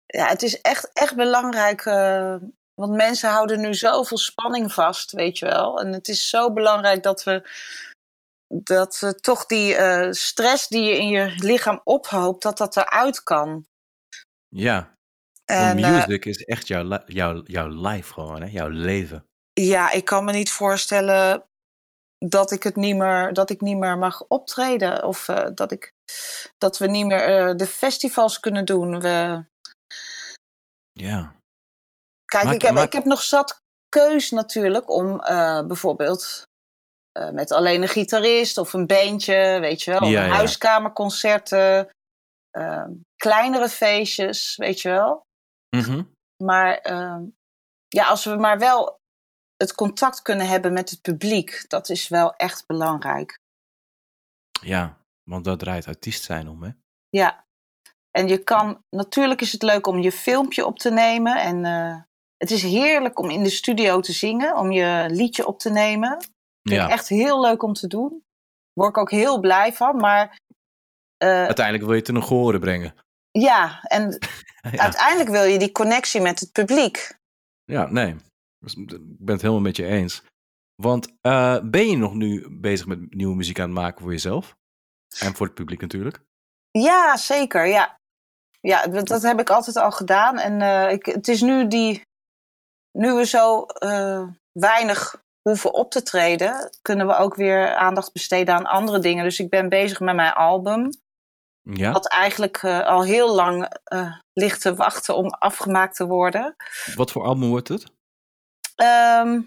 [0.07, 1.81] ja, het is echt, echt belangrijk.
[1.85, 2.37] eh,
[2.75, 5.81] want mensen houden nu zoveel spanning vast, weet je wel.
[5.81, 7.49] En het is zo belangrijk dat we.
[8.49, 13.23] Dat we toch die eh, stress die je in je lichaam ophoopt, dat dat eruit
[13.23, 13.67] kan.
[14.49, 14.95] Ja,
[15.45, 18.49] En, eh, music is echt jouw, jouw, jouw life gewoon, hè?
[18.49, 19.27] jouw leven.
[19.53, 21.45] Ja, ik kan me niet voorstellen
[22.19, 25.05] dat ik het niet meer, dat ik niet meer mag optreden.
[25.05, 25.93] Of eh, dat, ik,
[26.59, 29.01] dat we niet meer eh, de festivals kunnen doen.
[29.01, 29.45] We,
[30.93, 31.35] Ja,
[32.25, 36.43] kijk, ik, heb, ik heb nog zat keus natuurlijk om eh, bijvoorbeeld
[37.17, 40.33] eh, met alleen een gitarist of een bandje, weet je wel, Ja, ja.
[40.33, 41.89] huiskamerconcerten,
[42.51, 42.87] eh,
[43.17, 45.23] kleinere feestjes, weet je wel.
[45.77, 46.03] Mhm.
[46.45, 47.25] Maar ehm,
[47.89, 48.99] ja, als we maar wel
[49.57, 53.39] het contact kunnen hebben met het publiek, dat is wel echt belangrijk.
[54.63, 54.97] ja
[55.31, 56.71] want dat draait artiest zijn om, hè?
[57.09, 57.45] Ja.
[58.11, 61.37] En je kan, natuurlijk is het leuk om je filmpje op te nemen.
[61.37, 62.03] En eh,
[62.37, 66.19] het is heerlijk om in de studio te zingen, om je liedje op te nemen.
[66.69, 68.25] Vind Ja, ik echt heel leuk om te doen.
[68.73, 69.97] Word ik ook heel blij van.
[69.97, 70.41] Maar
[71.17, 72.95] eh, uiteindelijk wil je het in een horen brengen.
[73.31, 74.19] ja, en
[74.73, 77.17] Ja, uiteindelijk wil je die connectie met het publiek.
[77.65, 78.17] ja nee,
[78.59, 80.23] Dus ik ben het helemaal met je eens.
[80.83, 84.57] Want eh, ben je nog nu bezig met nieuwe muziek aan het maken voor jezelf?
[85.19, 86.21] En voor het publiek natuurlijk?
[86.71, 87.67] Ja, zeker.
[87.67, 87.99] Ja,
[88.61, 90.39] ja dat, heb ik altijd al gedaan.
[90.39, 92.01] En eh, ik, het is nu die.
[92.99, 93.67] Nu we zo
[94.53, 99.25] weinig hoeven op te treden, kunnen we ook weer aandacht besteden aan andere dingen.
[99.25, 100.91] Dus ik ben bezig met mijn album.
[101.63, 101.93] Ja?
[101.93, 106.57] Wat eigenlijk eh, al heel lang eh, ligt te wachten om afgemaakt te worden.
[106.95, 107.87] Wat voor album wordt het?
[108.75, 109.41] Ehm,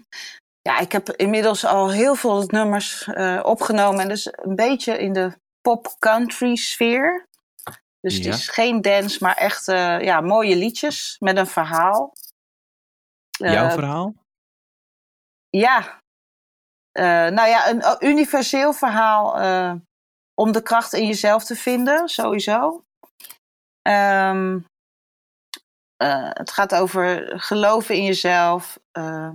[0.62, 4.00] ja, ik heb inmiddels al heel veel nummers eh, opgenomen.
[4.00, 7.28] En dus een beetje in de pop-country sfeer.
[8.00, 8.24] Dus Ja.
[8.24, 9.66] het is geen dance, maar echt
[10.00, 12.12] ja, mooie liedjes met een verhaal.
[13.30, 14.14] Jouw verhaal?
[15.50, 15.98] Ja.
[16.92, 19.74] Eh, nou ja, een uh, universeel verhaal eh,
[20.34, 22.82] om de kracht in jezelf te vinden, sowieso.
[23.82, 24.58] Ehm,
[25.96, 28.78] eh, het gaat over geloven in jezelf.
[28.90, 29.30] eh,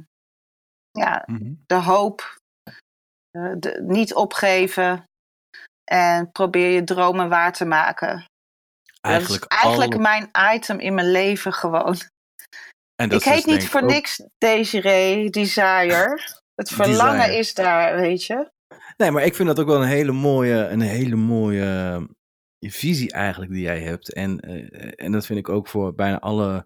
[0.91, 1.53] ja, Mhm.
[1.67, 2.37] de hoop.
[3.31, 5.03] eh, de, niet opgeven.
[5.83, 8.25] En probeer je dromen waar te maken.
[9.01, 11.97] Eigenlijk, dat is eigenlijk mijn item in mijn leven gewoon.
[12.95, 16.19] En dat ik is heet niet voor ook- niks Desiree Desire.
[16.55, 17.37] Het verlangen Desire.
[17.37, 18.51] is daar, weet je.
[18.97, 21.63] Nee, maar ik vind dat ook wel een hele mooie, een hele mooie
[22.59, 24.13] eh, visie eigenlijk die jij hebt.
[24.13, 26.65] En, eh, en dat vind ik ook voor bijna alle,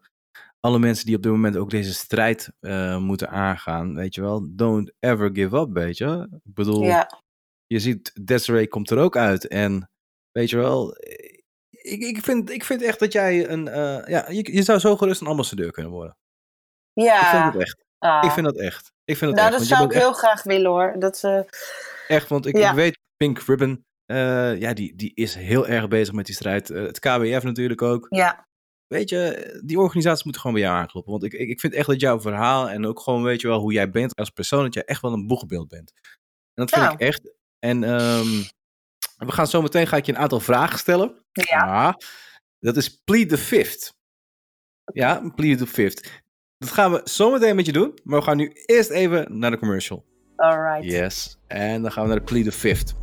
[0.59, 3.95] alle mensen die op dit moment ook deze strijd eh, moeten aangaan.
[3.95, 6.27] Weet je wel, don't ever give up, weet je.
[6.43, 7.21] Ik bedoel, Ja.
[7.67, 9.47] je ziet Desiree komt er ook uit.
[9.47, 9.89] En
[10.31, 10.95] weet je wel,
[11.69, 13.63] ik, ik, vind, ik vind echt dat jij een,
[14.05, 16.17] ja, je, je zou zo gerust een ambassadeur kunnen worden.
[17.03, 17.51] Ik vind Ja.
[17.51, 17.83] dat echt.
[17.97, 18.23] Ah.
[18.23, 18.91] Ik vind dat echt.
[19.05, 19.59] Ik vind dat nou, echt.
[19.69, 20.95] dat zou ik heel graag willen hoor.
[20.99, 21.39] Dat, eh,
[22.07, 22.69] Echt, want ik, Ja.
[22.69, 26.69] ik weet, Pink Ribbon, eh, ja, die, die is heel erg bezig met die strijd.
[26.69, 28.05] Eh, het KWF natuurlijk ook.
[28.09, 28.47] ja.
[28.87, 31.11] Weet je, die organisaties moeten gewoon bij jou aankloppen.
[31.11, 33.59] Want ik, ik, ik vind echt dat jouw verhaal en ook gewoon, weet je wel,
[33.59, 35.91] hoe jij bent als persoon, dat jij echt wel een boegbeeld bent.
[36.53, 37.33] En dat vind ik echt.
[37.59, 38.27] En ehm,
[39.17, 41.25] we gaan zo meteen, ga ik je een aantal vragen stellen.
[41.31, 41.85] Ja.
[41.87, 41.93] Ah,
[42.59, 43.93] dat is plead the fifth.
[44.93, 46.21] Ja, plead the fifth.
[46.59, 47.93] Dat gaan we zo meteen met je doen.
[48.03, 50.05] Maar we gaan nu eerst even naar de commercial.
[50.35, 50.91] Alright.
[50.91, 51.39] Yes.
[51.47, 52.95] En dan gaan we naar de plead the fifth.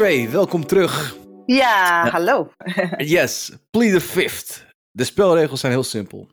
[0.00, 1.16] Desiree, welkom terug.
[1.46, 2.10] Ja, Ja.
[2.10, 2.52] hallo.
[3.16, 4.66] Yes, plead the fifth.
[4.90, 6.30] De spelregels zijn heel simpel.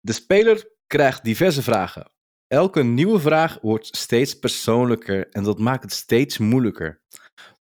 [0.00, 2.10] De speler krijgt diverse vragen.
[2.46, 7.00] Elke nieuwe vraag wordt steeds persoonlijker en dat maakt het steeds moeilijker.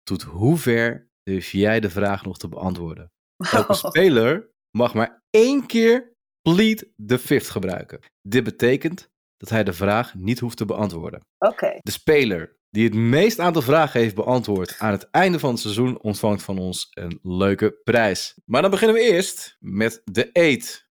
[0.03, 3.11] Tot hoe ver durf jij de vraag nog te beantwoorden?
[3.51, 6.13] Elke speler mag maar één keer
[6.43, 8.01] plead the fifth gebruiken.
[8.29, 11.21] Dit betekent dat hij de vraag niet hoeft te beantwoorden.
[11.39, 11.79] Oké.
[11.83, 16.01] De speler die het meest aantal vragen heeft beantwoord aan het einde van het seizoen
[16.01, 18.35] ontvangt van ons een leuke prijs.
[18.45, 20.89] Maar dan beginnen we eerst met de eet.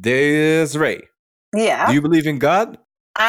[0.00, 1.10] Desiree,
[1.48, 1.86] Ja.
[1.86, 2.74] do you believe in God?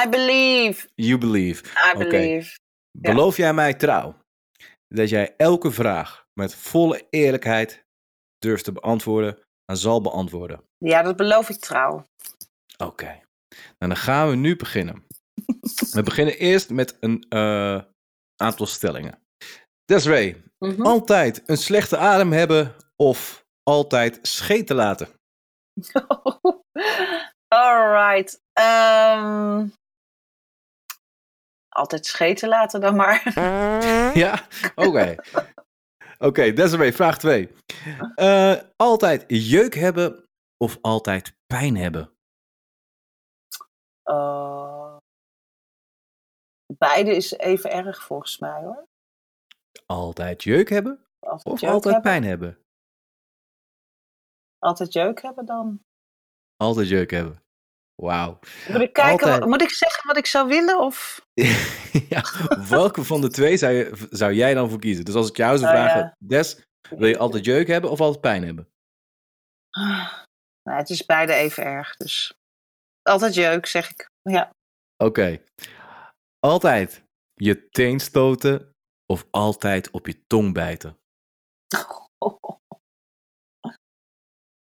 [0.05, 0.88] I believe.
[0.95, 1.63] You believe.
[1.93, 2.57] I believe.
[2.91, 4.17] Beloof jij mij trouw
[4.88, 7.85] dat jij elke vraag met volle eerlijkheid
[8.38, 10.63] durft te beantwoorden en zal beantwoorden?
[10.77, 12.07] Ja, dat beloof ik trouw.
[12.77, 13.19] Oké.
[13.77, 15.05] Nou, dan gaan we nu beginnen.
[15.98, 17.82] We beginnen eerst met een eh,
[18.36, 19.19] aantal stellingen.
[19.86, 20.82] Desiree, Mhm.
[20.82, 25.07] altijd een slechte adem hebben of altijd scheten laten?
[27.56, 28.41] Alright.
[28.53, 29.68] Ehm,
[31.69, 33.24] altijd scheten laten dan maar.
[34.24, 34.48] Ja?
[34.76, 35.15] Oké.
[36.18, 37.49] Oké, Desiree, vraag 2.
[38.76, 40.24] altijd jeuk hebben
[40.57, 42.11] of altijd pijn hebben?
[44.03, 44.47] Uh,
[46.78, 48.84] beide is even erg volgens mij hoor.
[49.86, 52.12] Altijd jeuk hebben Altijd of jeuk altijd hebben.
[52.12, 52.58] pijn hebben?
[54.60, 55.82] Altijd jeuk hebben dan.
[56.56, 57.41] Altijd jeuk hebben.
[57.95, 58.40] Wauw.
[58.68, 59.49] Moet ik kijken, Altijd.
[59.49, 60.80] moet ik zeggen wat ik zou willen?
[60.80, 61.26] Of?
[62.10, 62.24] ja,
[62.70, 65.06] welke van de twee zou, je, zou jij dan voor kiezen?
[65.06, 66.16] Dus als ik jou zou Oh, vragen, ja.
[66.20, 68.70] Des, wil je altijd jeuk hebben of altijd pijn hebben?
[70.64, 71.95] Nou, het is beide even erg.
[71.98, 72.34] Dus
[73.02, 74.10] altijd jeuk, zeg ik.
[74.22, 74.49] Ja.
[75.04, 75.41] Oké.
[76.48, 77.03] Altijd
[77.34, 78.76] je teen stoten
[79.06, 80.98] of altijd op je tong bijten?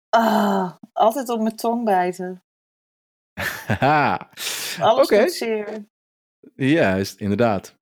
[0.09, 2.43] Ah, altijd op mijn tong bijten.
[4.79, 5.85] Alles doet zeer.
[6.55, 7.75] Juist, inderdaad.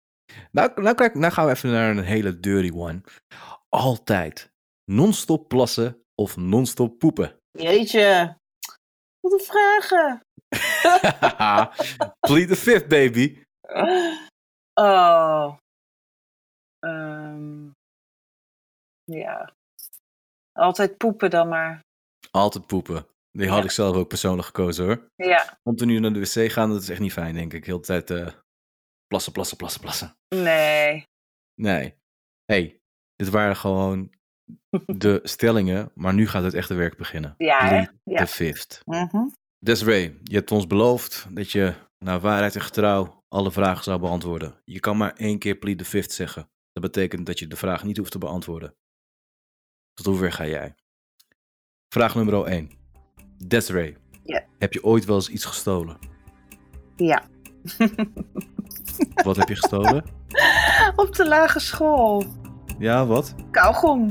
[0.52, 3.02] Nou, nou, kijk, nou gaan we even naar een hele dirty one.
[3.70, 4.52] Altijd
[4.92, 7.38] non-stop plassen of non-stop poepen?
[7.52, 8.38] Jeetje.
[9.20, 10.26] Wat een vragen.
[12.28, 13.42] Plead the fifth, baby.
[14.76, 15.58] Oh.
[16.80, 17.70] Ehm,
[19.04, 19.54] ja.
[20.52, 21.80] Altijd poepen dan maar.
[22.32, 23.08] Altijd poepen.
[23.32, 23.64] Die had Ja.
[23.64, 25.08] ik zelf ook persoonlijk gekozen hoor.
[25.16, 25.58] Ja.
[25.64, 27.66] Continu naar de wc gaan, dat is echt niet fijn, denk ik.
[27.66, 28.28] Heel de tijd eh,
[29.08, 30.16] plassen, plassen, plassen, plassen.
[30.36, 31.04] Nee.
[31.62, 31.96] Nee.
[32.46, 32.80] hey,
[33.16, 34.12] dit waren gewoon
[34.86, 37.36] de stellingen, maar nu gaat het echte werk beginnen.
[37.38, 37.86] Ja, hè?
[38.04, 38.18] Ja.
[38.26, 38.82] the fifth.
[38.86, 39.28] Mhm.
[39.60, 41.74] Desiree, je hebt ons beloofd dat je
[42.06, 44.56] naar waarheid en getrouw alle vragen zou beantwoorden.
[44.66, 46.50] Je kan maar één keer plead the fifth zeggen.
[46.72, 48.76] Dat betekent dat je de vraag niet hoeft te beantwoorden.
[49.94, 50.76] Tot hoever ga jij?
[51.90, 52.72] Vraag nummer 1.
[53.38, 54.44] Desiree, Ja.
[54.60, 55.98] heb je ooit wel eens iets gestolen?
[56.96, 57.24] Ja.
[59.24, 60.04] Wat heb je gestolen?
[60.96, 62.26] Op de lagere school.
[62.80, 63.36] Ja, wat?
[63.52, 64.08] Kauwgom.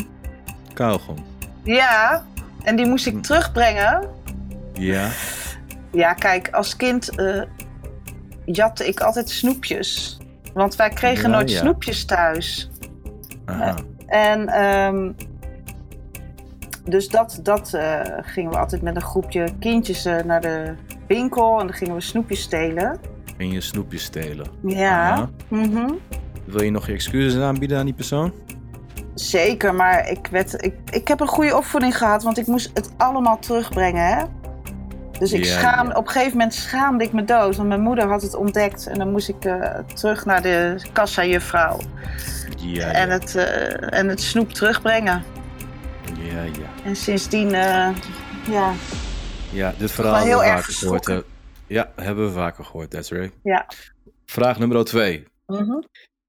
[0.74, 1.24] Kauwgom.
[1.64, 2.26] Ja.
[2.62, 4.10] En die moest ik terugbrengen.
[4.74, 5.10] Ja.
[5.92, 7.42] Ja, kijk, als kind eh
[8.44, 10.18] jatte ik altijd snoepjes.
[10.54, 11.58] Want wij kregen Ja, nooit ja.
[11.58, 12.70] snoepjes thuis.
[13.44, 13.74] Aha.
[14.06, 15.12] En ehm,
[16.84, 20.74] dus dat, dat eh, gingen we altijd met een groepje kindjes eh, naar de
[21.06, 21.60] winkel.
[21.60, 22.98] En dan gingen we snoepjes stelen.
[23.36, 24.46] En je snoepjes stelen.
[24.62, 25.92] Ja, mhm.
[26.44, 28.32] Wil je nog je excuses aanbieden aan die persoon?
[29.14, 29.74] zeker.
[29.74, 33.38] Maar ik, werd, ik, ik heb een goede opvoeding gehad, want ik moest het allemaal
[33.38, 34.06] terugbrengen.
[34.06, 34.24] Hè?
[35.22, 35.94] Dus ik Ja, schaam, ja.
[35.96, 37.56] op een gegeven moment schaamde ik me dood.
[37.56, 38.86] Want mijn moeder had het ontdekt.
[38.86, 41.78] En dan moest ik eh, terug naar de kassajuffrouw.
[42.56, 45.24] Ja, En, het, eh, en het snoep terugbrengen.
[46.18, 46.50] ja, ja.
[46.84, 47.88] En sindsdien, eh,
[48.50, 48.72] ja,
[49.52, 51.24] Ja, dit verhaal hebben we vaker gehoord.
[51.66, 53.30] Ja, hebben we vaker gehoord, Desiree.
[53.42, 53.66] ja.
[54.26, 55.24] Vraag nummer twee.
[55.46, 55.80] Mhm.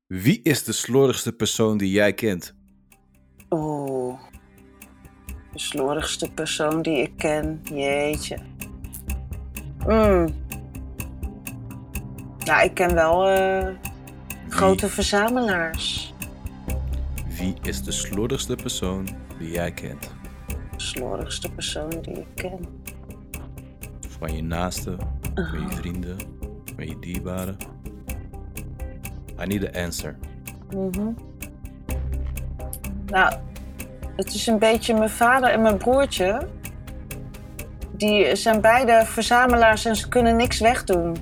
[0.07, 2.53] Wie is de slordigste persoon die jij kent?
[3.49, 4.19] Oeh.
[5.51, 7.59] De slordigste persoon die ik ken.
[7.63, 8.37] Jeetje.
[9.87, 10.27] Mm.
[12.37, 13.67] Ja, ik ken wel eh,
[14.49, 16.13] grote verzamelaars.
[17.37, 19.07] Wie is de slordigste persoon
[19.39, 20.11] die jij kent?
[20.47, 22.67] De slordigste persoon die ik ken.
[24.19, 24.97] Van je naasten,
[25.33, 26.17] van je vrienden,
[26.75, 27.57] van je dierbaren?
[29.41, 30.15] I need an answer.
[30.75, 31.11] Mhm.
[33.05, 33.33] Nou,
[34.15, 36.47] het is een beetje mijn vader en mijn broertje.
[38.03, 41.17] Die zijn beide verzamelaars en ze kunnen niks wegdoen.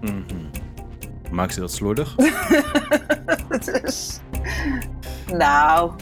[0.00, 0.22] Mhm.
[1.30, 2.14] Maakt ze dat slordig?
[3.64, 4.20] Dus,
[5.32, 5.92] nou,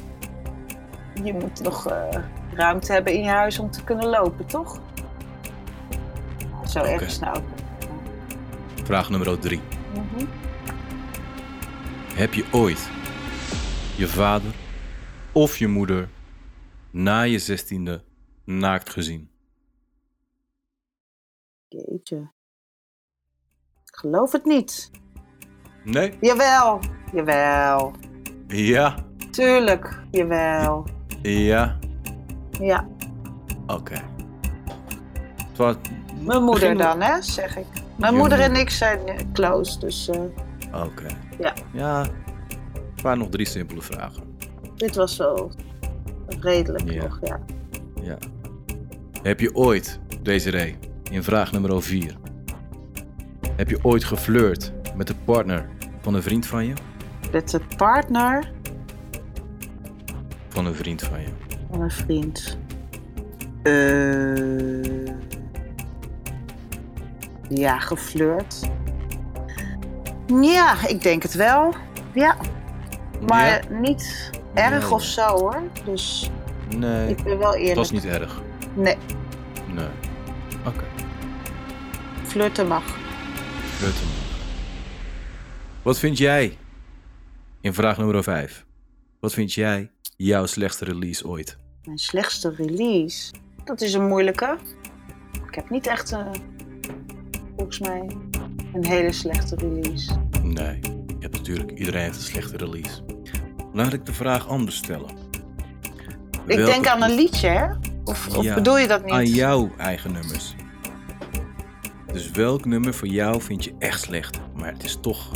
[1.25, 2.21] je moet nog eh,
[2.55, 4.81] ruimte hebben in je huis om te kunnen lopen, toch?
[6.67, 7.05] Zo erg Oké.
[7.05, 7.43] is het nou.
[8.85, 9.61] Vraag nummer drie.
[9.95, 10.25] Mhm.
[12.15, 12.89] Heb je ooit
[13.97, 14.51] je vader
[15.33, 16.09] of je moeder
[16.91, 18.03] na je zestiende
[18.47, 19.31] naakt gezien?
[21.69, 22.31] Jeetje.
[23.85, 24.91] Ik geloof het niet.
[25.85, 26.17] Nee?
[26.21, 26.81] Jawel,
[27.13, 27.93] jawel.
[28.49, 28.95] Ja?
[29.31, 30.87] Tuurlijk, jawel.
[31.23, 31.79] Ja?
[32.61, 32.89] Ja,
[33.67, 34.03] Oké.
[36.21, 37.67] Mijn moeder begin- dan, hè, zeg ik.
[37.99, 40.21] Mijn Je moeder en ik zijn eh, close, dus eh,
[40.85, 41.07] Oké.
[41.39, 41.53] Ja.
[41.73, 42.07] Ja.
[42.95, 44.37] Het waren nog drie simpele vragen.
[44.77, 45.51] dit was wel
[46.41, 47.03] redelijk Ja.
[47.03, 47.41] nog, ja.
[48.03, 48.19] Ja.
[49.27, 50.77] Heb je ooit, Desiree,
[51.11, 52.17] in vraag nummer 4.
[53.57, 55.69] Heb je ooit geflirt met de partner
[56.01, 56.73] van een vriend van je?
[57.33, 58.53] Met de partner
[60.49, 61.27] Van een vriend van je.
[61.71, 62.59] van een vriend.
[63.63, 65.07] Eh,
[67.49, 68.61] ja, geflirt.
[70.41, 71.75] Ja, ik denk het wel.
[72.15, 72.37] Ja,
[73.29, 73.79] maar Ja?
[73.81, 75.63] niet erg of zo hoor.
[75.85, 76.31] Dus
[76.77, 77.77] Nee, ik ben wel het eerlijk.
[77.77, 78.43] was niet erg.
[78.77, 78.97] Nee,
[79.75, 79.89] Nee.
[80.67, 80.85] Oké.
[82.27, 82.85] flirten mag.
[83.77, 84.07] Flirten.
[85.83, 86.57] Wat vind jij,
[87.61, 88.65] in vraag nummer 5,
[89.21, 91.57] wat vind jij jouw slechtste release ooit?
[91.85, 93.33] Mijn slechtste release.
[93.65, 94.59] Dat is een moeilijke.
[95.49, 96.27] Ik heb niet echt, eh,
[97.57, 98.17] volgens mij,
[98.73, 100.13] een hele slechte release.
[100.43, 103.03] Nee, je hebt natuurlijk, iedereen heeft een slechte release.
[103.73, 105.11] Laat ik de vraag anders stellen.
[106.47, 107.67] Ik Welke- denk aan een liedje, hè?
[108.07, 109.13] Of, of Ja, bedoel je dat niet?
[109.13, 110.55] Aan jouw eigen nummers.
[112.13, 115.31] Dus welk nummer voor jou vind je echt slecht, maar het is toch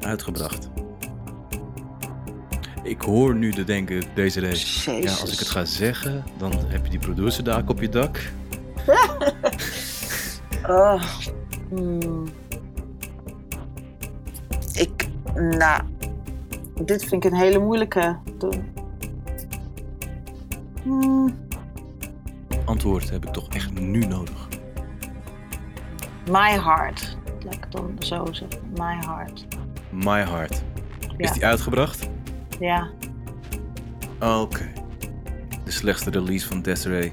[0.00, 0.70] uitgebracht?
[2.82, 4.92] Ik hoor nu de denken, deze race.
[4.92, 8.20] Ja, als ik het ga zeggen, dan heb je die producer daar op je dak.
[10.68, 11.02] Oh.
[11.68, 12.24] Hmm.
[14.72, 15.82] Ik, nou,
[16.84, 18.16] dit vind ik een hele moeilijke.
[20.84, 21.34] Hmm,
[22.64, 24.48] Antwoord heb ik toch echt nu nodig.
[26.30, 27.16] my heart.
[27.44, 28.60] Laat ik het dan zo zeggen.
[28.78, 29.46] My heart.
[29.90, 30.62] My Heart.
[31.16, 32.08] Is die uitgebracht?
[32.60, 32.90] Ja.
[34.20, 34.72] Oké.
[35.64, 37.12] De slechtste release van Desiree.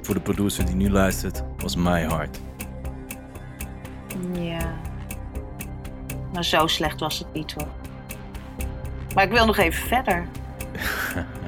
[0.00, 2.40] Voor de producer die nu luistert, was My Heart.
[4.32, 4.74] Ja.
[6.32, 7.68] Maar zo slecht was het niet hoor.
[9.14, 10.26] Maar ik wil nog even verder.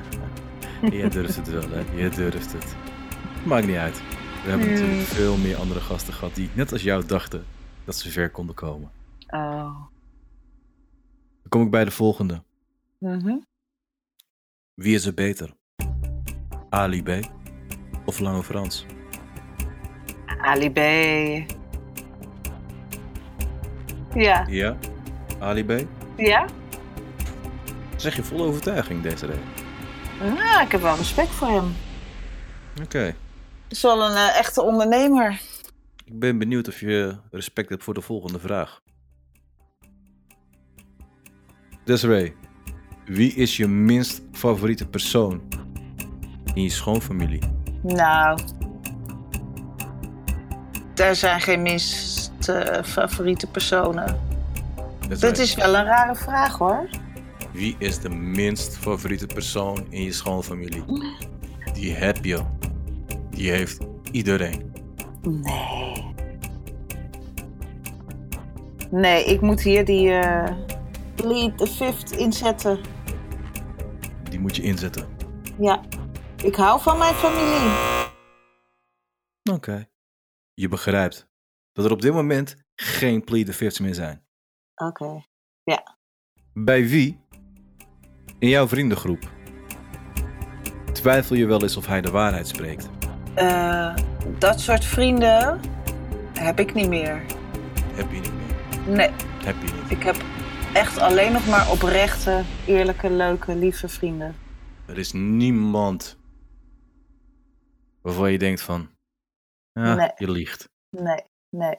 [0.91, 2.03] Je durft het wel, hè?
[2.03, 2.75] Je durft het.
[3.45, 4.03] Maakt niet uit.
[4.45, 7.45] We hebben natuurlijk veel meer andere gasten gehad die, net als jou, dachten
[7.85, 8.91] dat ze ver konden komen.
[9.27, 9.77] Oh.
[11.43, 12.43] Dan kom ik bij de volgende.
[12.99, 13.37] Mhm.
[14.75, 15.51] Wie is er beter?
[16.71, 17.11] Ali B
[18.05, 18.87] of Lange Frans?
[20.41, 20.79] Ali B.
[24.15, 24.47] Ja.
[24.49, 24.77] Ja,
[25.39, 25.87] Ali B.
[26.17, 26.47] Ja?
[27.97, 29.54] Zeg je vol overtuiging, Desiree.
[30.23, 31.75] Ja, ik heb wel respect voor hem.
[32.83, 32.99] Oké.
[32.99, 33.15] Het
[33.69, 35.41] is wel een eh, echte ondernemer.
[36.05, 38.81] Ik ben benieuwd of je respect hebt voor de volgende vraag.
[41.85, 42.35] Desiree,
[43.05, 45.43] wie is je minst favoriete persoon
[46.55, 47.43] in je schoonfamilie?
[47.83, 48.39] Nou,
[50.95, 54.21] er zijn geen minst eh, favoriete personen.
[55.09, 56.89] Desiree, Dat is wel een rare vraag hoor.
[57.55, 60.85] Wie is de minst favoriete persoon in je schoonfamilie?
[61.73, 62.45] Die heb je.
[63.31, 64.73] Die heeft iedereen.
[65.23, 66.15] Nee.
[68.91, 70.57] Nee, ik moet hier die eh
[71.17, 72.81] Lead the Fifth inzetten.
[74.31, 75.17] Die moet je inzetten.
[75.59, 75.85] Ja,
[76.43, 77.73] ik hou van mijn familie.
[79.53, 79.89] Oké.
[80.55, 81.29] Je begrijpt
[81.73, 84.27] dat er op dit moment geen plead the fifths meer zijn.
[84.75, 85.25] Oké.
[86.53, 87.24] Bij wie
[88.45, 89.31] in jouw vriendengroep
[90.93, 92.89] twijfel je wel eens of hij de waarheid spreekt?
[93.35, 93.97] Eh,
[94.39, 95.61] dat soort vrienden
[96.33, 97.23] heb ik niet meer.
[97.95, 98.97] Heb je niet meer.
[98.97, 99.11] Nee,
[99.45, 99.91] Heb je niet.
[99.91, 100.17] ik heb
[100.75, 104.35] echt alleen nog maar oprechte, eerlijke, leuke, lieve vrienden.
[104.87, 106.19] Er is niemand
[108.03, 108.91] waarvan je denkt van,
[109.73, 110.11] ja, Nee.
[110.17, 110.69] je liegt.
[110.91, 111.23] Nee,
[111.57, 111.79] nee,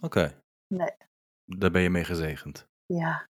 [0.00, 0.42] Oké,
[0.74, 0.90] nee.
[1.44, 2.66] daar ben je mee gezegend.
[2.86, 3.28] Ja.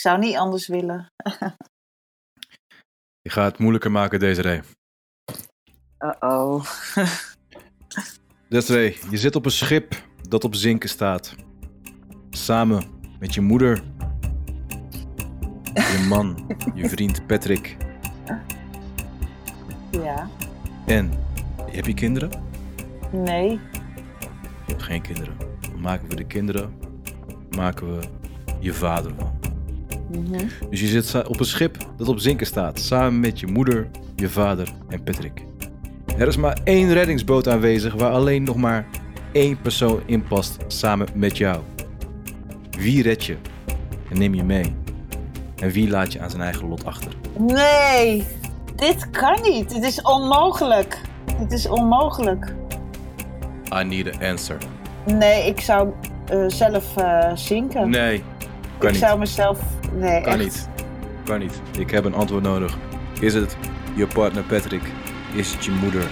[0.00, 1.12] Ik zou niet anders willen.
[3.26, 4.60] Je gaat het moeilijker maken, Desiree.
[5.98, 6.64] Uh-oh.
[8.48, 9.94] Desiree, je zit op een schip
[10.28, 11.34] dat op zinken staat.
[12.30, 12.84] Samen
[13.18, 13.82] met je moeder,
[15.74, 17.76] je man, je vriend Patrick
[19.90, 20.28] Ja.
[20.86, 21.12] en
[21.70, 22.30] heb je kinderen?
[23.12, 23.48] Nee.
[23.48, 23.60] Je
[24.66, 25.36] hebt geen kinderen.
[25.60, 26.78] Dan maken we de kinderen,
[27.50, 28.08] maken we
[28.60, 29.39] je vader van.
[30.10, 30.46] Mhm.
[30.70, 34.28] Dus je zit op een schip dat op zinken staat, samen met je moeder, je
[34.28, 35.44] vader en Patrick.
[36.18, 38.86] Er is maar één reddingsboot aanwezig waar alleen nog maar
[39.32, 41.60] één persoon in past, samen met jou.
[42.78, 43.36] Wie red je
[44.10, 44.74] en neem je mee?
[45.56, 47.12] En wie laat je aan zijn eigen lot achter?
[47.38, 48.24] Nee,
[48.76, 49.70] dit kan niet.
[49.70, 51.00] Dit is onmogelijk.
[51.38, 52.54] Dit is onmogelijk.
[53.80, 54.56] I need an answer.
[55.06, 55.88] Nee, ik zou
[56.28, 57.90] eh, zelf eh, zinken.
[57.90, 58.22] Nee,
[58.78, 59.02] kan ik niet.
[59.02, 59.60] zou mezelf.
[59.92, 60.42] Nee, Kan echt.
[60.42, 60.68] niet.
[61.24, 61.60] Kan niet.
[61.78, 62.76] Ik heb een antwoord nodig.
[63.20, 63.56] Is het
[63.96, 64.82] je partner Patrick?
[65.34, 66.02] Is het je moeder?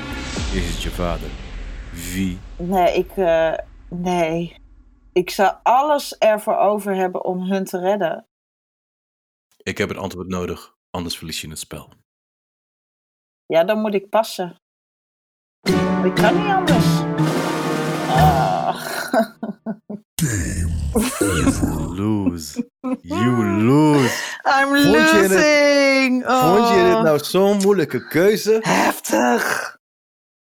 [0.54, 1.28] Is het je vader?
[2.12, 2.38] Wie?
[2.56, 3.10] Nee, ik.
[3.16, 3.54] eh,
[3.90, 4.56] nee.
[5.12, 8.26] Ik zou alles ervoor over hebben om hun te redden.
[9.62, 11.88] Ik heb een antwoord nodig, anders verlies je het spel.
[13.46, 14.56] Ja, dan moet ik passen.
[16.04, 16.86] Ik kan niet anders.
[18.08, 18.74] Ah.
[21.96, 22.70] Lose.
[23.02, 24.36] You lose.
[24.44, 26.26] I'm Vond losing.
[26.26, 26.56] Oh.
[26.56, 28.58] Vond je dit nou zo'n moeilijke keuze?
[28.62, 29.76] Heftig.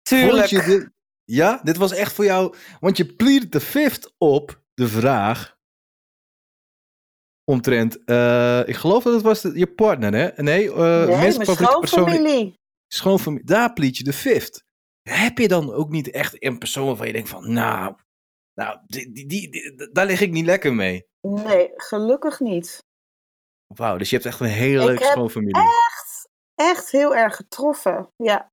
[0.02, 0.48] Tuurlijk.
[0.48, 0.90] Vond je dit...
[1.24, 2.54] Ja, dit was echt voor jou...
[2.80, 5.54] Want je pleaded de fifth op de vraag...
[7.44, 8.04] Omtrent...
[8.04, 10.42] eh, ik geloof dat het was de- je partner, hè?
[10.42, 11.56] Nee, eh nee, mijn persoon...
[11.56, 12.58] schoonfamilie.
[12.92, 13.44] Schoonfamilie.
[13.46, 14.64] Daar plead je de fifth.
[15.10, 17.52] Heb je dan ook niet echt een persoon waarvan je denkt van...
[17.52, 17.96] Nou,
[18.54, 21.06] nou die, die, die, daar lig ik niet lekker mee.
[21.20, 22.84] Nee, gelukkig niet.
[23.74, 25.62] Wauw, dus je hebt echt een hele Ik leuke heb schoonfamilie.
[25.62, 28.12] Echt, echt heel erg getroffen.
[28.16, 28.52] Ja.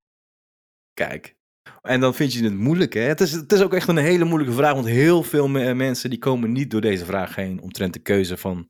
[0.94, 1.36] Kijk.
[1.82, 3.02] En dan vind je het moeilijk, hè?
[3.02, 6.10] Het is, het is ook echt een hele moeilijke vraag, want heel veel me- mensen
[6.10, 8.70] die komen niet door deze vraag heen omtrent de keuze van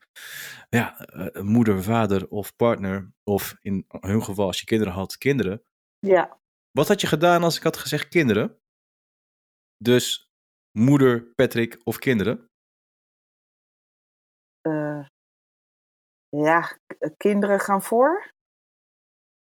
[0.70, 5.64] ja, eh, moeder, vader of partner, of in hun geval als je kinderen had, kinderen.
[6.00, 6.42] Ja.
[6.78, 8.58] Wat had je gedaan als ik had gezegd kinderen?
[9.78, 10.26] Dus
[10.78, 12.48] moeder, Patrick of kinderen?
[14.62, 15.06] eh,
[16.30, 18.30] ja, k- kinderen gaan voor.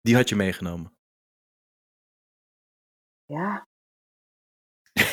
[0.01, 0.91] Die had je meegenomen.
[3.25, 3.63] Ja.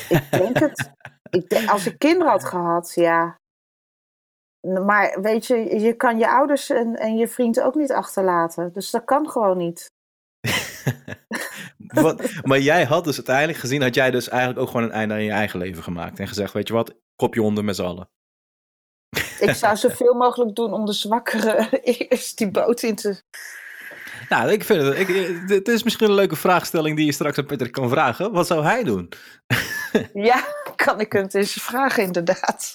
[0.08, 0.90] Ik denk het.
[1.38, 3.36] Ik denk, als ik kinderen had gehad, ja.
[4.84, 8.72] Maar weet je, je kan je ouders en, en je vriend ook niet achterlaten.
[8.72, 9.86] Dus dat kan gewoon niet.
[11.92, 15.14] Wat, maar jij had dus uiteindelijk gezien, had jij dus eigenlijk ook gewoon een einde
[15.14, 16.18] aan je eigen leven gemaakt.
[16.18, 18.10] En gezegd, weet je wat, kopje onder met z'n allen.
[19.40, 21.68] Ik zou zoveel mogelijk doen om de zwakkere
[22.08, 23.22] eerst die boot in te...
[24.32, 24.98] Nou, ik vind het.
[24.98, 25.08] Ik,
[25.48, 28.32] het is misschien een leuke vraagstelling die je straks aan Patrick kan vragen.
[28.32, 29.08] Wat zou hij doen?
[30.14, 30.44] Ja,
[30.76, 32.74] kan ik het eens vragen inderdaad.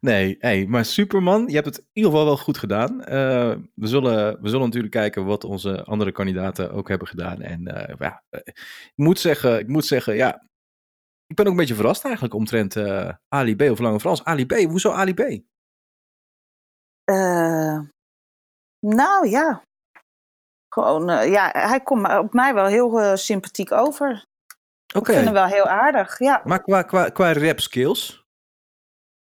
[0.00, 3.04] Nee, hey, maar Superman, je hebt het in ieder geval wel goed gedaan.
[3.04, 7.40] Eh, we, zullen, we zullen natuurlijk kijken wat onze andere kandidaten ook hebben gedaan.
[7.40, 10.46] En eh, ja, eh, ik moet zeggen, ik moet zeggen, ja,
[11.26, 14.24] ik ben ook een beetje verrast eigenlijk omtrent eh, Ali B of Lange Frans.
[14.24, 15.20] Ali B, hoezo Ali B?
[18.80, 19.62] Nou ja,
[20.78, 24.24] Gewoon, eh, ja, hij komt op mij wel heel eh, sympathiek over.
[24.94, 25.10] Oké.
[25.10, 26.42] Ik vind hem wel heel aardig, ja.
[26.44, 28.22] Maar qua, qua, qua rap skills?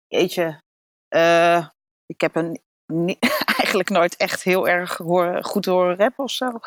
[0.07, 0.61] Jeetje,
[1.09, 1.67] eh,
[2.07, 2.53] ik heb hem
[3.59, 4.93] eigenlijk nooit echt heel erg
[5.41, 6.59] goed horen rappen of zo.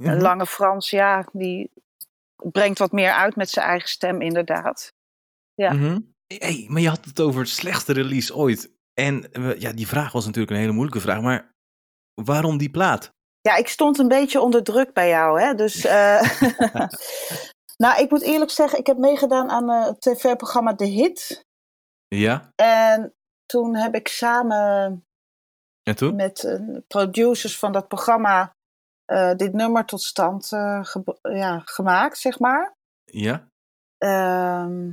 [0.00, 0.20] Mhm.
[0.20, 1.70] Lange Frans, ja, die
[2.36, 4.92] brengt wat meer uit met zijn eigen stem, inderdaad.
[5.54, 5.72] ja.
[5.72, 6.00] Mhm.
[6.26, 8.70] Hey, maar je had het over het slechtste release ooit.
[8.94, 11.20] En ja, die vraag was natuurlijk een hele moeilijke vraag.
[11.20, 11.50] Maar
[12.14, 13.16] waarom die plaat?
[13.48, 15.54] Ja, ik stond een beetje onder druk bij jou, hè.
[15.54, 16.22] Dus, eh,
[17.82, 21.46] nou, ik moet eerlijk zeggen, ik heb meegedaan aan eh, het tv-programma De Hit.
[22.08, 23.14] Ja, En
[23.46, 25.04] toen heb ik samen
[25.82, 26.16] en toen?
[26.16, 28.52] met eh, producers van dat programma
[29.36, 30.46] dit nummer tot stand
[30.82, 32.72] ge- ja, gemaakt, zeg maar.
[33.04, 33.48] Ja?
[33.98, 34.90] Ehm,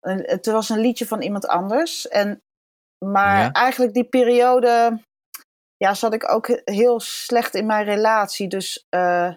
[0.00, 2.08] en het was een liedje van iemand anders.
[2.08, 2.40] En,
[3.04, 3.52] maar Ja.
[3.52, 5.00] eigenlijk die periode
[5.76, 8.48] ja, zat ik ook he- heel slecht in mijn relatie.
[8.48, 9.34] Dus eh,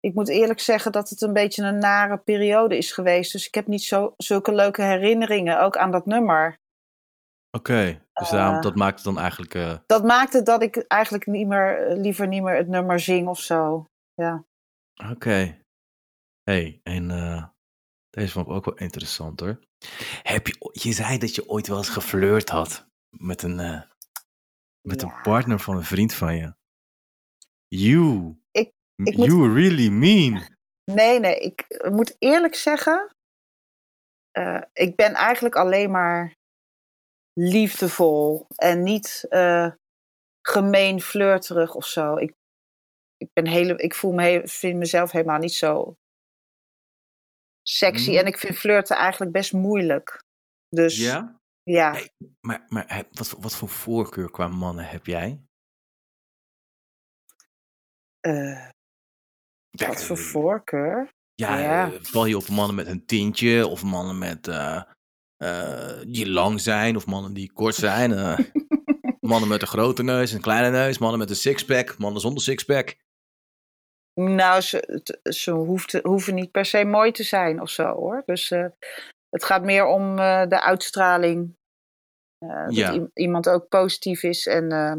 [0.00, 3.32] ik moet eerlijk zeggen dat het een beetje een nare periode is geweest.
[3.32, 6.56] Dus ik heb niet zo, zulke leuke herinneringen ook aan dat nummer.
[7.50, 8.32] Oké, dus Eh.
[8.32, 9.54] daarom, dat maakt het dan eigenlijk...
[9.54, 13.40] eh, Dat maakte dat ik eigenlijk niet meer, liever niet meer het nummer zing of
[13.40, 13.86] zo.
[14.14, 14.44] Ja.
[15.10, 15.58] Oké.
[16.42, 17.08] hey, en
[18.10, 19.60] deze vond ik ook wel interessant hoor.
[20.22, 23.84] Heb je, je zei dat je ooit wel eens geflirt had met een,
[24.88, 26.54] met een partner van een vriend van je.
[27.68, 28.36] You.
[28.50, 30.52] Ik- ik moet- you really mean.
[30.84, 33.08] Nee, nee, ik moet eerlijk zeggen.
[34.30, 36.34] eh, ik ben eigenlijk alleen maar
[37.32, 39.72] liefdevol en niet eh,
[40.46, 42.16] gemeen flirterig of zo.
[42.16, 42.34] Ik,
[43.16, 45.94] ik, ben hele, ik voel me vind mezelf helemaal niet zo
[47.68, 48.16] sexy Mm.
[48.16, 50.22] en ik vind flirten eigenlijk best moeilijk.
[50.68, 51.92] Dus ja, Ja?
[51.92, 52.10] Hey,
[52.40, 55.40] Maar, maar wat, voor- wat voor voorkeur qua mannen heb jij?
[58.20, 58.68] eh,
[59.70, 61.12] Ja, wat voor eh, voorkeur?
[61.34, 61.92] Ja, Ja.
[61.92, 64.44] eh, val je op mannen met een tintje of mannen met,
[66.12, 68.10] die lang zijn of mannen die kort zijn?
[69.20, 72.96] mannen met een grote neus, een kleine neus, mannen met een sixpack, mannen zonder sixpack.
[74.20, 78.22] Nou, ze, ze hoeft, hoeven niet per se mooi te zijn of zo hoor.
[78.26, 78.52] Dus
[79.34, 81.56] het gaat meer om eh, de uitstraling.
[82.38, 82.92] Eh, Ja.
[82.92, 84.46] Dat iemand ook positief is.
[84.46, 84.94] En eh,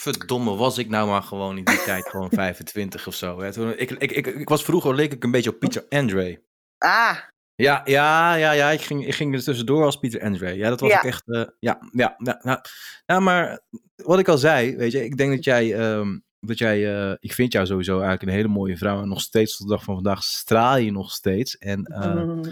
[0.00, 3.40] Verdomme, was ik nou maar gewoon in die tijd gewoon 25 of zo.
[3.40, 3.52] Hè?
[3.52, 6.42] Toen, ik, ik, ik, ik was vroeger, leek ik een beetje op Pieter Andre.
[6.78, 7.16] ah,
[7.54, 8.70] Ja, ja, ja, ja.
[8.70, 10.52] Ik ging, ik ging er tussendoor als Pieter Andre.
[10.56, 10.96] Ja, dat was Ja.
[10.98, 11.22] ook echt.
[11.58, 12.64] ja, ja, ja.
[13.06, 13.60] Ja, maar
[13.96, 15.74] wat ik al zei, weet je, ik denk dat jij.
[15.78, 16.80] ehm, dat jij
[17.20, 19.02] ik vind jou sowieso eigenlijk een hele mooie vrouw.
[19.02, 21.58] En nog steeds tot de dag van vandaag straal je nog steeds.
[21.58, 22.42] En mm.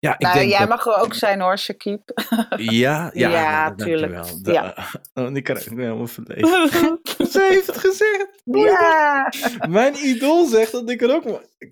[0.00, 2.00] Ja, ik nou, denk jij dat, mag er ook zijn hoor, Shakib.
[2.56, 4.24] Ja, ja, Ja, tuurlijk.
[4.42, 4.74] Ja.
[5.14, 6.98] Oh, ik kan ik ben helemaal verlegen.
[7.32, 8.28] Ze heeft het gezegd.
[8.44, 9.32] ja.
[9.68, 11.24] Mijn idool zegt dat ik er ook...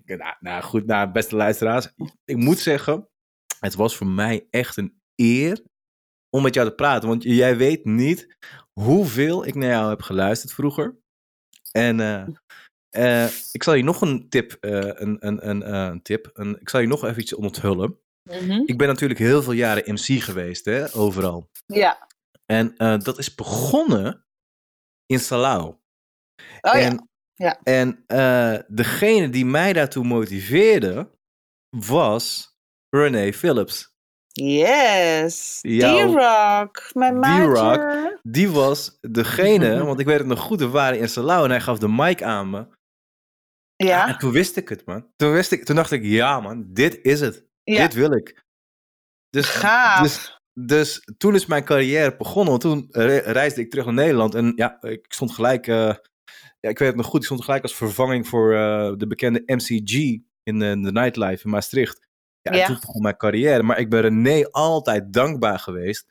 [0.05, 1.93] Nou, nou goed, nou, beste luisteraars.
[2.25, 3.09] Ik moet zeggen,
[3.59, 5.61] het was voor mij echt een eer
[6.29, 7.09] om met jou te praten.
[7.09, 8.37] Want jij weet niet
[8.73, 10.97] hoeveel ik naar jou heb geluisterd vroeger.
[11.71, 12.27] En eh,
[12.97, 16.59] eh, ik zal je nog een tip, eh, een, een, een, eh, een tip, een,
[16.59, 17.99] ik zal je nog even iets onthullen.
[18.29, 18.61] Mhm.
[18.65, 21.49] Ik ben natuurlijk heel veel jaren MC geweest, hè, overal.
[21.65, 22.07] ja.
[22.45, 24.25] En eh, dat is begonnen
[25.05, 25.63] in Salau.
[25.65, 25.75] Oh
[26.61, 26.73] ja.
[26.73, 27.59] en Ja.
[27.63, 31.11] en eh, degene die mij daartoe motiveerde
[31.69, 32.55] was
[32.89, 33.95] Renee Phillips.
[34.31, 35.59] Yes.
[35.61, 36.89] D-Rock.
[36.93, 38.19] Mijn D-Rock.
[38.23, 41.61] Die was degene, want ik weet het nog goed, we waren in Salau en hij
[41.61, 42.67] gaf de mic aan me.
[43.75, 44.07] Ja.
[44.07, 45.11] En toen wist ik het, man.
[45.15, 47.46] Toen, wist ik, toen dacht ik, ja man, dit is het.
[47.73, 47.81] Ja.
[47.81, 48.43] Dit wil ik.
[49.29, 50.01] Dus, Gaaf.
[50.01, 52.49] dus, dus toen is mijn carrière begonnen.
[52.49, 54.35] Want toen re- reisde ik terug naar Nederland.
[54.35, 55.67] En ja, ik stond gelijk...
[55.67, 55.93] eh,
[56.59, 57.19] ja, ik weet het nog goed.
[57.19, 59.93] Ik stond gelijk als vervanging voor eh, de bekende MCG
[60.43, 62.07] in eh, de nightlife in Maastricht.
[62.41, 62.65] Ja, en Ja.
[62.65, 63.63] toen begon mijn carrière.
[63.63, 66.05] Maar ik ben René altijd dankbaar geweest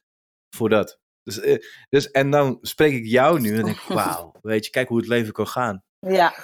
[0.57, 0.99] voor dat.
[1.23, 4.89] Dus, dus, en dan spreek ik jou nu en denk ik, wauw, weet je, kijk
[4.89, 5.83] hoe het leven kan gaan.
[5.99, 6.35] ja.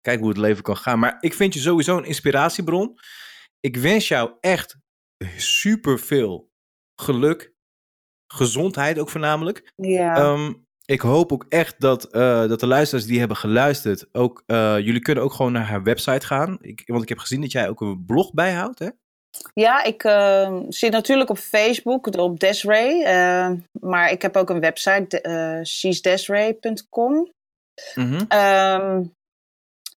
[0.00, 0.98] Kijk hoe het leven kan gaan.
[0.98, 2.98] Maar ik vind je sowieso een inspiratiebron.
[3.60, 4.76] Ik wens jou echt
[5.36, 6.50] super veel
[7.00, 7.52] geluk,
[8.32, 9.72] gezondheid ook voornamelijk.
[9.76, 10.16] Ja.
[10.16, 10.52] Ehm,
[10.84, 15.00] ik hoop ook echt dat, eh, dat de luisteraars die hebben geluisterd, ook, eh, jullie
[15.00, 16.58] kunnen ook gewoon naar haar website gaan.
[16.60, 18.88] Ik, want ik heb gezien dat jij ook een blog bijhoudt, hè?
[19.54, 23.04] Ja, ik eh, zit natuurlijk op Facebook, op Desiree.
[23.04, 23.50] eh,
[23.80, 27.32] maar ik heb ook een website, eh she'sdesiree.com.
[27.94, 28.24] Mhm.
[28.28, 29.04] Ehm,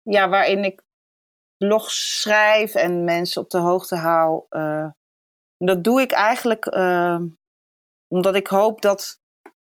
[0.02, 0.82] ja, waarin ik
[1.64, 4.44] blogs schrijf en mensen op de hoogte hou.
[4.48, 4.88] eh.
[5.56, 7.20] dat doe ik eigenlijk eh,
[8.14, 9.20] omdat ik hoop dat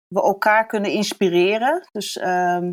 [0.07, 1.89] we elkaar kunnen inspireren.
[1.93, 2.73] Dus ehm,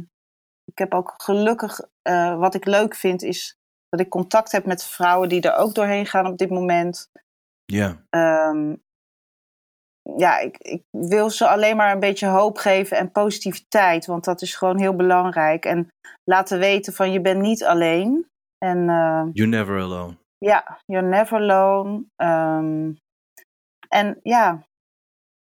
[0.64, 1.80] ik heb ook gelukkig,
[2.10, 3.56] uh, wat ik leuk vind, is
[3.90, 7.10] dat ik contact heb met vrouwen die er ook doorheen gaan op dit moment.
[7.66, 8.06] Ja.
[8.10, 8.76] Ehm,
[10.18, 14.42] ja, ik, ik wil ze alleen maar een beetje hoop geven en positiviteit, want dat
[14.42, 15.66] is gewoon heel belangrijk.
[15.66, 15.88] En
[16.24, 18.28] laten weten van je bent niet alleen.
[18.58, 20.18] En, uh, you're never alone.
[20.38, 22.06] Ja, you're never alone.
[22.16, 22.98] Um,
[23.88, 24.64] en ja,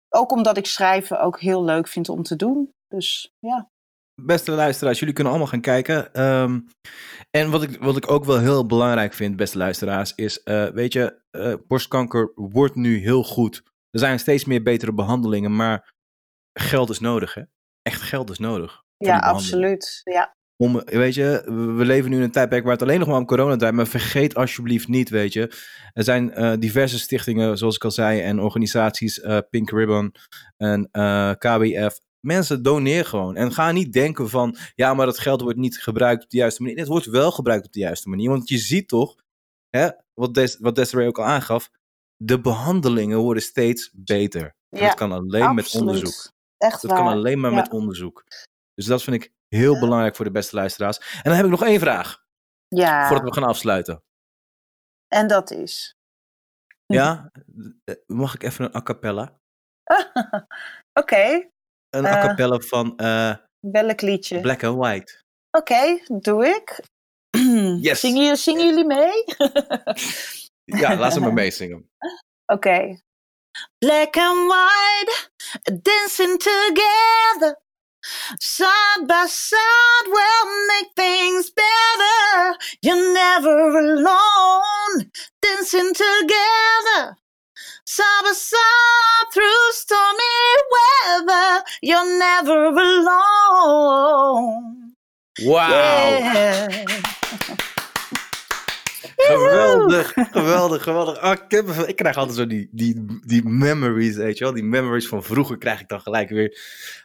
[0.09, 2.72] ook omdat ik schrijven ook heel leuk vind om te doen.
[2.89, 3.68] Dus ja.
[4.22, 6.22] Beste luisteraars, jullie kunnen allemaal gaan kijken.
[6.22, 6.68] Um,
[7.31, 10.93] en wat ik, wat ik ook wel heel belangrijk vind, beste luisteraars, is, uh, weet
[10.93, 13.62] je, uh, borstkanker wordt nu heel goed.
[13.90, 15.93] Er zijn steeds meer betere behandelingen, maar
[16.59, 17.43] geld is nodig, hè?
[17.82, 18.82] Echt geld is nodig.
[18.97, 20.01] Ja, absoluut.
[20.05, 20.35] Ja.
[20.56, 21.43] Om, weet je,
[21.76, 23.86] we leven nu in een tijdperk waar het alleen nog maar om corona draait, maar
[23.86, 25.52] vergeet alsjeblieft niet, weet je.
[25.93, 30.14] Er zijn uh, diverse stichtingen, zoals ik al zei, en organisaties, uh, Pink Ribbon
[30.56, 32.01] en uh, KWF.
[32.20, 33.36] Mensen, doneer gewoon.
[33.36, 36.62] En ga niet denken van, ja, maar dat geld wordt niet gebruikt op de juiste
[36.62, 36.78] manier.
[36.78, 39.14] Het wordt wel gebruikt op de juiste manier, want je ziet toch,
[39.70, 41.70] hè, wat, Des wat Desiree ook al aangaf,
[42.16, 44.55] de behandelingen worden steeds beter.
[44.68, 45.72] Ja, dat kan alleen absoluut.
[45.72, 46.32] met onderzoek.
[46.59, 47.01] Echt dat waar.
[47.01, 47.56] kan alleen maar ja.
[47.56, 48.24] met onderzoek.
[48.74, 50.98] Dus dat vind ik heel belangrijk voor de beste luisteraars.
[50.98, 52.22] En dan heb ik nog één vraag.
[52.68, 53.09] Ja.
[53.09, 54.02] Voordat we gaan afsluiten.
[55.09, 55.97] En dat is?
[56.86, 57.31] Ja?
[58.06, 59.39] Mag ik even een a cappella?
[60.32, 60.44] Oké.
[61.01, 61.51] Okay.
[61.90, 62.93] Een a cappella uh, van...
[62.97, 64.40] Uh, welk liedje?
[64.40, 65.22] Black and White.
[65.51, 66.81] Oké, okay, doe ik.
[67.81, 68.01] Yes.
[68.01, 69.24] Zingen, zingen jullie mee?
[70.81, 71.90] ja, laat ze maar meezingen.
[72.47, 72.68] Oké.
[72.68, 73.02] Okay.
[73.78, 75.31] Black and white,
[75.82, 77.64] dancing together.
[78.40, 82.56] Side by side, we'll make things better.
[82.82, 85.10] You're never alone,
[85.40, 87.16] dancing together.
[87.86, 90.22] Side by side through stormy
[90.74, 91.64] weather.
[91.82, 93.24] You're never alone.
[95.43, 95.68] Wow.
[95.70, 97.02] Yeah.
[99.26, 101.18] Geweldig, geweldig, geweldig.
[101.18, 104.52] Ah, ik, heb, ik, krijg altijd zo die, die, die memories, weet je wel.
[104.52, 106.59] Die memories van vroeger krijg ik dan gelijk weer.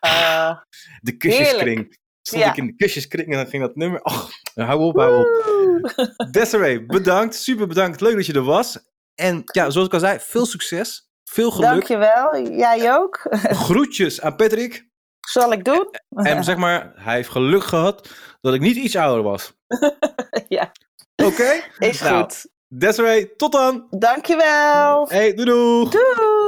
[0.05, 0.57] Uh,
[1.01, 1.97] de kusjeskring.
[2.21, 2.49] Stond ja.
[2.49, 4.01] ik in de kusjeskring en dan ging dat nummer.
[4.01, 5.27] Och, hou op, hou op.
[6.31, 7.35] Desiree, bedankt.
[7.35, 8.01] Super bedankt.
[8.01, 8.79] Leuk dat je er was.
[9.15, 11.09] En ja, zoals ik al zei, veel succes.
[11.23, 11.69] Veel geluk.
[11.69, 12.41] Dankjewel.
[12.51, 13.27] Jij ook.
[13.65, 14.87] Groetjes aan Patrick.
[15.19, 15.87] Zal ik doen.
[16.09, 18.09] En zeg maar, hij heeft geluk gehad
[18.41, 19.53] dat ik niet iets ouder was.
[20.47, 20.71] ja.
[21.19, 21.27] Oké?
[21.27, 21.63] Okay?
[21.89, 22.45] Is nou, goed.
[22.67, 23.87] Desiree, tot dan.
[23.89, 25.07] Dankjewel.
[25.09, 25.89] Hey, doei doei.
[25.89, 26.38] Doei.